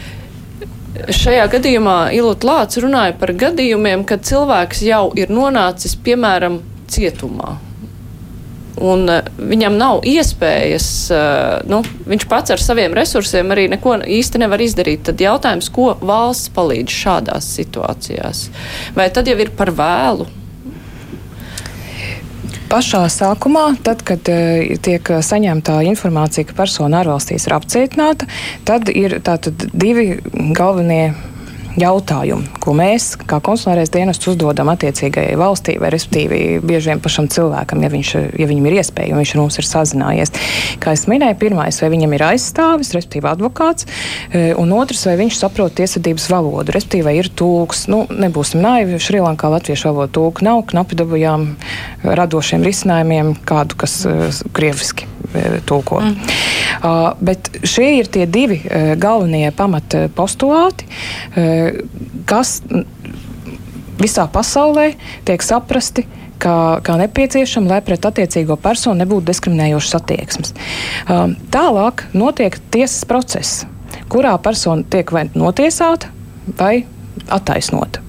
Šajā 0.98 1.44
gadījumā 1.54 2.08
Ilūta 2.18 2.48
Lācis 2.48 2.82
runāja 2.82 3.14
par 3.20 3.30
gadījumiem, 3.38 4.02
kad 4.10 4.26
cilvēks 4.26 4.82
jau 4.88 5.04
ir 5.14 5.30
nonācis, 5.30 5.94
piemēram, 6.02 6.58
cietumā 6.90 7.60
un 8.84 9.06
uh, 9.10 9.22
viņam 9.38 9.78
nav 9.80 10.02
iespējas, 10.08 10.88
uh, 11.14 11.68
nu, 11.70 11.82
viņš 12.10 12.26
pats 12.30 12.54
ar 12.56 12.64
saviem 12.64 12.96
resursiem 12.98 13.54
arī 13.54 13.68
neko 13.72 13.98
īsti 14.04 14.42
nevar 14.44 14.64
izdarīt. 14.64 15.06
Tad 15.08 15.22
jautājums, 15.24 15.70
ko 15.74 15.92
valsts 16.02 16.52
palīdz 16.56 16.98
šādās 17.04 17.52
situācijās? 17.60 18.48
Vai 18.98 19.10
tad 19.14 19.30
jau 19.30 19.38
ir 19.42 19.54
par 19.58 19.74
vēlu? 19.78 20.28
Pašā 22.68 23.06
sākumā, 23.12 23.70
tad, 23.84 24.04
kad 24.08 24.28
uh, 24.32 24.76
tiek 24.84 25.14
saņemta 25.24 25.80
informācija, 25.88 26.50
ka 26.50 26.58
persona 26.58 27.02
ārvalstīs 27.04 27.48
ir 27.48 27.56
apcietināta, 27.56 28.28
tad 28.68 28.92
ir 28.92 29.20
tātad 29.24 29.70
divi 29.72 30.18
galvenie 30.58 31.16
jautājumi, 31.78 32.50
ko 32.64 32.74
mēs, 32.78 33.12
kā 33.30 33.40
konsulārais 33.44 33.92
dienests, 33.94 34.28
uzdodam 34.32 34.72
attiecīgajai 34.74 35.38
valstī, 35.40 35.78
vai 35.82 35.92
respektīvi 35.94 36.40
bieži 36.66 36.92
vien 36.92 37.02
pašam 37.04 37.30
cilvēkam, 37.32 37.84
ja, 37.86 37.92
viņš, 37.94 38.14
ja 38.40 38.48
viņam 38.50 38.70
ir 38.70 38.78
iespēja, 38.82 39.14
un 39.14 39.22
viņš 39.22 39.34
ar 39.36 39.42
mums 39.44 39.60
ir 39.62 39.68
sazinājies. 39.68 40.34
Kā 40.84 40.96
es 40.98 41.06
minēju, 41.10 41.38
pirmais, 41.42 41.82
vai 41.84 41.92
viņam 41.94 42.16
ir 42.18 42.26
aizstāvis, 42.32 42.94
respektīvi 42.98 43.30
advokāts, 43.30 43.88
e, 44.32 44.50
un 44.58 44.74
otrs, 44.78 45.06
vai 45.10 45.18
viņš 45.22 45.38
saprot 45.42 45.78
tiesvedības 45.78 46.30
valodu, 46.34 46.74
respektīvi, 46.76 47.08
vai 47.08 47.16
ir 47.20 47.30
tūks. 47.38 47.86
Nu, 47.94 48.04
nebūsim 48.10 48.64
naivi, 48.64 49.02
Šrilankā 49.02 49.52
latviešu 49.54 49.92
valodu 49.92 50.16
tūku 50.18 50.48
nav, 50.48 50.64
knapi 50.72 50.98
dabūjām 50.98 51.48
radošiem 52.18 52.66
risinājumiem 52.66 53.36
kādu, 53.48 53.78
kas 53.80 54.00
uh, 54.10 54.42
krieviski 54.58 55.06
uh, 55.06 55.60
tulko. 55.70 56.02
Mm. 56.02 56.34
Uh, 56.78 57.12
bet 57.22 57.52
šie 57.68 57.90
ir 58.00 58.10
tie 58.12 58.26
divi 58.30 58.60
uh, 58.64 58.94
galvenie 59.00 59.52
pamata 59.56 60.08
postulāti, 60.14 60.88
uh, 60.88 61.67
kas 62.30 62.60
visā 63.98 64.28
pasaulē 64.32 64.92
tiek 65.26 65.44
saprasti 65.44 66.06
kā, 66.42 66.80
kā 66.86 66.98
nepieciešama, 67.02 67.72
lai 67.72 67.80
pret 67.86 68.06
attiecīgo 68.10 68.58
personu 68.62 69.02
nebūtu 69.02 69.28
diskriminējošas 69.30 69.98
attieksmes. 70.00 70.54
Um, 71.10 71.38
tālāk 71.54 72.06
notiek 72.18 72.60
tiesas 72.74 73.06
process, 73.10 73.64
kurā 74.12 74.36
persona 74.42 74.86
tiek 74.90 75.12
vai 75.14 75.28
notiesāta 75.36 76.12
vai 76.60 76.86
attaisnota. 77.34 78.04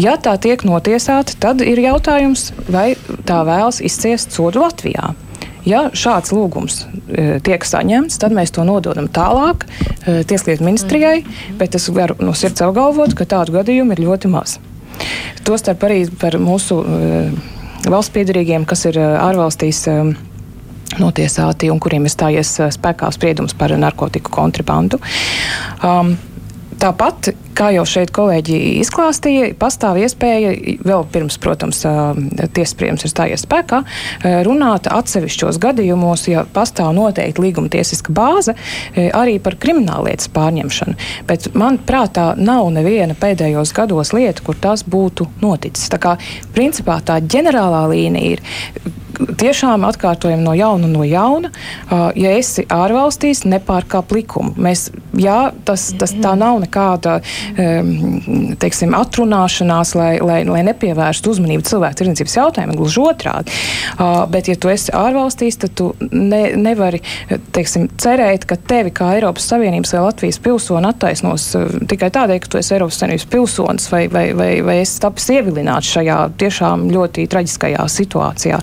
Ja 0.00 0.14
tā 0.22 0.36
tiek 0.40 0.62
notiesāta, 0.64 1.34
tad 1.42 1.60
ir 1.66 1.80
jautājums, 1.82 2.50
vai 2.70 2.94
tā 3.28 3.42
vēlas 3.46 3.82
izciest 3.84 4.32
sodu 4.36 4.62
Latvijā. 4.62 5.12
Ja 5.68 5.88
šāds 5.92 6.32
lūgums 6.32 6.82
e, 6.84 7.38
tiek 7.44 7.64
saņemts, 7.66 8.18
tad 8.22 8.34
mēs 8.36 8.54
to 8.56 8.64
nododam 8.64 9.10
tālāk 9.12 9.66
e, 9.66 10.22
Tieslietu 10.28 10.64
ministrijai, 10.64 11.20
bet 11.60 11.76
es 11.76 11.90
varu 11.92 12.16
no 12.22 12.34
sirds 12.36 12.64
apgalvot, 12.64 13.14
ka 13.18 13.28
tādu 13.28 13.58
gadījumu 13.58 13.96
ir 13.96 14.04
ļoti 14.06 14.30
maz. 14.32 14.58
Tostarp 15.44 15.84
arī 15.88 16.02
par 16.20 16.38
mūsu 16.40 16.80
e, 16.80 17.12
valsts 17.88 18.14
piedarīgiem, 18.16 18.66
kas 18.68 18.86
ir 18.88 19.00
ārvalstīs 19.00 19.86
notiesāti 21.00 21.70
un 21.70 21.78
kuriem 21.80 22.08
ir 22.08 22.12
stājies 22.12 22.56
spēkā 22.76 23.08
spriedums 23.14 23.54
par 23.56 23.72
narkotiku 23.78 24.32
kontrabandu. 24.34 24.98
Um, 25.86 26.16
Tāpat, 26.80 27.34
kā 27.60 27.70
jau 27.74 27.84
šeit 27.88 28.12
kolēģi 28.16 28.58
izklāstīja, 28.80 29.50
pastāv 29.60 30.00
iespēja 30.00 30.54
vēl 30.86 31.04
pirms, 31.12 31.36
protams, 31.42 31.82
tiesaspriedums 32.56 33.04
ir 33.04 33.12
stājies 33.12 33.44
spēkā, 33.44 33.82
runāt 34.48 34.88
atsevišķos 34.90 35.60
gadījumos, 35.62 36.26
ja 36.32 36.46
pastāv 36.54 36.94
noteikti 36.96 37.44
līguma 37.44 37.72
tiesiska 37.72 38.14
bāze, 38.16 38.56
arī 38.96 39.36
par 39.42 39.58
krimināllietas 39.60 40.30
pārņemšanu. 40.32 40.96
Bet 41.28 41.50
man 41.58 41.78
prātā 41.84 42.32
nav 42.40 42.70
neviena 42.74 43.16
pēdējos 43.18 43.74
gados 43.76 44.14
lieta, 44.16 44.44
kur 44.46 44.58
tas 44.60 44.86
būtu 44.86 45.28
noticis. 45.44 45.90
Tā 45.92 46.00
kā 46.00 46.16
principā 46.56 47.00
tā 47.04 47.20
ģenerālā 47.20 47.84
līnija 47.92 48.38
ir 48.38 48.44
tiešām 49.40 49.84
atkārtojam 49.88 50.42
no 50.44 50.54
jauna 50.56 50.88
un 50.88 50.94
no 50.94 51.04
jauna. 51.06 51.50
Ja 52.18 52.32
esi 52.36 52.64
ārvalstīs, 52.70 53.44
nepārkāp 53.48 54.12
likumu. 54.14 54.54
Mēs, 54.60 54.88
jā, 55.18 55.50
tas, 55.66 55.90
tas 56.00 56.14
tā 56.16 56.34
nav 56.38 56.60
nekāda 56.64 57.18
teiksim, 58.60 58.94
atrunāšanās, 58.96 59.94
lai, 59.98 60.10
lai, 60.24 60.40
lai 60.48 60.62
nepievērstu 60.70 61.34
uzmanību 61.34 61.66
cilvēku 61.68 62.00
tirdzniecības 62.00 62.36
jautājumiem, 62.38 62.78
gluži 62.78 63.02
otrādi. 63.04 63.56
Bet, 64.32 64.50
ja 64.50 64.56
tu 64.60 64.72
esi 64.72 64.94
ārvalstīs, 64.96 65.60
tad 65.60 65.74
tu 65.78 65.90
ne, 66.10 66.42
nevari 66.58 67.02
teiksim, 67.54 67.88
cerēt, 68.00 68.46
ka 68.48 68.58
tevi 68.70 68.92
kā 68.94 69.12
Eiropas 69.16 69.48
Savienības 69.50 69.94
vai 69.96 70.04
Latvijas 70.06 70.40
pilsoni 70.42 70.90
attaisnos 70.90 71.48
tikai 71.90 72.10
tādēļ, 72.14 72.42
ka 72.42 72.52
tu 72.52 72.60
esi 72.60 72.74
Eiropas 72.76 73.00
Savienības 73.02 73.28
pilsonis 73.30 73.90
vai, 73.92 74.04
vai, 74.12 74.26
vai, 74.36 74.50
vai 74.66 74.78
esi 74.84 75.00
tapis 75.02 75.30
ievilināts 75.34 75.92
šajā 75.96 76.18
tiešām 76.40 76.88
ļoti 76.94 77.26
traģiskajā 77.30 77.86
situācijā. 77.90 78.60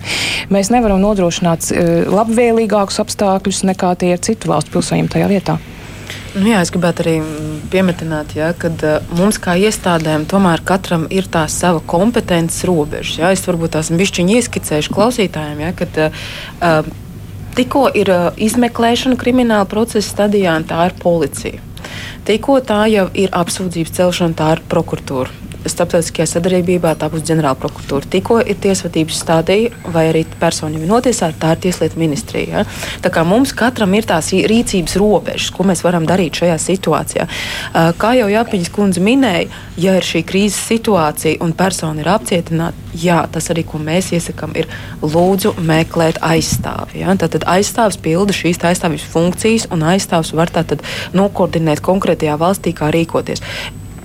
Mēs 0.52 0.70
nevaram 0.72 1.02
nodrošināt 1.02 1.72
labvēlīgākus 2.08 3.02
apstākļus 3.02 3.66
nekā 3.68 3.92
tie 4.00 4.14
ir 4.14 4.22
citu 4.24 4.48
valstu 4.52 4.72
pilsoņiem 4.76 5.10
tajā 5.12 5.28
vietā. 5.28 5.58
Nu, 6.36 6.44
jā, 6.46 6.60
es 6.62 6.70
gribētu 6.72 7.02
arī 7.04 7.14
pieminēt, 7.72 8.34
ja, 8.36 8.50
ka 8.56 8.70
uh, 8.70 9.14
mums 9.16 9.40
kā 9.42 9.56
iestādēm 9.58 10.26
tomēr 10.28 10.62
katram 10.66 11.06
ir 11.12 11.28
tā 11.32 11.46
sava 11.52 11.80
kompetences 11.80 12.66
robeža. 12.68 13.22
Ja. 13.22 13.32
Es 13.34 13.44
varbūt 13.48 13.74
tās 13.76 13.90
bišķiņi 13.92 14.36
ieskicēšu 14.38 14.94
klausītājiem, 14.94 15.64
ja, 15.64 15.72
kad 15.76 16.00
uh, 16.04 16.92
tikko 17.56 17.88
ir 17.96 18.12
uh, 18.12 18.28
izmeklēšana 18.36 19.18
krimināla 19.20 19.68
procesa 19.70 20.06
stadijā, 20.12 20.58
un 20.60 20.68
tā 20.68 20.90
ir 20.90 20.96
policija. 21.00 21.64
Tikko 22.28 22.60
tā 22.68 22.84
jau 22.92 23.08
ir 23.16 23.32
apsūdzības 23.32 23.98
celšana, 23.98 24.38
tā 24.38 24.54
ir 24.56 24.64
prokuratūra 24.68 25.37
starptautiskajā 25.66 26.26
sadarbībā, 26.28 26.94
tā 26.98 27.08
būs 27.10 27.24
ģenerāla 27.28 27.58
prokuratūra. 27.58 28.08
Tikko 28.12 28.38
ir 28.44 28.58
tiesvedības 28.62 29.20
stadija, 29.22 29.72
vai 29.94 30.08
arī 30.12 30.24
persona 30.40 30.78
jau 30.78 30.84
ir 30.84 30.90
notiesāta, 30.90 31.38
tā 31.42 31.54
ir 31.54 31.62
tieslietu 31.66 32.00
ministrija. 32.00 32.60
Ja? 32.60 32.64
Tā 33.04 33.12
kā 33.14 33.24
mums 33.26 33.54
katram 33.56 33.94
ir 33.98 34.06
tās 34.08 34.30
rīcības 34.32 34.96
robežas, 35.00 35.50
ko 35.54 35.66
mēs 35.68 35.82
varam 35.86 36.06
darīt 36.08 36.38
šajā 36.42 36.58
situācijā. 36.62 37.26
Kā 37.98 38.12
jau 38.18 38.28
Jāpiņas 38.30 38.72
kundze 38.74 39.02
minēja, 39.04 39.48
ja 39.80 39.96
ir 39.98 40.06
šī 40.06 40.22
krīzes 40.28 40.60
situācija 40.70 41.42
un 41.44 41.54
persona 41.58 42.04
ir 42.04 42.12
apcietināta, 42.12 42.86
jā, 42.98 43.18
tas 43.32 43.50
arī, 43.52 43.64
ko 43.68 43.80
mēs 43.82 44.12
iesakām, 44.16 44.54
ir 44.58 44.70
lūdzu 45.02 45.56
meklēt 45.58 46.22
aizstāvi. 46.24 47.02
Ja? 47.02 47.16
Tad, 47.18 47.34
tad 47.36 47.48
aizstāvs 47.50 47.98
pilda 48.02 48.36
šīs 48.36 48.62
aizstāvības 48.70 49.10
funkcijas, 49.12 49.68
un 49.74 49.84
aizstāvs 49.90 50.34
var 50.38 50.52
tātad 50.54 50.84
nokoordinēt 51.16 51.82
konkrētajā 51.84 52.38
valstī, 52.40 52.74
kā 52.76 52.92
rīkoties. 52.94 53.44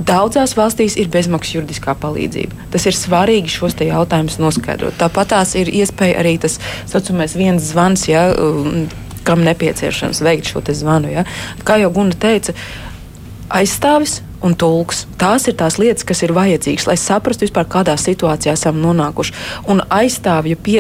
Daudzās 0.03 0.55
valstīs 0.57 0.97
ir 0.99 1.09
bezmaksas 1.13 1.57
juridiskā 1.57 1.95
palīdzība. 2.01 2.67
Tas 2.73 2.87
ir 2.89 2.97
svarīgi 2.97 3.51
šos 3.53 3.77
jautājumus 3.79 4.39
noskaidrot. 4.41 4.97
Tāpat 4.99 5.33
tās 5.35 5.53
ir 5.59 5.71
iespēja 5.71 6.19
arī 6.21 6.35
tas 6.41 6.59
saucamais 6.91 7.37
viens 7.37 7.63
zvans, 7.71 8.07
ja, 8.09 8.25
um, 8.33 8.87
kam 9.23 9.43
nepieciešams 9.45 10.23
veikt 10.25 10.51
šo 10.51 10.63
zvanu. 10.67 11.11
Ja. 11.13 11.25
Kā 11.63 11.79
jau 11.79 11.91
Guna 11.93 12.17
teica, 12.19 12.55
aizstāvis 13.53 14.21
un 14.43 14.55
tulks. 14.59 15.05
Tās 15.19 15.47
ir 15.47 15.57
tās 15.59 15.79
lietas, 15.81 16.05
kas 16.07 16.23
ir 16.25 16.33
vajadzīgas, 16.35 16.87
lai 16.89 16.97
saprastu, 16.99 17.47
vispār, 17.47 17.67
kādā 17.69 17.95
situācijā 17.99 18.55
esam 18.57 18.81
nonākuši. 18.83 19.35
Un 19.71 19.83
aizstāvju 19.93 20.59
pie, 20.63 20.79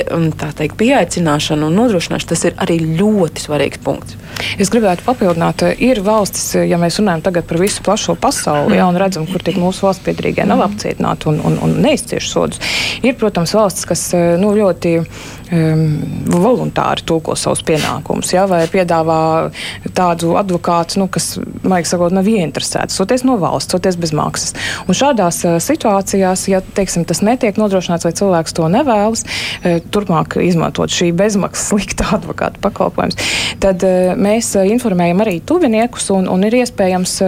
teikt, 0.59 0.75
pieaicināšana 0.79 1.69
un 1.69 1.77
nodrošināšana 1.79 2.33
tas 2.33 2.45
ir 2.49 2.57
arī 2.63 2.79
ļoti 2.99 3.45
svarīgs 3.47 3.81
punkts. 3.83 4.19
Es 4.59 4.71
gribētu 4.73 5.05
papildināt, 5.05 5.63
ir 5.83 6.01
valstis, 6.03 6.53
ja 6.67 6.79
mēs 6.81 6.97
runājam 6.99 7.23
par 7.23 7.59
visu 7.61 7.83
plašo 7.85 8.15
pasauli, 8.19 8.77
ja, 8.79 8.87
un 8.89 8.97
redzam, 8.99 9.27
kur 9.29 9.43
tiek 9.45 9.59
mūsu 9.61 9.85
valsts 9.85 10.03
piedarīgie 10.05 10.45
nav 10.49 10.63
apcietināti 10.65 11.29
un, 11.31 11.39
un, 11.45 11.59
un 11.63 11.77
neizcieš 11.83 12.29
sodus. 12.31 12.73
Ir, 13.05 13.15
protams, 13.19 13.53
valstis, 13.57 13.87
kas 13.89 14.07
nu, 14.41 14.53
ļoti 14.57 14.95
voluntāri 15.51 17.03
tulko 17.05 17.35
savus 17.39 17.63
pienākumus, 17.67 18.31
ja, 18.33 18.45
vai 18.49 18.63
piedāvā 18.71 19.51
tādu 19.95 20.33
advokātu, 20.39 21.01
nu, 21.01 21.07
kas, 21.11 21.33
maigi 21.67 21.91
sakot, 21.91 22.13
nav 22.15 22.27
ieinteresēts, 22.29 22.95
soties 22.97 23.25
no 23.27 23.35
valsts, 23.41 23.73
soties 23.75 23.97
bez 23.99 24.13
maksas. 24.15 24.55
Un 24.87 24.97
šādās 24.97 25.41
uh, 25.47 25.57
situācijās, 25.63 26.47
ja 26.51 26.63
teiksim, 26.77 27.05
tas 27.09 27.23
netiek 27.25 27.59
nodrošināts 27.59 28.07
vai 28.07 28.13
cilvēks 28.17 28.55
to 28.57 28.69
nevēlas, 28.71 29.25
uh, 29.25 29.79
turpmāk 29.93 30.37
izmantot 30.43 30.93
šī 30.93 31.11
bezmaksas 31.17 31.67
slikta 31.73 32.13
advokāta 32.17 32.61
pakalpojums, 32.63 33.19
tad 33.63 33.83
uh, 33.87 34.13
mēs 34.19 34.53
informējam 34.63 35.23
arī 35.25 35.39
tuviniekus 35.43 36.09
un, 36.15 36.29
un 36.31 36.47
ir 36.47 36.61
iespējams 36.63 37.19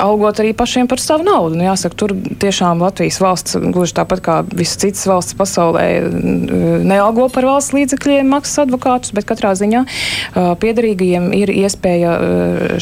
algot 0.00 0.40
arī 0.42 0.52
pašiem 0.56 0.88
par 0.90 1.00
savu 1.02 1.24
naudu. 1.26 1.58
Nu, 1.58 1.64
jāsaka, 1.66 1.96
tur 1.98 2.14
tiešām 2.42 2.82
Latvijas 2.82 3.20
valsts, 3.22 3.58
gluži 3.72 3.96
tāpat 3.98 4.22
kā 4.24 4.36
visas 4.48 4.80
citas 4.80 5.06
valsts 5.08 5.36
pasaulē, 5.38 5.86
nealgo 6.90 7.28
par 7.32 7.48
valsts 7.48 7.74
līdzekļiem 7.76 8.30
maksas 8.30 8.64
advokātus, 8.66 9.14
bet 9.16 9.28
katrā 9.28 9.54
ziņā 9.58 9.84
piedarīgajiem 10.60 11.30
ir 11.36 11.54
iespēja 11.54 12.16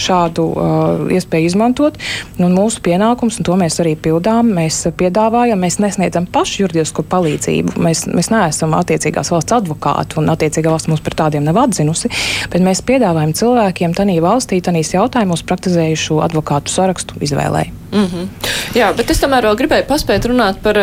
šādu 0.00 0.48
iespēju 1.18 1.52
izmantot 1.52 1.68
izmantot. 1.68 1.98
Un 2.38 2.54
mūsu 2.54 2.82
pienākums, 2.84 3.38
un 3.38 3.46
to 3.46 3.56
mēs 3.58 3.78
arī 3.82 3.94
pildām, 3.98 4.52
mēs 4.56 4.86
piedāvājam, 4.98 5.58
mēs 5.60 5.78
nesniedzam 5.82 6.26
pašu 6.30 6.64
juridisko 6.64 7.04
palīdzību. 7.08 7.78
Mēs, 7.82 8.06
mēs 8.10 8.30
neesam 8.30 8.76
attiecīgās 8.78 9.32
valsts 9.34 9.56
advokāti, 9.58 10.18
un 10.20 10.30
attiecīgā 10.34 10.70
valsts 10.70 10.90
mums 10.90 11.04
par 11.04 11.18
tādiem 11.24 11.46
nav 11.46 11.58
atzinusi, 11.64 12.10
bet 12.52 12.64
mēs 12.64 12.84
piedāvājam 12.86 13.34
cilvēkiem 13.38 13.96
tanī 13.98 14.20
valstī, 14.24 14.60
tanīs 14.62 14.94
jautājumos 14.94 15.44
praktizējušu 15.48 16.22
advokātu 16.28 16.72
sarakstu 16.72 17.18
izvēlēji. 17.20 17.74
Mm 17.92 18.04
-hmm. 18.04 18.28
Jā, 18.76 18.92
bet 18.96 19.10
es 19.10 19.20
tomēr 19.20 19.46
vēl 19.48 19.56
gribēju 19.56 19.84
paspēt 19.88 20.26
runāt 20.28 20.58
par 20.62 20.76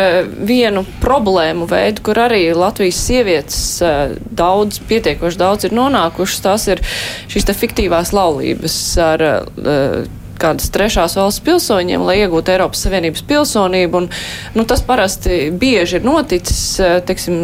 vienu 0.46 0.84
problēmu 1.00 1.68
veidu, 1.70 2.02
kur 2.02 2.18
arī 2.18 2.50
Latvijas 2.58 3.00
sievietes 3.06 3.62
uh, 3.84 4.14
daudz, 4.36 4.80
pietiekoši 4.88 5.40
daudz 5.40 5.68
ir 5.68 5.76
nonākušas. 5.76 6.44
Tās 6.44 6.68
ir 6.72 6.84
šīs 7.32 7.48
te 7.48 7.56
fiktīvās 7.56 8.14
laulības 8.16 8.78
ar 9.06 9.26
uh, 9.26 10.06
kādas 10.40 10.68
trešās 10.72 11.16
valsts 11.16 11.42
pilsoņiem, 11.46 12.02
lai 12.06 12.18
iegūtu 12.22 12.52
Eiropas 12.52 12.82
Savienības 12.84 13.24
pilsonību. 13.28 14.02
Un, 14.02 14.10
nu, 14.56 14.66
tas 14.68 14.82
parasti 14.86 15.46
bieži 15.56 16.00
ir 16.00 16.06
noticis, 16.06 16.60
teiksim, 17.08 17.38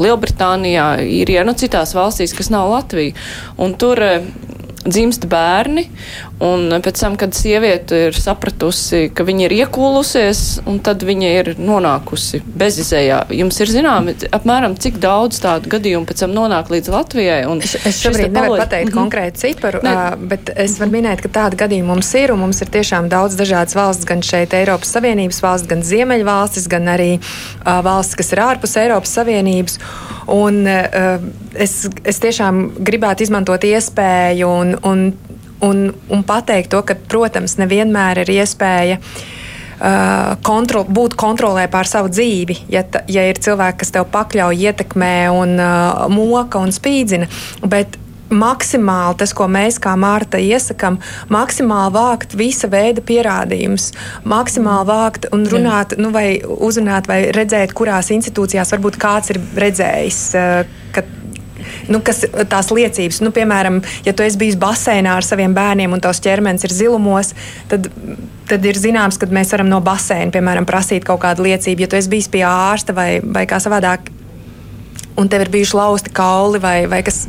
Lielbritānijā, 0.00 0.92
Īrijā, 1.20 1.44
nu 1.46 1.56
citās 1.58 1.94
valstīs, 1.96 2.34
kas 2.36 2.52
nav 2.54 2.70
Latvija. 2.70 3.18
Un 3.60 3.74
tur 3.80 4.00
dzimst 4.80 5.26
bērni, 5.28 5.88
un 6.44 6.72
pēc 6.82 7.00
tam, 7.02 7.16
kad 7.20 7.34
sieviete 7.36 7.98
ir 8.08 8.16
sapratusi, 8.16 9.10
ka 9.14 9.24
viņa 9.28 9.46
ir 9.46 9.54
iekūlusies, 9.60 10.42
un 10.70 10.80
tad 10.84 11.04
viņa 11.06 11.32
ir 11.36 11.50
nonākusi 11.60 12.40
bezizējā. 12.44 13.22
Jums 13.36 13.60
ir 13.60 13.72
zināmi, 13.72 14.16
apmēram 14.32 14.76
cik 14.80 14.98
daudz 15.02 15.42
tādu 15.44 15.70
gadījumu 15.72 16.08
pēc 16.08 16.24
tam 16.24 16.34
nonāk 16.36 16.72
līdz 16.72 16.92
Latvijai? 16.94 17.42
Es, 17.60 17.76
es 17.84 18.00
šobrīd 18.04 18.32
nevaru 18.32 18.54
paloģi... 18.54 18.62
pateikt 18.64 18.88
mm 18.88 18.92
-hmm. 18.92 19.00
konkrētu 19.02 19.42
ciparu, 19.44 19.82
ne. 19.84 19.94
uh, 19.94 20.26
bet 20.32 20.52
es 20.56 20.78
varu 20.80 20.96
minēt, 20.96 21.22
ka 21.22 21.32
tādu 21.40 21.60
gadījumu 21.60 21.94
mums 21.94 22.14
ir, 22.14 22.32
un 22.32 22.42
mums 22.46 22.62
ir 22.64 22.72
tiešām 22.72 23.08
daudz 23.12 23.36
dažādas 23.36 23.76
valsts, 23.76 24.08
gan 24.08 24.22
šeit 24.22 24.54
Eiropas 24.54 24.92
Savienības 24.96 25.42
valsts, 25.42 25.68
gan 25.68 25.82
Ziemeļvalstis, 25.82 26.68
gan 26.68 26.88
arī 26.88 27.12
uh, 27.20 27.80
valstis, 27.84 28.16
kas 28.16 28.32
ir 28.32 28.44
ārpus 28.48 28.76
Eiropas 28.76 29.12
Savienības. 29.18 29.78
Un, 30.30 30.66
uh, 30.66 31.20
es, 31.54 31.88
es 32.04 32.20
tiešām 32.22 32.70
gribētu 32.78 33.22
izmantot 33.22 33.64
iespēju 33.64 34.48
un 34.48 34.70
un, 34.82 35.12
un, 35.66 35.90
un, 36.08 36.24
pateikt 36.26 36.72
to, 36.72 36.82
ka, 36.86 36.96
protams, 37.10 37.58
nevienmēr 37.60 38.24
ir 38.24 38.34
iespēja. 38.40 39.00
Uh, 39.80 40.34
kontrol, 40.44 40.84
būt 40.84 41.14
kontrolē 41.16 41.64
pār 41.72 41.88
savu 41.88 42.10
dzīvi. 42.12 42.58
Ja, 42.68 42.82
ta, 42.84 43.00
ja 43.08 43.24
ir 43.30 43.40
cilvēki, 43.40 43.80
kas 43.80 43.94
tev 43.94 44.10
pakļauj, 44.12 44.60
ietekmē 44.68 45.14
un 45.32 45.56
uh, 45.56 46.04
moka 46.12 46.60
un 46.60 46.74
spīdzina, 46.76 47.30
bet 47.64 47.96
maksimāli 48.30 49.16
tas, 49.22 49.32
ko 49.34 49.46
mēs 49.50 49.80
kā 49.82 49.94
Mārta 49.98 50.36
iesakām, 50.36 51.00
maksimāli 51.32 51.94
vākt 51.96 52.36
visa 52.38 52.68
veida 52.70 53.00
pierādījumus, 53.00 53.90
maksimāli 54.28 54.88
vākt 54.90 55.30
un 55.34 55.48
runāt, 55.50 55.96
nu, 55.96 56.12
vai 56.14 56.42
uzrunāt, 56.44 57.08
vai 57.10 57.22
redzēt, 57.34 57.72
kurās 57.76 58.12
institūcijās 58.14 58.76
varbūt 58.76 59.00
kāds 59.00 59.32
ir 59.34 59.40
redzējis. 59.64 60.20
Uh, 60.36 61.16
nu, 61.90 62.00
kas 62.04 62.22
tās 62.50 62.70
liecības, 62.74 63.20
nu, 63.24 63.32
piemēram, 63.34 63.80
ja 64.06 64.14
tu 64.16 64.24
esi 64.26 64.38
bijis 64.40 64.58
baseinā 64.60 65.16
ar 65.18 65.26
saviem 65.26 65.54
bērniem 65.56 65.96
un 65.96 66.02
tavs 66.02 66.22
ķermenis 66.24 66.66
ir 66.68 66.74
zilumos, 66.74 67.34
tad, 67.70 67.90
tad 68.50 68.66
ir 68.66 68.78
zināms, 68.78 69.18
ka 69.20 69.28
mēs 69.30 69.52
varam 69.54 69.70
no 69.70 69.82
baseina, 69.84 70.32
piemēram, 70.34 70.68
prasīt 70.68 71.06
kaut 71.06 71.22
kādu 71.24 71.46
liecību. 71.48 71.84
Ja 71.84 71.90
tu 71.90 71.98
esi 71.98 72.12
bijis 72.12 72.30
pie 72.32 72.44
ārsta 72.46 72.96
vai, 72.96 73.10
vai 73.24 73.46
kā 73.50 73.60
savādāk 73.62 74.10
un 75.18 75.28
tev 75.30 75.44
ir 75.44 75.50
bijuši 75.52 75.76
lausti 75.76 76.12
kauli 76.14 76.60
vai, 76.62 76.76
vai, 76.90 77.00
kas, 77.06 77.24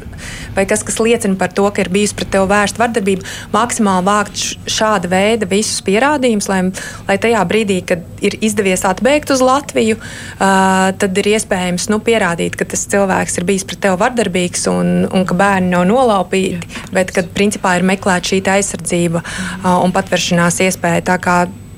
vai 0.55 0.65
kas, 0.69 0.83
kas 0.87 0.99
liecina 1.01 1.37
par 1.39 1.51
to, 1.55 1.65
ka 1.73 1.83
ir 1.83 1.91
bijusi 1.93 2.15
pret 2.17 2.31
tevi 2.33 2.49
vērsta 2.51 2.81
vardarbība, 2.81 3.27
maksimāli 3.53 4.07
vākt 4.07 4.43
šāda 4.71 5.11
veida 5.11 5.49
visus 5.49 5.81
pierādījumus, 5.85 6.49
lai, 6.51 6.61
lai 7.09 7.17
tajā 7.21 7.43
brīdī, 7.49 7.79
kad 7.87 8.03
ir 8.23 8.37
izdevies 8.43 8.85
atbēgt 8.87 9.33
uz 9.33 9.43
Latviju, 9.45 9.97
uh, 9.97 10.91
tad 11.01 11.21
ir 11.21 11.31
iespējams 11.33 11.89
nu, 11.91 12.01
pierādīt, 12.05 12.57
ka 12.59 12.67
tas 12.69 12.85
cilvēks 12.91 13.39
ir 13.39 13.47
bijis 13.49 13.67
pret 13.67 13.83
tevi 13.87 14.01
vardarbīgs 14.01 14.67
un, 14.71 14.93
un 15.09 15.25
ka 15.27 15.37
bērni 15.37 15.73
nav 15.73 15.87
nolaupīti, 15.89 16.85
bet 16.95 17.13
ka 17.15 17.25
principā 17.35 17.77
ir 17.79 17.87
meklēta 17.87 18.33
šī 18.33 18.43
aizsardzība 18.57 19.23
uh, 19.23 19.73
un 19.81 19.95
patveršanās 19.95 20.61
iespēja 20.67 21.07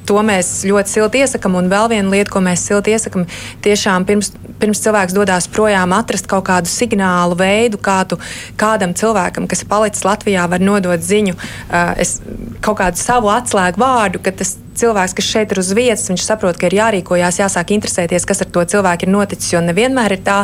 to 0.07 0.19
mēs 0.25 0.51
ļoti 0.67 0.93
silti 0.95 1.23
iesakām. 1.23 1.57
Un 1.59 1.69
vēl 1.71 1.89
viena 1.93 2.13
lieta, 2.13 2.31
ko 2.33 2.41
mēs 2.43 2.65
silti 2.67 2.93
iesakām, 2.95 3.25
tiešām 3.65 4.07
pirms, 4.09 4.33
pirms 4.61 4.83
cilvēks 4.83 5.15
dodas 5.15 5.49
projām, 5.51 5.95
atrast 5.95 6.29
kaut 6.31 6.45
kādu 6.49 6.71
signālu 6.71 7.37
veidu, 7.39 7.79
kā 7.83 8.01
tu 8.07 8.19
kādam 8.59 8.95
cilvēkam, 8.97 9.47
kas 9.51 9.63
ir 9.63 9.71
palicis 9.71 10.05
Latvijā, 10.07 10.47
var 10.51 10.63
nodot 10.63 11.03
ziņu, 11.03 11.37
uh, 11.37 11.93
es, 12.01 12.17
kaut 12.63 12.79
kādu 12.81 12.99
savu 13.01 13.31
atslēgu 13.33 13.81
vārdu, 13.81 14.23
ka 14.23 14.35
tas 14.43 14.57
cilvēks, 14.79 15.15
kas 15.17 15.29
šeit 15.29 15.53
ir 15.53 15.61
uz 15.61 15.71
vietas, 15.75 16.07
viņš 16.11 16.25
saprot, 16.25 16.57
ka 16.59 16.69
ir 16.69 16.77
jārīkojās, 16.79 17.39
jāsāk 17.41 17.73
interesēties, 17.75 18.25
kas 18.27 18.43
ar 18.43 18.51
to 18.53 18.63
cilvēku 18.73 19.07
ir 19.07 19.13
noticis. 19.13 19.51
Jo 19.53 19.61
nevienmēr 19.63 20.17
ir 20.17 20.23
tā, 20.25 20.39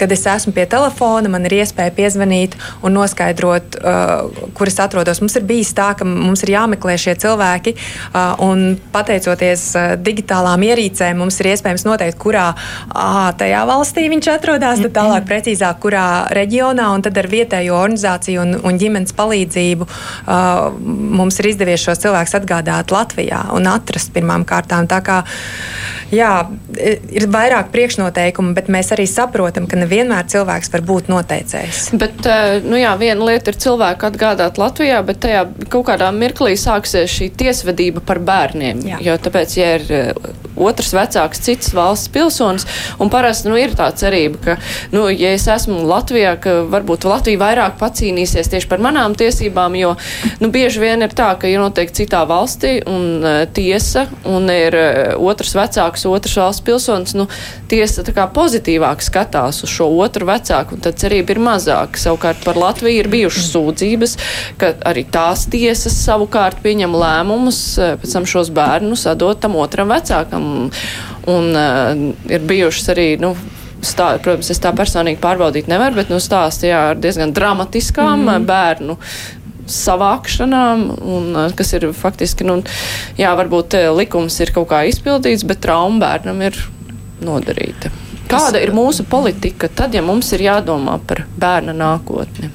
ka 0.00 0.08
es 0.12 0.24
esmu 0.28 0.54
pie 0.56 0.66
telefona, 0.70 1.30
man 1.32 1.46
ir 1.48 1.56
iespēja 1.60 1.94
piezvanīt 1.96 2.56
un 2.82 2.96
noskaidrot, 2.96 3.78
uh, 3.80 4.46
kur 4.56 4.70
es 4.70 4.78
atrodos. 4.82 5.22
Mums 5.22 5.36
ir 5.38 5.46
bijis 5.48 5.72
tā, 5.76 5.92
ka 5.98 6.06
mums 6.08 6.44
ir 6.46 6.54
jāmeklē 6.54 6.96
šie 7.00 7.16
cilvēki, 7.22 7.74
uh, 7.76 8.34
un 8.44 8.76
pateicoties 8.94 9.66
uh, 9.78 9.94
digitālām 10.00 10.66
ierīcēm, 10.68 11.20
mums 11.22 11.40
ir 11.40 11.52
iespējams 11.52 11.86
noteikt, 11.88 12.18
kurā 12.22 12.50
uh, 12.54 13.30
tajā 13.38 13.64
valstī 13.68 14.08
viņš 14.12 14.30
atrodas, 14.36 14.82
tad 14.84 14.96
tālāk 14.96 15.28
precīzāk, 15.28 15.80
kurā 15.82 16.06
reģionā, 16.34 16.88
un 16.94 17.04
tad 17.04 17.18
ar 17.20 17.30
vietējo 17.32 17.78
organizāciju 17.78 18.42
un, 18.44 18.56
un 18.66 18.80
ģimenes 18.80 19.16
palīdzību 19.16 19.88
uh, 19.88 20.72
mums 21.22 21.38
ir 21.40 21.52
izdevies 21.52 21.82
šos 21.84 22.02
cilvēkus 22.02 22.36
atgādāt 22.40 22.92
Latvijā. 22.94 23.44
Un 23.56 23.61
un 23.62 23.70
atrast 23.70 24.12
pirmām 24.14 24.46
kārtām. 24.48 24.90
Tā 24.90 25.00
kā 25.06 25.22
jā, 26.12 26.32
ir 27.12 27.26
vairāk 27.32 27.70
priekšnoteikumu, 27.72 28.54
bet 28.56 28.68
mēs 28.72 28.92
arī 28.94 29.06
saprotam, 29.10 29.66
ka 29.70 29.78
nevienmēr 29.80 30.28
cilvēks 30.32 30.72
var 30.74 30.84
būt 30.88 31.10
noteicējs. 31.12 31.82
Bet, 31.98 32.20
eh, 32.26 32.60
nu 32.64 32.78
jā, 32.80 32.92
viena 33.00 33.30
lieta 33.30 33.52
ir 33.52 33.60
cilvēku 33.62 34.08
atgādāt 34.10 34.60
Latvijā, 34.60 35.00
bet 35.06 35.22
tajā 35.24 35.46
kaut 35.72 35.86
kādā 35.88 36.12
mirklī 36.14 36.54
sāksies 36.60 37.10
šī 37.12 37.30
tiesvedība 37.42 38.04
par 38.04 38.20
bērniem. 38.20 38.84
Jā. 38.92 39.00
Jo 39.02 39.18
tāpēc, 39.20 39.56
ja 39.56 39.74
ir 39.78 39.86
eh, 39.90 40.12
otrs 40.56 40.92
vecāks, 40.94 41.40
cits 41.42 41.72
valsts 41.74 42.10
pilsonis, 42.12 42.66
un 43.00 43.10
parasti 43.12 43.48
nu, 43.48 43.56
ir 43.56 43.72
tā 43.76 43.88
cerība, 43.96 44.40
ka, 44.44 44.56
nu, 44.92 45.06
ja 45.08 45.32
es 45.36 45.46
esmu 45.48 45.80
Latvijā, 45.88 46.36
ka 46.42 46.60
varbūt 46.70 47.06
Latvija 47.08 47.40
vairāk 47.40 47.78
pacīnīsies 47.80 48.52
tieši 48.52 48.68
par 48.70 48.82
manām 48.84 49.16
tiesībām, 49.18 49.76
jo, 49.80 49.94
nu, 50.42 50.52
bieži 50.52 50.82
vien 50.82 51.02
ir 51.04 51.16
tā, 51.16 51.32
ka 51.40 51.48
ir 51.50 51.62
noteikti 51.62 52.02
citā 52.02 52.22
valstī 52.28 52.74
un 52.88 53.24
uh, 53.24 53.42
tiesa, 53.54 54.06
un 54.28 54.50
ir 54.52 54.76
otrs 55.16 55.54
vecāks, 55.56 56.01
otrs 56.08 56.36
valsts 56.40 56.64
pilsonis, 56.66 57.14
nu, 57.18 57.28
tiesa 57.70 58.04
tā 58.06 58.14
kā 58.16 58.26
pozitīvāk 58.34 59.04
skatās 59.04 59.62
uz 59.66 59.72
šo 59.72 59.88
otru 60.02 60.28
vecāku, 60.28 60.76
un 60.76 60.84
tad 60.84 61.00
cerība 61.02 61.34
ir 61.34 61.42
mazāka. 61.42 62.00
Savukārt 62.00 62.44
par 62.46 62.60
Latviju 62.60 63.04
ir 63.04 63.10
bijušas 63.12 63.50
sūdzības, 63.54 64.16
ka 64.60 64.74
arī 64.88 65.06
tās 65.12 65.46
tiesas 65.52 65.96
savukārt 66.04 66.62
pieņem 66.64 66.94
lēmumus, 67.04 67.62
uh, 67.80 67.96
pēc 68.02 68.18
tam 68.18 68.28
šos 68.28 68.52
bērnus 68.54 69.08
atdot 69.10 69.42
tam 69.42 69.58
otram 69.60 69.92
vecākam 69.94 70.46
un, 71.30 71.50
uh, 71.52 72.06
ir 72.30 72.48
bijušas 72.48 72.94
arī. 72.96 73.10
Nu, 73.22 73.36
Stā, 73.82 74.12
protams, 74.22 74.46
es 74.52 74.60
tā 74.62 74.70
personīgi 74.78 75.18
pārbaudīt 75.18 75.66
nevaru, 75.66 75.96
bet 75.98 76.10
nu, 76.12 76.20
stāsti 76.22 76.68
jā, 76.68 76.84
ar 76.92 77.00
diezgan 77.02 77.32
dramatiskām 77.34 78.28
mm. 78.28 78.44
bērnu 78.46 78.94
savākšanām, 79.70 80.84
un, 81.02 81.36
kas 81.56 81.74
ir 81.78 81.88
faktiski, 81.96 82.46
nu, 82.48 82.60
jā, 83.18 83.32
varbūt 83.38 83.76
likums 83.96 84.38
ir 84.42 84.54
kaut 84.54 84.70
kā 84.72 84.82
izpildīts, 84.90 85.46
bet 85.48 85.62
trauma 85.64 86.02
bērnam 86.06 86.42
ir 86.48 86.58
nodarīta. 87.22 87.92
Kāda 88.32 88.62
ir 88.64 88.72
mūsu 88.72 89.04
politika 89.08 89.68
tad, 89.68 89.94
ja 89.94 90.02
mums 90.04 90.30
ir 90.32 90.46
jādomā 90.46 90.96
par 91.06 91.26
bērna 91.36 91.74
nākotni? 91.76 92.48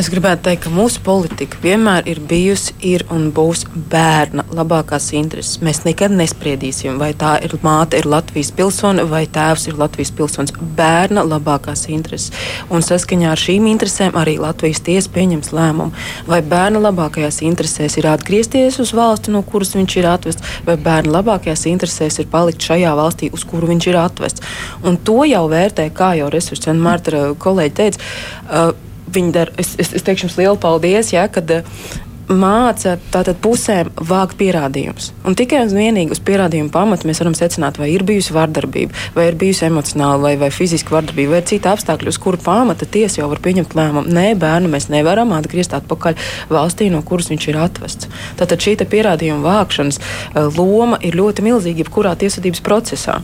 Es 0.00 0.06
gribētu 0.08 0.46
teikt, 0.46 0.62
ka 0.64 0.70
mūsu 0.72 1.02
politika 1.04 1.58
vienmēr 1.60 2.06
ir 2.08 2.22
bijusi 2.24 2.72
ir 2.88 3.02
un 3.12 3.26
būs 3.36 3.66
bērna 3.92 4.46
labākās 4.56 5.10
intereses. 5.18 5.58
Mēs 5.60 5.82
nekad 5.84 6.14
nespriedīsim, 6.16 6.96
vai 6.96 7.10
tā 7.20 7.34
ir 7.44 7.52
māte, 7.60 8.00
ir 8.00 8.08
Latvijas 8.08 8.48
pilsone 8.56 9.04
vai 9.10 9.26
tēvs 9.28 9.68
ir 9.68 9.76
Latvijas 9.76 10.14
pilsonis. 10.16 10.56
Bērna 10.78 11.26
labākās 11.28 11.84
intereses. 11.92 12.32
Un 12.72 12.80
saskaņā 12.86 13.28
ar 13.34 13.44
šīm 13.44 13.68
interesēm 13.74 14.16
arī 14.16 14.38
Latvijas 14.40 14.80
tiesa 14.88 15.12
pieņems 15.12 15.52
lēmumu, 15.52 15.92
vai 16.32 16.40
bērna 16.48 16.80
labākajās 16.88 17.42
interesēs 17.44 18.00
ir 18.00 18.08
atgriezties 18.08 18.80
uz 18.80 18.96
valsti, 18.96 19.36
no 19.36 19.44
kuras 19.44 19.76
viņš 19.76 20.00
ir 20.00 20.08
atvests, 20.14 20.60
vai 20.64 20.80
bērna 20.80 21.18
labākajās 21.20 21.68
interesēs 21.68 22.22
ir 22.22 22.32
palikt 22.32 22.64
šajā 22.72 22.96
valstī, 22.96 23.28
uz 23.36 23.44
kuru 23.44 23.74
viņš 23.74 23.92
ir 23.92 24.00
atvests. 24.00 24.52
Un 24.80 24.96
to 24.96 25.26
jau 25.28 25.44
vērtē, 25.52 25.90
kā 25.92 26.14
jau 26.22 26.32
Resursa 26.32 26.72
un 26.72 26.86
Marta 26.88 27.26
kolēģi 27.36 27.82
teica. 27.84 28.08
Uh, 28.48 28.78
viņi 29.14 29.34
dara. 29.34 29.54
Es, 29.60 29.74
es, 29.80 29.92
es 29.96 30.06
teikšu 30.06 30.28
jums 30.28 30.38
lielu 30.40 30.60
paldies, 30.60 31.12
ja, 31.14 31.26
kad 31.32 31.50
uh, 31.54 31.82
māca 32.30 32.96
tātad 33.10 33.38
pusēm 33.42 33.90
vākt 33.96 34.38
pierādījumus. 34.40 35.10
Un 35.26 35.36
tikai 35.38 35.64
un 35.64 35.72
vienīgi 35.74 36.14
uz 36.14 36.20
pierādījumu 36.24 36.70
pamata 36.74 37.08
mēs 37.08 37.20
varam 37.22 37.34
secināt, 37.36 37.80
vai 37.80 37.90
ir 37.92 38.04
bijusi 38.06 38.34
vardarbība, 38.36 38.94
vai 39.16 39.26
ir 39.30 39.38
bijusi 39.40 39.66
emocionāla 39.66 40.22
vai, 40.28 40.34
vai 40.40 40.50
fiziska 40.54 40.94
vardarbība, 40.94 41.36
vai 41.36 41.42
cita 41.50 41.74
apstākļa, 41.74 42.12
uz 42.12 42.20
kuru 42.22 42.40
pamata 42.44 42.86
tiesa 42.86 43.20
jau 43.22 43.30
var 43.32 43.42
pieņemt 43.42 43.74
lēmumu. 43.78 44.14
Nē, 44.14 44.26
bērnu 44.40 44.70
mēs 44.70 44.88
nevaram 44.92 45.34
atgriezt 45.36 45.74
atpakaļ 45.76 46.18
valstī, 46.50 46.90
no 46.94 47.02
kuras 47.06 47.30
viņš 47.32 47.48
ir 47.50 47.60
atvests. 47.60 48.10
Tātad 48.40 48.62
šī 48.62 48.76
pierādījuma 48.90 49.42
vākšanas 49.44 49.98
uh, 50.00 50.46
loma 50.56 50.98
ir 51.04 51.18
ļoti 51.18 51.44
milzīga 51.44 51.84
jebkurā 51.84 52.14
tiesvedības 52.20 52.62
procesā. 52.64 53.20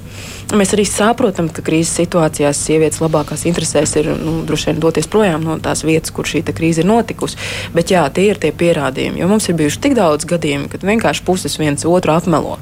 Mēs 0.55 0.75
arī 0.77 0.85
saprotam, 0.87 1.49
ka 1.51 1.65
krīzes 1.67 1.97
situācijās 1.99 2.61
sievietes 2.69 3.01
labākās 3.03 3.47
interesēs 3.51 3.97
ir 3.99 4.13
nu, 4.15 4.39
droši 4.47 4.71
vien 4.71 4.83
doties 4.83 5.09
projām 5.11 5.43
no 5.47 5.57
tās 5.63 5.83
vietas, 5.87 6.13
kur 6.15 6.29
šī 6.29 6.45
krīze 6.47 6.85
ir 6.85 6.87
notikusi. 6.87 7.39
Bet 7.75 7.91
jā, 7.91 8.05
tie 8.15 8.29
ir 8.31 8.39
tie 8.39 8.53
pierādījumi, 8.55 8.96
jo 9.21 9.29
mums 9.29 9.49
ir 9.49 9.59
bijuši 9.59 9.83
tik 9.85 9.97
daudz 9.99 10.29
gadījumu, 10.29 10.71
kad 10.73 10.87
vienkārši 10.87 11.25
puses 11.27 11.59
viens 11.61 11.85
otru 11.89 12.15
apmelo. 12.15 12.57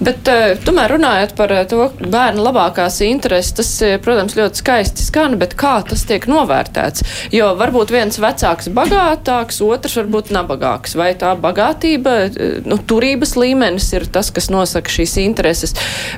Bet, 0.00 0.28
uh, 0.28 0.54
tomēr 0.64 0.96
runājot 0.96 1.34
par 1.38 1.52
uh, 1.54 1.62
to 1.68 1.88
bērnu 2.00 2.44
labākās 2.44 2.98
intereses, 3.06 3.54
tas, 3.56 3.70
uh, 3.84 3.96
protams, 4.02 4.36
ļoti 4.38 4.60
skaisti 4.62 5.06
skan, 5.06 5.36
bet 5.40 5.56
kā 5.58 5.78
tas 5.86 6.04
tiek 6.08 6.26
novērtēts? 6.30 7.04
Jo 7.34 7.52
varbūt 7.58 7.92
viens 7.94 8.18
vecāks 8.22 8.70
bagātāks, 8.76 9.60
otrs 9.64 9.96
varbūt 10.00 10.32
nabagāks. 10.36 10.96
Vai 10.98 11.12
tā 11.18 11.32
bagātība, 11.40 12.16
nu, 12.66 12.78
turības 12.78 13.36
līmenis 13.38 13.88
ir 13.96 14.06
tas, 14.12 14.30
kas 14.34 14.50
nosaka 14.52 14.92
šīs 14.92 15.16
intereses? 15.24 15.74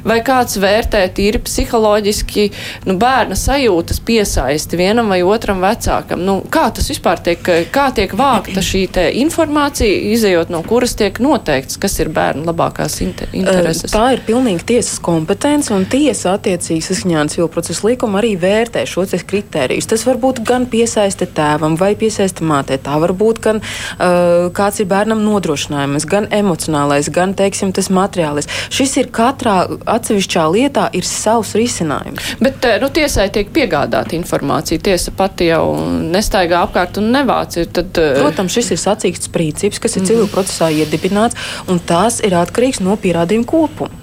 Vai 0.06 0.20
kāds 0.26 0.58
vērtē 0.60 1.04
tīri 1.16 1.40
psiholoģiski 1.44 2.48
nu, 2.88 2.98
bērna 3.00 3.38
sajūtas 3.38 4.02
piesaisti 4.04 4.80
vienam 4.80 5.12
vai 5.12 5.20
otram 5.26 5.62
vecākam? 5.64 6.22
Nu, 6.26 6.38
kā 6.52 6.68
tas 6.74 6.90
vispār 6.90 7.22
tiek, 7.24 7.52
kā 7.74 7.88
tiek 7.96 8.14
vākta 8.18 8.64
šī 8.64 8.86
informācija, 9.20 10.12
izējot 10.14 10.52
no 10.52 10.62
kuras 10.66 10.96
tiek 10.98 11.18
noteikts, 11.22 11.78
kas 11.80 11.98
ir 12.02 12.12
bērnu 12.14 12.46
labākās 12.48 13.00
intereses? 13.04 13.37
Intereses. 13.42 13.92
Tā 13.94 14.04
ir 14.16 14.22
pilnīgi 14.26 14.66
tiesas 14.72 15.00
kompetence, 15.04 15.72
un 15.74 15.86
tiesa 15.90 16.36
attiecīgi 16.36 16.84
saskaņā 16.88 17.22
ar 17.22 17.32
civil 17.32 17.50
procesu 17.52 17.88
likumu 17.88 18.20
arī 18.20 18.34
vērtē 18.40 18.84
šos 18.88 19.14
kritērijus. 19.28 19.88
Tas 19.90 20.04
var 20.08 20.20
būt 20.20 20.42
gan 20.46 20.66
piesaiste 20.70 21.28
tēvam 21.34 21.76
vai 21.80 21.94
piesaiste 21.98 22.46
mātei, 22.46 22.78
tā 22.82 22.98
var 23.00 23.14
būt 23.16 23.40
gan 23.44 23.60
uh, 23.62 24.48
kāds 24.54 24.82
ir 24.82 24.88
bērnam 24.90 25.22
nodrošinājums, 25.24 26.06
gan 26.08 26.28
emocionālais, 26.34 27.10
gan, 27.14 27.34
teiksim, 27.38 27.72
tas 27.76 27.90
materiālais. 27.94 28.48
Šis 28.74 28.96
ir 29.02 29.10
katrā 29.14 29.60
atsevišķā 29.88 30.44
lietā 30.54 30.88
ir 30.96 31.06
savs 31.08 31.54
risinājums. 31.58 32.34
Bet, 32.42 32.64
nu, 32.82 32.90
tiesai 32.94 33.28
tiek 33.34 33.50
piegādāta 33.54 34.16
informācija. 34.18 34.82
Tiesa 34.88 35.12
pati 35.16 35.50
jau 35.50 35.64
nestaigā 36.12 36.62
apkārt 36.66 37.00
un 37.00 37.10
nevāc. 37.14 37.58
Tad, 37.74 37.98
Protams, 38.18 38.54
šis 38.54 38.72
ir 38.74 38.82
sacīksts 38.82 39.32
princips, 39.32 39.80
kas 39.82 39.96
ir 39.96 40.04
mm. 40.04 40.10
civil 40.10 40.30
procesā 40.32 40.70
iedibināts, 40.74 41.38
un 41.70 41.80
tas 41.84 42.20
ir 42.24 42.36
atkarīgs 42.38 42.82
no 42.84 42.96
pierādījuma 43.00 43.27
pierādījumu 43.28 43.46
kopumu. 43.46 43.94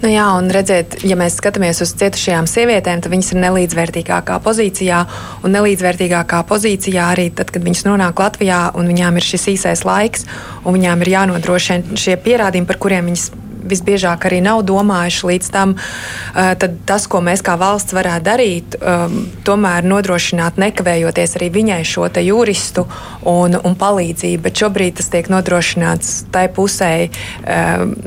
Nu 0.00 0.08
jā, 0.08 0.24
un 0.32 0.46
redziet, 0.48 1.02
ja 1.04 1.12
mēs 1.12 1.34
skatāmies 1.36 1.82
uz 1.84 1.90
cietušajām 2.00 2.46
sievietēm, 2.48 3.02
tad 3.04 3.12
viņas 3.12 3.34
ir 3.34 3.40
nelīdzvērtīgākā 3.42 4.38
pozīcijā. 4.40 5.02
Un 5.44 5.52
nelīdzvērtīgākā 5.52 6.40
pozīcijā 6.48 7.10
arī 7.12 7.28
tad, 7.36 7.52
kad 7.52 7.60
viņas 7.60 7.84
nonāk 7.84 8.16
Latvijā 8.16 8.70
un 8.80 8.88
viņām 8.88 9.20
ir 9.20 9.26
šis 9.28 9.44
īsais 9.58 9.84
laiks, 9.84 10.24
un 10.64 10.78
viņām 10.78 11.04
ir 11.04 11.12
jānodrošina 11.18 12.00
šie 12.00 12.16
pierādījumi, 12.16 12.70
par 12.70 12.80
kuriem 12.80 13.12
viņas 13.12 13.28
visbiežāk 13.64 14.26
arī 14.28 14.40
nav 14.44 14.62
domājuši 14.68 15.26
līdz 15.30 15.50
tam, 15.54 15.74
tad 16.34 16.78
tas, 16.88 17.06
ko 17.10 17.22
mēs 17.24 17.42
kā 17.46 17.56
valsts 17.60 17.94
varētu 17.96 18.26
darīt, 18.26 18.76
tomēr 19.46 19.86
nodrošināt 19.86 20.60
nekavējoties 20.60 21.36
arī 21.38 21.50
viņai 21.54 21.80
šo 21.86 22.08
juristu 22.20 22.86
un, 23.28 23.56
un 23.56 23.76
palīdzību. 23.78 24.42
Bet 24.44 24.62
šobrīd 24.62 24.98
tas 25.00 25.10
tiek 25.12 25.28
nodrošināts 25.32 26.12
tai 26.34 26.46
pusē, 26.52 27.10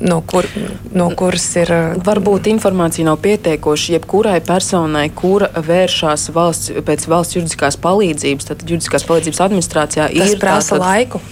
no, 0.02 0.22
kur, 0.28 0.48
no 0.94 1.10
kuras 1.18 1.48
ir. 1.62 1.72
Varbūt 2.04 2.50
informācija 2.52 3.08
nav 3.08 3.22
pietiekoša 3.24 3.98
jebkurai 3.98 4.40
personai, 4.46 5.08
kura 5.14 5.50
vēršas 5.56 6.30
valsts, 6.36 6.74
pēc 6.86 7.08
valsts 7.10 7.40
juridiskās 7.40 7.80
palīdzības, 7.84 8.52
tad 8.52 8.68
juridiskās 8.68 9.08
palīdzības 9.10 9.46
administrācijā 9.48 10.10
tas 10.12 10.36
ir. 10.36 10.42
Prasa 10.44 10.76
tātad, 10.76 10.84
laiku 10.84 11.24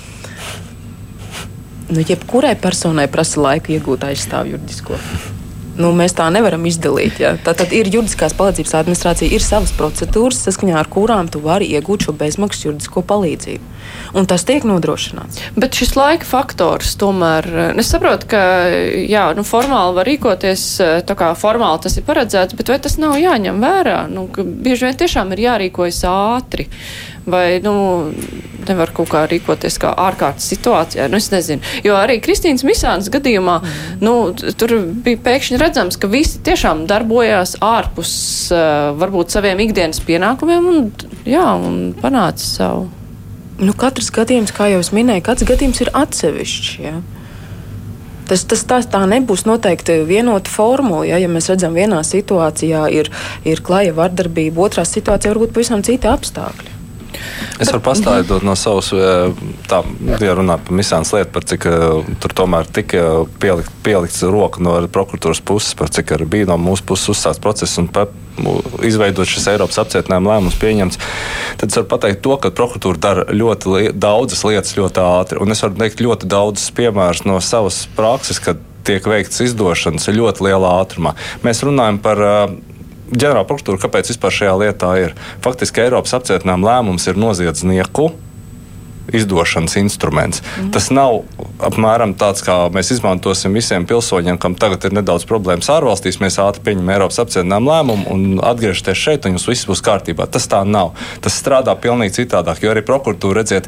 nu, 1.92 2.04
jebkurai 2.08 2.56
personai 2.60 3.08
prasa 3.12 3.44
laiku 3.44 3.76
iegūt 3.76 4.08
aizstāvu 4.08 4.56
juridisko. 4.56 5.00
Nu, 5.80 5.94
mēs 5.96 6.12
tā 6.18 6.26
nevaram 6.34 6.66
izdalīt. 6.68 7.22
Ja. 7.22 7.32
Tātad 7.40 7.72
ir 7.74 7.88
juridiskās 7.88 8.36
palīdzības 8.36 8.74
administrācija, 8.82 9.32
ir 9.32 9.44
savas 9.44 9.72
procedūras, 9.78 10.42
saskaņā 10.44 10.76
ar 10.78 10.90
kurām 10.92 11.30
tu 11.32 11.40
vari 11.44 11.70
iegūt 11.72 12.08
šo 12.08 12.16
bezmaksas 12.20 12.66
juridisko 12.66 13.04
palīdzību. 13.08 13.70
Un 14.20 14.28
tas 14.28 14.44
tiek 14.48 14.66
nodrošināts. 14.68 15.40
Bet 15.56 15.78
šis 15.80 15.96
laika 15.96 16.28
faktors 16.28 16.94
tomēr, 17.00 17.48
es 17.80 17.92
saprotu, 17.94 18.28
ka 18.34 18.42
jā, 19.00 19.30
nu, 19.38 19.46
formāli 19.48 19.96
var 19.98 20.10
rīkoties 20.12 20.66
tā 21.08 21.18
kā 21.18 21.32
formāli 21.40 21.86
tas 21.88 21.96
ir 21.98 22.06
paredzēts, 22.08 22.58
bet 22.60 22.74
vai 22.74 22.80
tas 22.84 23.00
nav 23.02 23.16
jāņem 23.20 23.64
vērā? 23.64 24.04
Nu, 24.12 24.28
bieži 24.36 24.90
vien 24.90 25.00
tiešām 25.00 25.32
ir 25.36 25.46
jārīkojas 25.48 26.04
ātri. 26.12 26.68
Vai, 27.26 27.60
nu, 27.62 27.74
nevar 28.68 28.92
kaut 28.96 29.12
kā 29.12 29.24
rīkoties 29.30 29.78
kā 29.82 29.92
ārkārtas 30.08 30.48
situācijā. 30.52 31.08
Nu, 31.12 31.20
es 31.22 31.30
nezinu. 31.34 31.62
Jo 31.86 31.98
arī 32.00 32.20
Kristīnas 32.24 32.66
Misānas 32.68 33.12
gadījumā 33.14 33.60
nu, 34.02 34.16
tur 34.58 34.76
bija 35.06 35.22
pēkšņi 35.28 35.60
redzams, 35.62 36.00
ka 36.02 36.10
visi 36.12 36.42
tiešām 36.46 36.86
darbojās 36.90 37.58
ārpus 37.66 38.14
uh, 38.54 38.92
varbūt 38.98 39.36
saviem 39.36 39.62
ikdienas 39.68 40.02
pienākumiem 40.06 40.70
un, 40.72 40.92
jā, 41.30 41.46
un 41.58 41.94
panāca 42.02 42.46
savu. 42.46 42.90
Nu, 43.62 43.76
katrs 43.78 44.10
gadījums, 44.14 44.54
kā 44.58 44.72
jau 44.72 44.82
es 44.82 44.90
minēju, 44.96 45.26
katrs 45.28 45.50
gadījums 45.52 45.84
ir 45.84 45.92
atsevišķs. 45.94 46.70
Ja? 46.82 46.96
Tas, 48.32 48.46
tas 48.48 48.64
tā, 48.66 48.80
tā 48.88 49.04
nebūs 49.12 49.44
noteikti 49.46 50.00
vienota 50.08 50.50
formula. 50.50 51.04
Ja, 51.06 51.20
ja 51.22 51.30
mēs 51.30 51.52
redzam, 51.52 51.76
vienā 51.78 52.00
situācijā 52.08 52.88
ir, 52.96 53.12
ir 53.46 53.62
klaja 53.66 53.94
vardarbība, 53.98 54.66
otrā 54.66 54.88
situācijā 54.88 55.36
varbūt 55.36 55.54
pavisam 55.58 55.84
citi 55.86 56.10
apstākļi. 56.10 56.81
Es 57.62 57.70
varu 57.70 57.84
pastāstīt 57.86 58.46
no 58.46 58.56
savas, 58.58 58.92
eh, 58.96 59.44
tā, 59.70 59.82
ja 60.22 60.36
runā 60.38 60.58
par 60.62 60.78
misāns 60.78 61.14
lietu, 61.14 61.32
par 61.36 61.46
cik 61.48 61.68
eh, 61.70 62.14
tur 62.24 62.36
tomēr 62.42 62.70
tika 62.74 63.04
pielikt, 63.42 63.74
pielikts 63.86 64.24
roka 64.26 64.64
no 64.64 64.80
prokuratūras 64.88 65.44
puses, 65.46 65.76
par 65.78 65.92
cik 65.94 66.16
arī 66.18 66.28
bija 66.38 66.50
no 66.52 66.58
mūsu 66.62 66.86
puses 66.88 67.14
uzsākts 67.14 67.42
process 67.44 67.78
un 67.82 67.90
pat 67.92 68.14
izveidot 68.88 69.28
šis 69.28 69.50
Eiropas 69.52 69.78
apcietinājuma 69.84 70.36
lēmums 70.36 70.58
pieņemts, 70.62 71.00
tad 71.62 71.70
es 71.70 71.78
varu 71.78 71.90
pateikt 71.92 72.24
to, 72.26 72.38
ka 72.42 72.54
prokuratūra 72.56 73.04
dara 73.04 73.28
ļoti 73.30 73.76
li 73.76 73.94
daudzas 73.94 74.46
lietas 74.48 74.76
ļoti 74.80 75.04
ātri. 75.04 75.42
Un 75.44 75.54
es 75.54 75.62
varu 75.62 75.78
teikt 75.82 76.02
ļoti 76.02 76.30
daudzus 76.32 76.72
piemērus 76.78 77.26
no 77.28 77.38
savas 77.44 77.84
prakses, 77.98 78.42
kad 78.42 78.62
tiek 78.88 79.06
veikts 79.06 79.44
izdošanas 79.46 80.10
ļoti 80.10 80.48
lielā 80.48 80.74
ātrumā. 80.82 81.14
Mēs 81.46 81.62
runājam 81.68 82.00
par 82.02 82.24
uh, 82.26 82.56
ģenerāla 83.12 83.48
prokuratūra, 83.48 83.82
kāpēc 83.86 84.12
vispār 84.14 84.36
šajā 84.40 84.58
lietā 84.64 84.92
ir? 85.04 85.16
Faktiski 85.44 85.86
Eiropas 85.86 86.16
apcietinājuma 86.18 86.70
lēmums 86.70 87.08
ir 87.12 87.20
noziedznieku 87.20 88.12
izdošanas 89.16 89.78
instruments. 89.82 90.42
Mm. 90.60 90.72
Tas 90.76 90.90
nav 90.94 91.22
apmēram 91.62 92.16
tāds, 92.18 92.44
kā 92.46 92.58
mēs 92.74 92.94
izmantosim 92.96 93.54
visiem 93.58 93.86
pilsoņiem, 93.90 94.40
kam 94.42 94.56
tagad 94.60 94.88
ir 94.88 94.96
nedaudz 94.98 95.28
problēmas 95.30 95.70
ārvalstīs. 95.74 96.22
Mēs 96.24 96.40
ātri 96.42 96.66
pieņemam 96.70 96.94
Eiropas 96.96 97.22
apcietinājumu 97.24 97.72
lēmumu 97.72 98.08
un 98.14 98.40
atgriežaties 98.52 98.98
šeit, 98.98 99.26
un 99.26 99.38
jums 99.38 99.48
viss 99.50 99.70
būs 99.70 99.84
kārtībā. 99.86 100.28
Tas 100.32 100.50
tā 100.52 100.64
nav. 100.68 100.96
Tas 101.22 101.38
strādā 101.38 101.76
pavisam 101.76 101.92
citādāk, 101.92 102.62
jo 102.64 102.72
arī 102.72 102.84
prokuratūra 102.86 103.42
redziet 103.42 103.68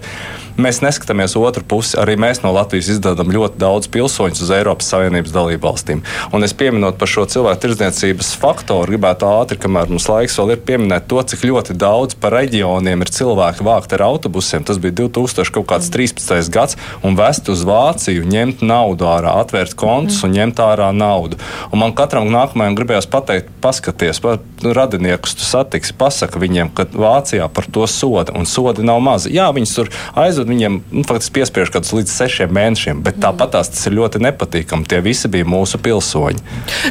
mēs 0.57 0.81
neskatāmies 0.83 1.35
otru 1.39 1.63
pusi. 1.65 1.97
Arī 1.99 2.15
mēs 2.19 2.43
no 2.43 2.51
Latvijas 2.53 2.91
izdodam 2.93 3.31
ļoti 3.33 3.59
daudz 3.61 3.89
pilsoņus 3.93 4.43
uz 4.45 4.51
Eiropas 4.53 4.89
Savienības 4.93 5.33
dalību 5.33 5.65
valstīm. 5.65 6.03
Un 6.33 6.45
es 6.45 6.53
pieminot 6.57 6.99
par 6.99 7.09
šo 7.09 7.25
cilvēku 7.29 7.63
tirdzniecības 7.63 8.33
faktoru, 8.39 8.91
gribētu 8.93 9.27
ātri, 9.29 9.57
kamēr 9.61 9.91
mums 9.91 10.07
laiks 10.09 10.37
vēl 10.39 10.53
ir, 10.55 10.61
pieminēt 10.67 11.07
to, 11.09 11.21
cik 11.33 11.45
ļoti 11.49 11.77
daudz 11.79 12.17
pa 12.19 12.31
reģioniem 12.33 13.05
ir 13.05 13.13
cilvēki 13.13 13.65
vākt 13.65 13.95
ar 13.97 14.05
autobusiem. 14.07 14.65
Tas 14.67 14.81
bija 14.81 14.97
2013. 15.37 16.49
gads, 16.53 16.77
un 17.03 17.17
vest 17.19 17.49
uz 17.51 17.63
Vāciju, 17.67 18.25
ņemt 18.27 18.63
naudu 18.65 19.07
ārā, 19.09 19.35
atvērt 19.43 19.75
kontus 19.79 20.21
un 20.25 20.33
ņemt 20.35 20.61
ārā 20.63 20.89
naudu. 20.95 21.39
Un 21.71 21.81
man 21.83 21.95
katram 21.97 22.29
nākamajam 22.33 22.77
gribējās 22.79 23.09
pateikt, 23.11 23.51
paskaties, 23.63 24.21
pa, 24.23 24.37
radiniekus 24.63 25.35
tu 25.37 25.45
satiksi, 25.45 25.95
pasaka 25.97 26.41
viņiem, 26.41 26.71
ka 26.75 26.87
Vācijā 26.93 27.47
par 27.53 27.67
to 27.71 27.87
soda, 27.89 28.35
un 28.35 28.47
sodi 28.49 28.85
nav 28.85 29.01
mazi. 29.03 29.33
Jā, 29.35 29.49
viņus 29.55 29.75
tur 29.77 29.91
aizved 30.19 30.51
viņiem 30.51 30.79
nu, 30.91 31.05
faktiski 31.07 31.39
piespiež 31.39 31.71
kaut 31.71 31.83
kādus 31.83 31.93
līdz 31.97 32.13
sešiem 32.13 32.53
mēnešiem. 32.53 33.03
Bet 33.03 33.19
tāpat 33.23 33.55
tās 33.57 33.71
tas 33.73 33.87
ir 33.89 33.97
ļoti 33.97 34.21
nepatīkami. 34.23 34.87
Tie 34.89 35.01
visi 35.03 35.29
bija 35.31 35.47
mūsu 35.49 35.79
pilsoņi. 35.83 36.43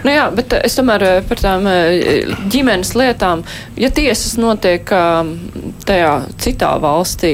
Nu 0.04 0.12
jā, 0.12 0.26
bet 0.34 0.56
es 0.60 0.76
tomēr 0.78 1.06
eh, 1.08 1.18
par 1.28 1.40
tām 1.40 1.68
eh, 1.70 2.32
ģimenes 2.52 2.94
lietām, 2.98 3.44
ja 3.80 3.92
tiesas 3.94 4.36
notiek 4.40 4.88
tajā 5.86 6.12
citā 6.42 6.72
valstī, 6.82 7.32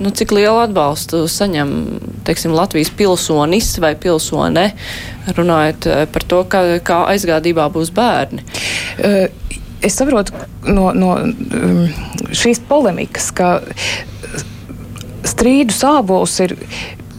nu, 0.00 0.12
cik 0.14 0.34
lielu 0.38 0.62
atbalstu 0.62 1.24
saņem 1.30 1.74
teiksim, 2.28 2.54
Latvijas 2.56 2.90
pilsonis 2.96 3.74
vai 3.82 3.94
pilsone, 3.98 4.70
runājot 5.36 5.90
eh, 5.90 6.04
par 6.12 6.28
to, 6.30 6.42
kā, 6.50 6.64
kā 6.84 7.02
aizgādībā 7.14 7.68
būs 7.74 7.92
bērni. 7.94 8.44
Es 9.78 9.94
saprotu 9.94 10.34
no, 10.66 10.90
no 10.90 11.12
šīs 12.34 12.58
polemikas, 12.66 13.30
ka 13.30 13.60
strīdu 15.28 15.74
sābols 15.74 16.34
ir 16.42 16.56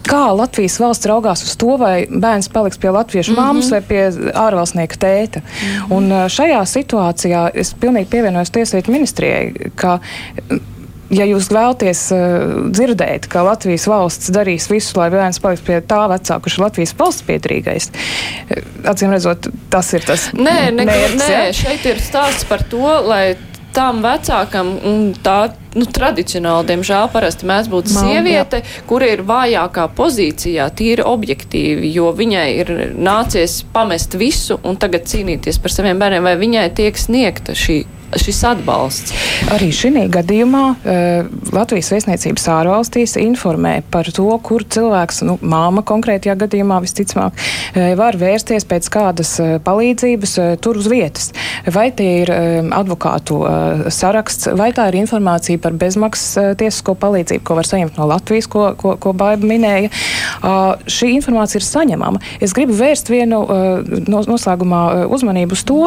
kā 0.10 0.24
Latvijas 0.34 0.80
valsts 0.82 1.08
raugās 1.10 1.44
uz 1.46 1.54
to, 1.60 1.76
vai 1.80 2.08
bērns 2.10 2.50
paliks 2.52 2.82
pie 2.82 2.92
latviešu 2.92 3.32
mm 3.32 3.38
-hmm. 3.38 3.46
mammas 3.46 3.72
vai 3.72 3.82
pie 3.82 4.02
ārvalstnieka 4.34 4.98
tēta. 4.98 5.40
Mm 5.40 5.46
-hmm. 5.46 5.96
Un 5.96 6.12
šajā 6.36 6.62
situācijā 6.66 7.50
es 7.54 7.76
pilnīgi 7.82 8.06
pievienojos 8.06 8.52
Tieslietu 8.52 8.92
ministrijai, 8.92 9.54
ka 9.76 10.00
ja 11.14 11.28
jūs 11.30 11.50
vēlaties 11.54 12.04
uh, 12.16 12.56
dzirdēt, 12.74 13.28
ka 13.32 13.44
Latvijas 13.48 13.88
valsts 13.90 14.32
darīs 14.36 14.70
visu, 14.72 14.96
lai 15.00 15.10
bērns 15.14 15.42
paliks 15.44 15.66
pie 15.66 15.82
tā 15.86 16.06
vecāka, 16.12 16.42
kurš 16.46 16.60
ir 16.60 16.66
Latvijas 16.68 16.96
valsts 17.00 17.28
piedrīgais, 17.28 17.92
acīm 18.90 19.14
redzot, 19.16 19.52
tas 19.74 19.94
ir 19.98 20.08
tas. 20.08 20.30
Nē, 20.38 20.72
ne, 20.76 20.88
mērķis, 20.90 21.22
nē 21.22 21.30
ja? 21.34 21.46
šeit 21.56 21.88
ir 21.90 22.02
stāsts 22.04 22.48
par 22.50 22.66
to, 22.72 22.86
lai 23.10 23.38
tam 23.74 24.02
vecākam 24.04 24.72
tā 25.24 25.38
nu, 25.78 25.86
tradicionāli, 25.86 26.68
diemžēl, 26.72 27.10
parasti 27.14 27.48
mēdz 27.50 27.70
būt 27.72 27.92
Mal, 27.94 28.08
sieviete, 28.08 28.62
jā. 28.64 28.84
kur 28.90 29.06
ir 29.06 29.22
vājākā 29.28 29.86
pozīcijā, 29.98 30.66
tīri 30.74 31.06
objektīvi, 31.06 31.92
jo 31.94 32.10
viņai 32.16 32.48
ir 32.58 32.74
nācies 32.98 33.62
pamest 33.74 34.18
visu 34.20 34.60
un 34.66 34.80
tagad 34.82 35.06
cīnīties 35.10 35.62
par 35.62 35.76
saviem 35.76 36.02
bērniem, 36.02 36.26
vai 36.26 36.36
viņai 36.42 36.68
tiek 36.82 36.98
sniegta 37.00 37.58
šī 37.58 37.84
šis 38.18 38.42
atbalsts. 38.50 39.14
Arī 39.54 39.70
šī 39.76 39.92
gadījumā 40.12 40.64
uh, 40.74 41.30
Latvijas 41.54 41.92
vēstniecības 41.94 42.48
ārvalstīs 42.54 43.16
informē 43.22 43.80
par 43.92 44.10
to, 44.14 44.28
kur 44.46 44.66
cilvēks, 44.66 45.24
nu, 45.28 45.38
māma 45.42 45.84
konkrētajā 45.86 46.36
gadījumā 46.44 46.80
visticamāk, 46.84 47.38
uh, 47.38 47.92
var 48.00 48.18
vērsties 48.20 48.68
pēc 48.70 48.90
kādas 48.94 49.36
uh, 49.42 49.58
palīdzības 49.66 50.36
tur 50.64 50.80
uz 50.80 50.90
vietas. 50.90 51.32
Vai 51.70 51.90
tie 51.96 52.10
ir 52.22 52.30
advokātu 52.74 53.40
saraksts, 53.94 54.48
vai 54.58 54.70
tā 54.76 54.88
ir 54.90 55.00
informācija 55.02 55.60
par 55.62 55.76
bezmaksas 55.78 56.56
tiesisko 56.60 56.96
palīdzību, 57.00 57.44
ko 57.46 57.58
var 57.58 57.68
saņemt 57.68 58.00
no 58.00 58.08
Latvijas, 58.10 58.48
ko, 58.52 58.70
ko, 58.80 58.96
ko 59.02 59.14
Baiba 59.18 59.48
minēja. 59.50 59.92
Uh, 60.40 60.80
šī 60.90 61.12
informācija 61.18 61.60
ir 61.60 61.68
saņemama. 61.68 62.22
Es 62.44 62.54
gribu 62.56 62.78
vērst 62.80 63.12
vienu 63.12 63.42
noslēgumā 64.10 64.82
uzmanību 65.12 65.58
uz 65.58 65.66
to, 65.68 65.80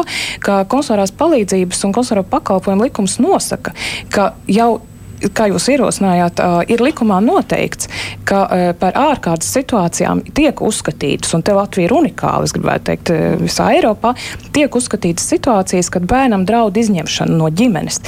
ka 0.43 0.61
konsulārās 0.69 1.13
palīdzības 1.17 1.83
un 1.87 1.95
konsulārās 1.95 2.12
pārsvaru 2.13 2.23
pakalpojumu 2.29 2.85
likums 2.87 3.19
nosaka, 3.19 3.73
ka 4.09 4.33
jau 4.47 4.81
kā 5.33 5.47
jūs 5.51 5.69
ierosinājāt, 5.73 6.41
ir 6.73 6.83
likumā 6.83 7.19
noteikts, 7.23 7.89
ka 8.27 8.43
par 8.79 8.97
ārkārtas 8.99 9.51
situācijām 9.55 10.23
tiek 10.35 10.61
uzskatītas, 10.63 11.33
un 11.37 11.45
te 11.45 11.55
Latvija 11.55 11.87
ir 11.87 11.95
unikāla, 11.95 12.47
es 12.47 12.55
gribētu 12.55 12.89
teikt, 12.91 13.13
visā 13.43 13.69
Eiropā, 13.77 14.13
tiek 14.55 14.75
uzskatītas 14.75 15.27
situācijas, 15.33 15.91
kad 15.93 16.07
bērnam 16.09 16.45
draud 16.49 16.77
izņemšana 16.79 17.37
no 17.37 17.49
ģimenes. 17.53 18.01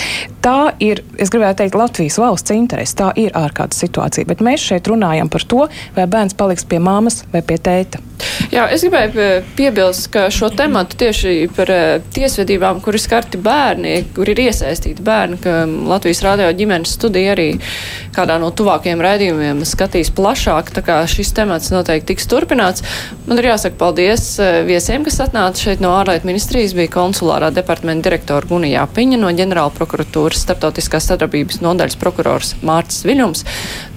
Tā 0.45 0.75
ir, 0.83 1.03
es 1.21 1.31
gribētu 1.33 1.63
teikt, 1.63 1.77
Latvijas 1.79 2.19
valsts 2.21 2.53
interese, 2.55 2.97
tā 2.99 3.11
ir 3.19 3.35
ārkārtas 3.37 3.81
situācija, 3.85 4.27
bet 4.29 4.43
mēs 4.45 4.65
šeit 4.65 4.89
runājam 4.91 5.31
par 5.31 5.45
to, 5.47 5.65
vai 5.95 6.09
bērns 6.09 6.37
paliks 6.37 6.67
pie 6.67 6.81
māmas 6.83 7.23
vai 7.33 7.41
pie 7.45 7.57
tēta. 7.61 8.01
Jā, 8.53 8.67
es 8.71 8.83
gribēju 8.85 9.43
piebilst, 9.57 10.07
ka 10.13 10.27
šo 10.33 10.49
tematu 10.55 10.97
tieši 10.99 11.49
par 11.55 11.71
tiesvedībām, 12.15 12.79
kur 12.83 12.95
ir 12.95 13.03
skarti 13.03 13.39
bērni, 13.41 13.95
kur 14.15 14.29
ir 14.31 14.39
iesaistīti 14.45 15.03
bērni, 15.05 15.39
ka 15.43 15.65
Latvijas 15.65 16.23
Rādio 16.25 16.47
ģimenes 16.55 16.95
studija 17.05 17.35
arī 17.35 17.47
kādā 18.15 18.37
no 18.41 18.49
tuvākajiem 18.55 19.03
raidījumiem 19.03 19.63
skatīs 19.67 20.13
plašāk, 20.15 20.71
tā 20.71 20.85
kā 20.85 21.01
šis 21.09 21.33
temats 21.35 21.73
noteikti 21.73 22.13
tiks 22.13 22.29
turpināts. 22.31 22.85
Man 23.27 23.41
ir 23.41 23.49
jāsaka 23.51 23.77
paldies 23.81 24.29
eh, 24.39 24.61
viesiem, 24.65 25.03
kas 25.05 25.19
atnāca 25.27 25.67
šeit 25.67 25.83
no 25.83 25.91
ārlietu 25.97 26.29
ministrijas, 26.29 26.73
bija 26.77 26.93
konsulārā 26.95 27.51
departamenta 27.53 28.07
direktora 28.09 28.47
Gunijā 28.47 28.87
Piņa, 28.95 29.19
no 29.19 29.33
ģenerāla 29.35 29.75
prokuratūras 29.75 30.45
starptautiskās 30.47 31.11
sadarbības 31.11 31.59
nodaļas 31.65 31.99
prokurors 31.99 32.55
Mārcis 32.65 33.03
Viļums, 33.05 33.43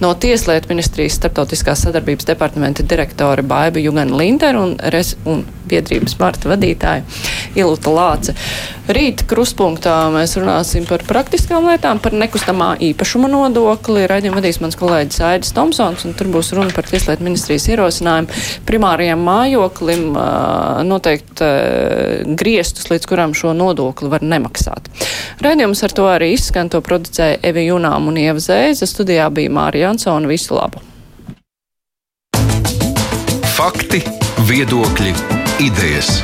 no 0.03 0.11
tieslietu 0.19 0.73
ministrijas 0.73 1.15
starptautiskās 1.21 1.87
sadarbības 1.87 2.27
departamenta 2.27 2.83
direktore 2.83 3.45
Baiba 3.47 3.79
Jugan 3.79 4.09
Jāna 4.09 4.17
Lindera 4.17 4.59
un, 4.59 4.75
un 5.25 5.45
biedrības 5.69 6.17
Marta 6.19 6.49
vadītāja 6.49 7.03
Ilūta 7.55 7.93
Lāce. 7.93 8.35
Rīt 8.89 9.21
kruspunktā 9.29 9.93
mēs 10.09 10.31
runāsim 10.39 10.87
par 10.89 11.03
praktiskām 11.05 11.67
lietām, 11.69 11.99
par 12.01 12.15
nekustamā 12.17 12.71
īpašuma 12.87 13.27
nodokli. 13.29 14.07
Raidījumu 14.09 14.39
vadīs 14.39 14.57
mans 14.63 14.73
kolēģis 14.79 15.21
Aidis 15.27 15.53
Tomsons, 15.53 16.07
un 16.09 16.15
tur 16.17 16.31
būs 16.33 16.49
runa 16.57 16.73
par 16.73 16.89
Tieslietu 16.89 17.21
ministrijas 17.27 17.67
ierosinājumu 17.69 18.33
primārajam 18.65 19.21
mājoklim 19.27 20.17
noteikt 20.89 21.45
griestus, 22.41 22.89
līdz 22.89 23.05
kuram 23.13 23.37
šo 23.37 23.53
nodokli 23.53 24.09
var 24.09 24.25
nemaksāt. 24.25 24.89
Raidījums 25.45 25.85
ar 25.85 25.93
to 25.93 26.09
arī 26.09 26.33
izskan, 26.33 26.73
to 26.73 26.81
producēja 26.81 27.37
Evi 27.45 27.69
Junām 27.69 28.09
un 28.09 28.17
Ieva 28.17 28.41
Zēze. 28.41 28.89
Studijā 28.89 29.29
bija 29.29 29.53
Mārija 29.53 29.91
Jansona. 29.91 30.33
Visu 30.33 30.57
labu! 30.57 30.81
Fakti, 33.53 34.01
viedokļi, 34.49 35.13
idejas. 35.69 36.23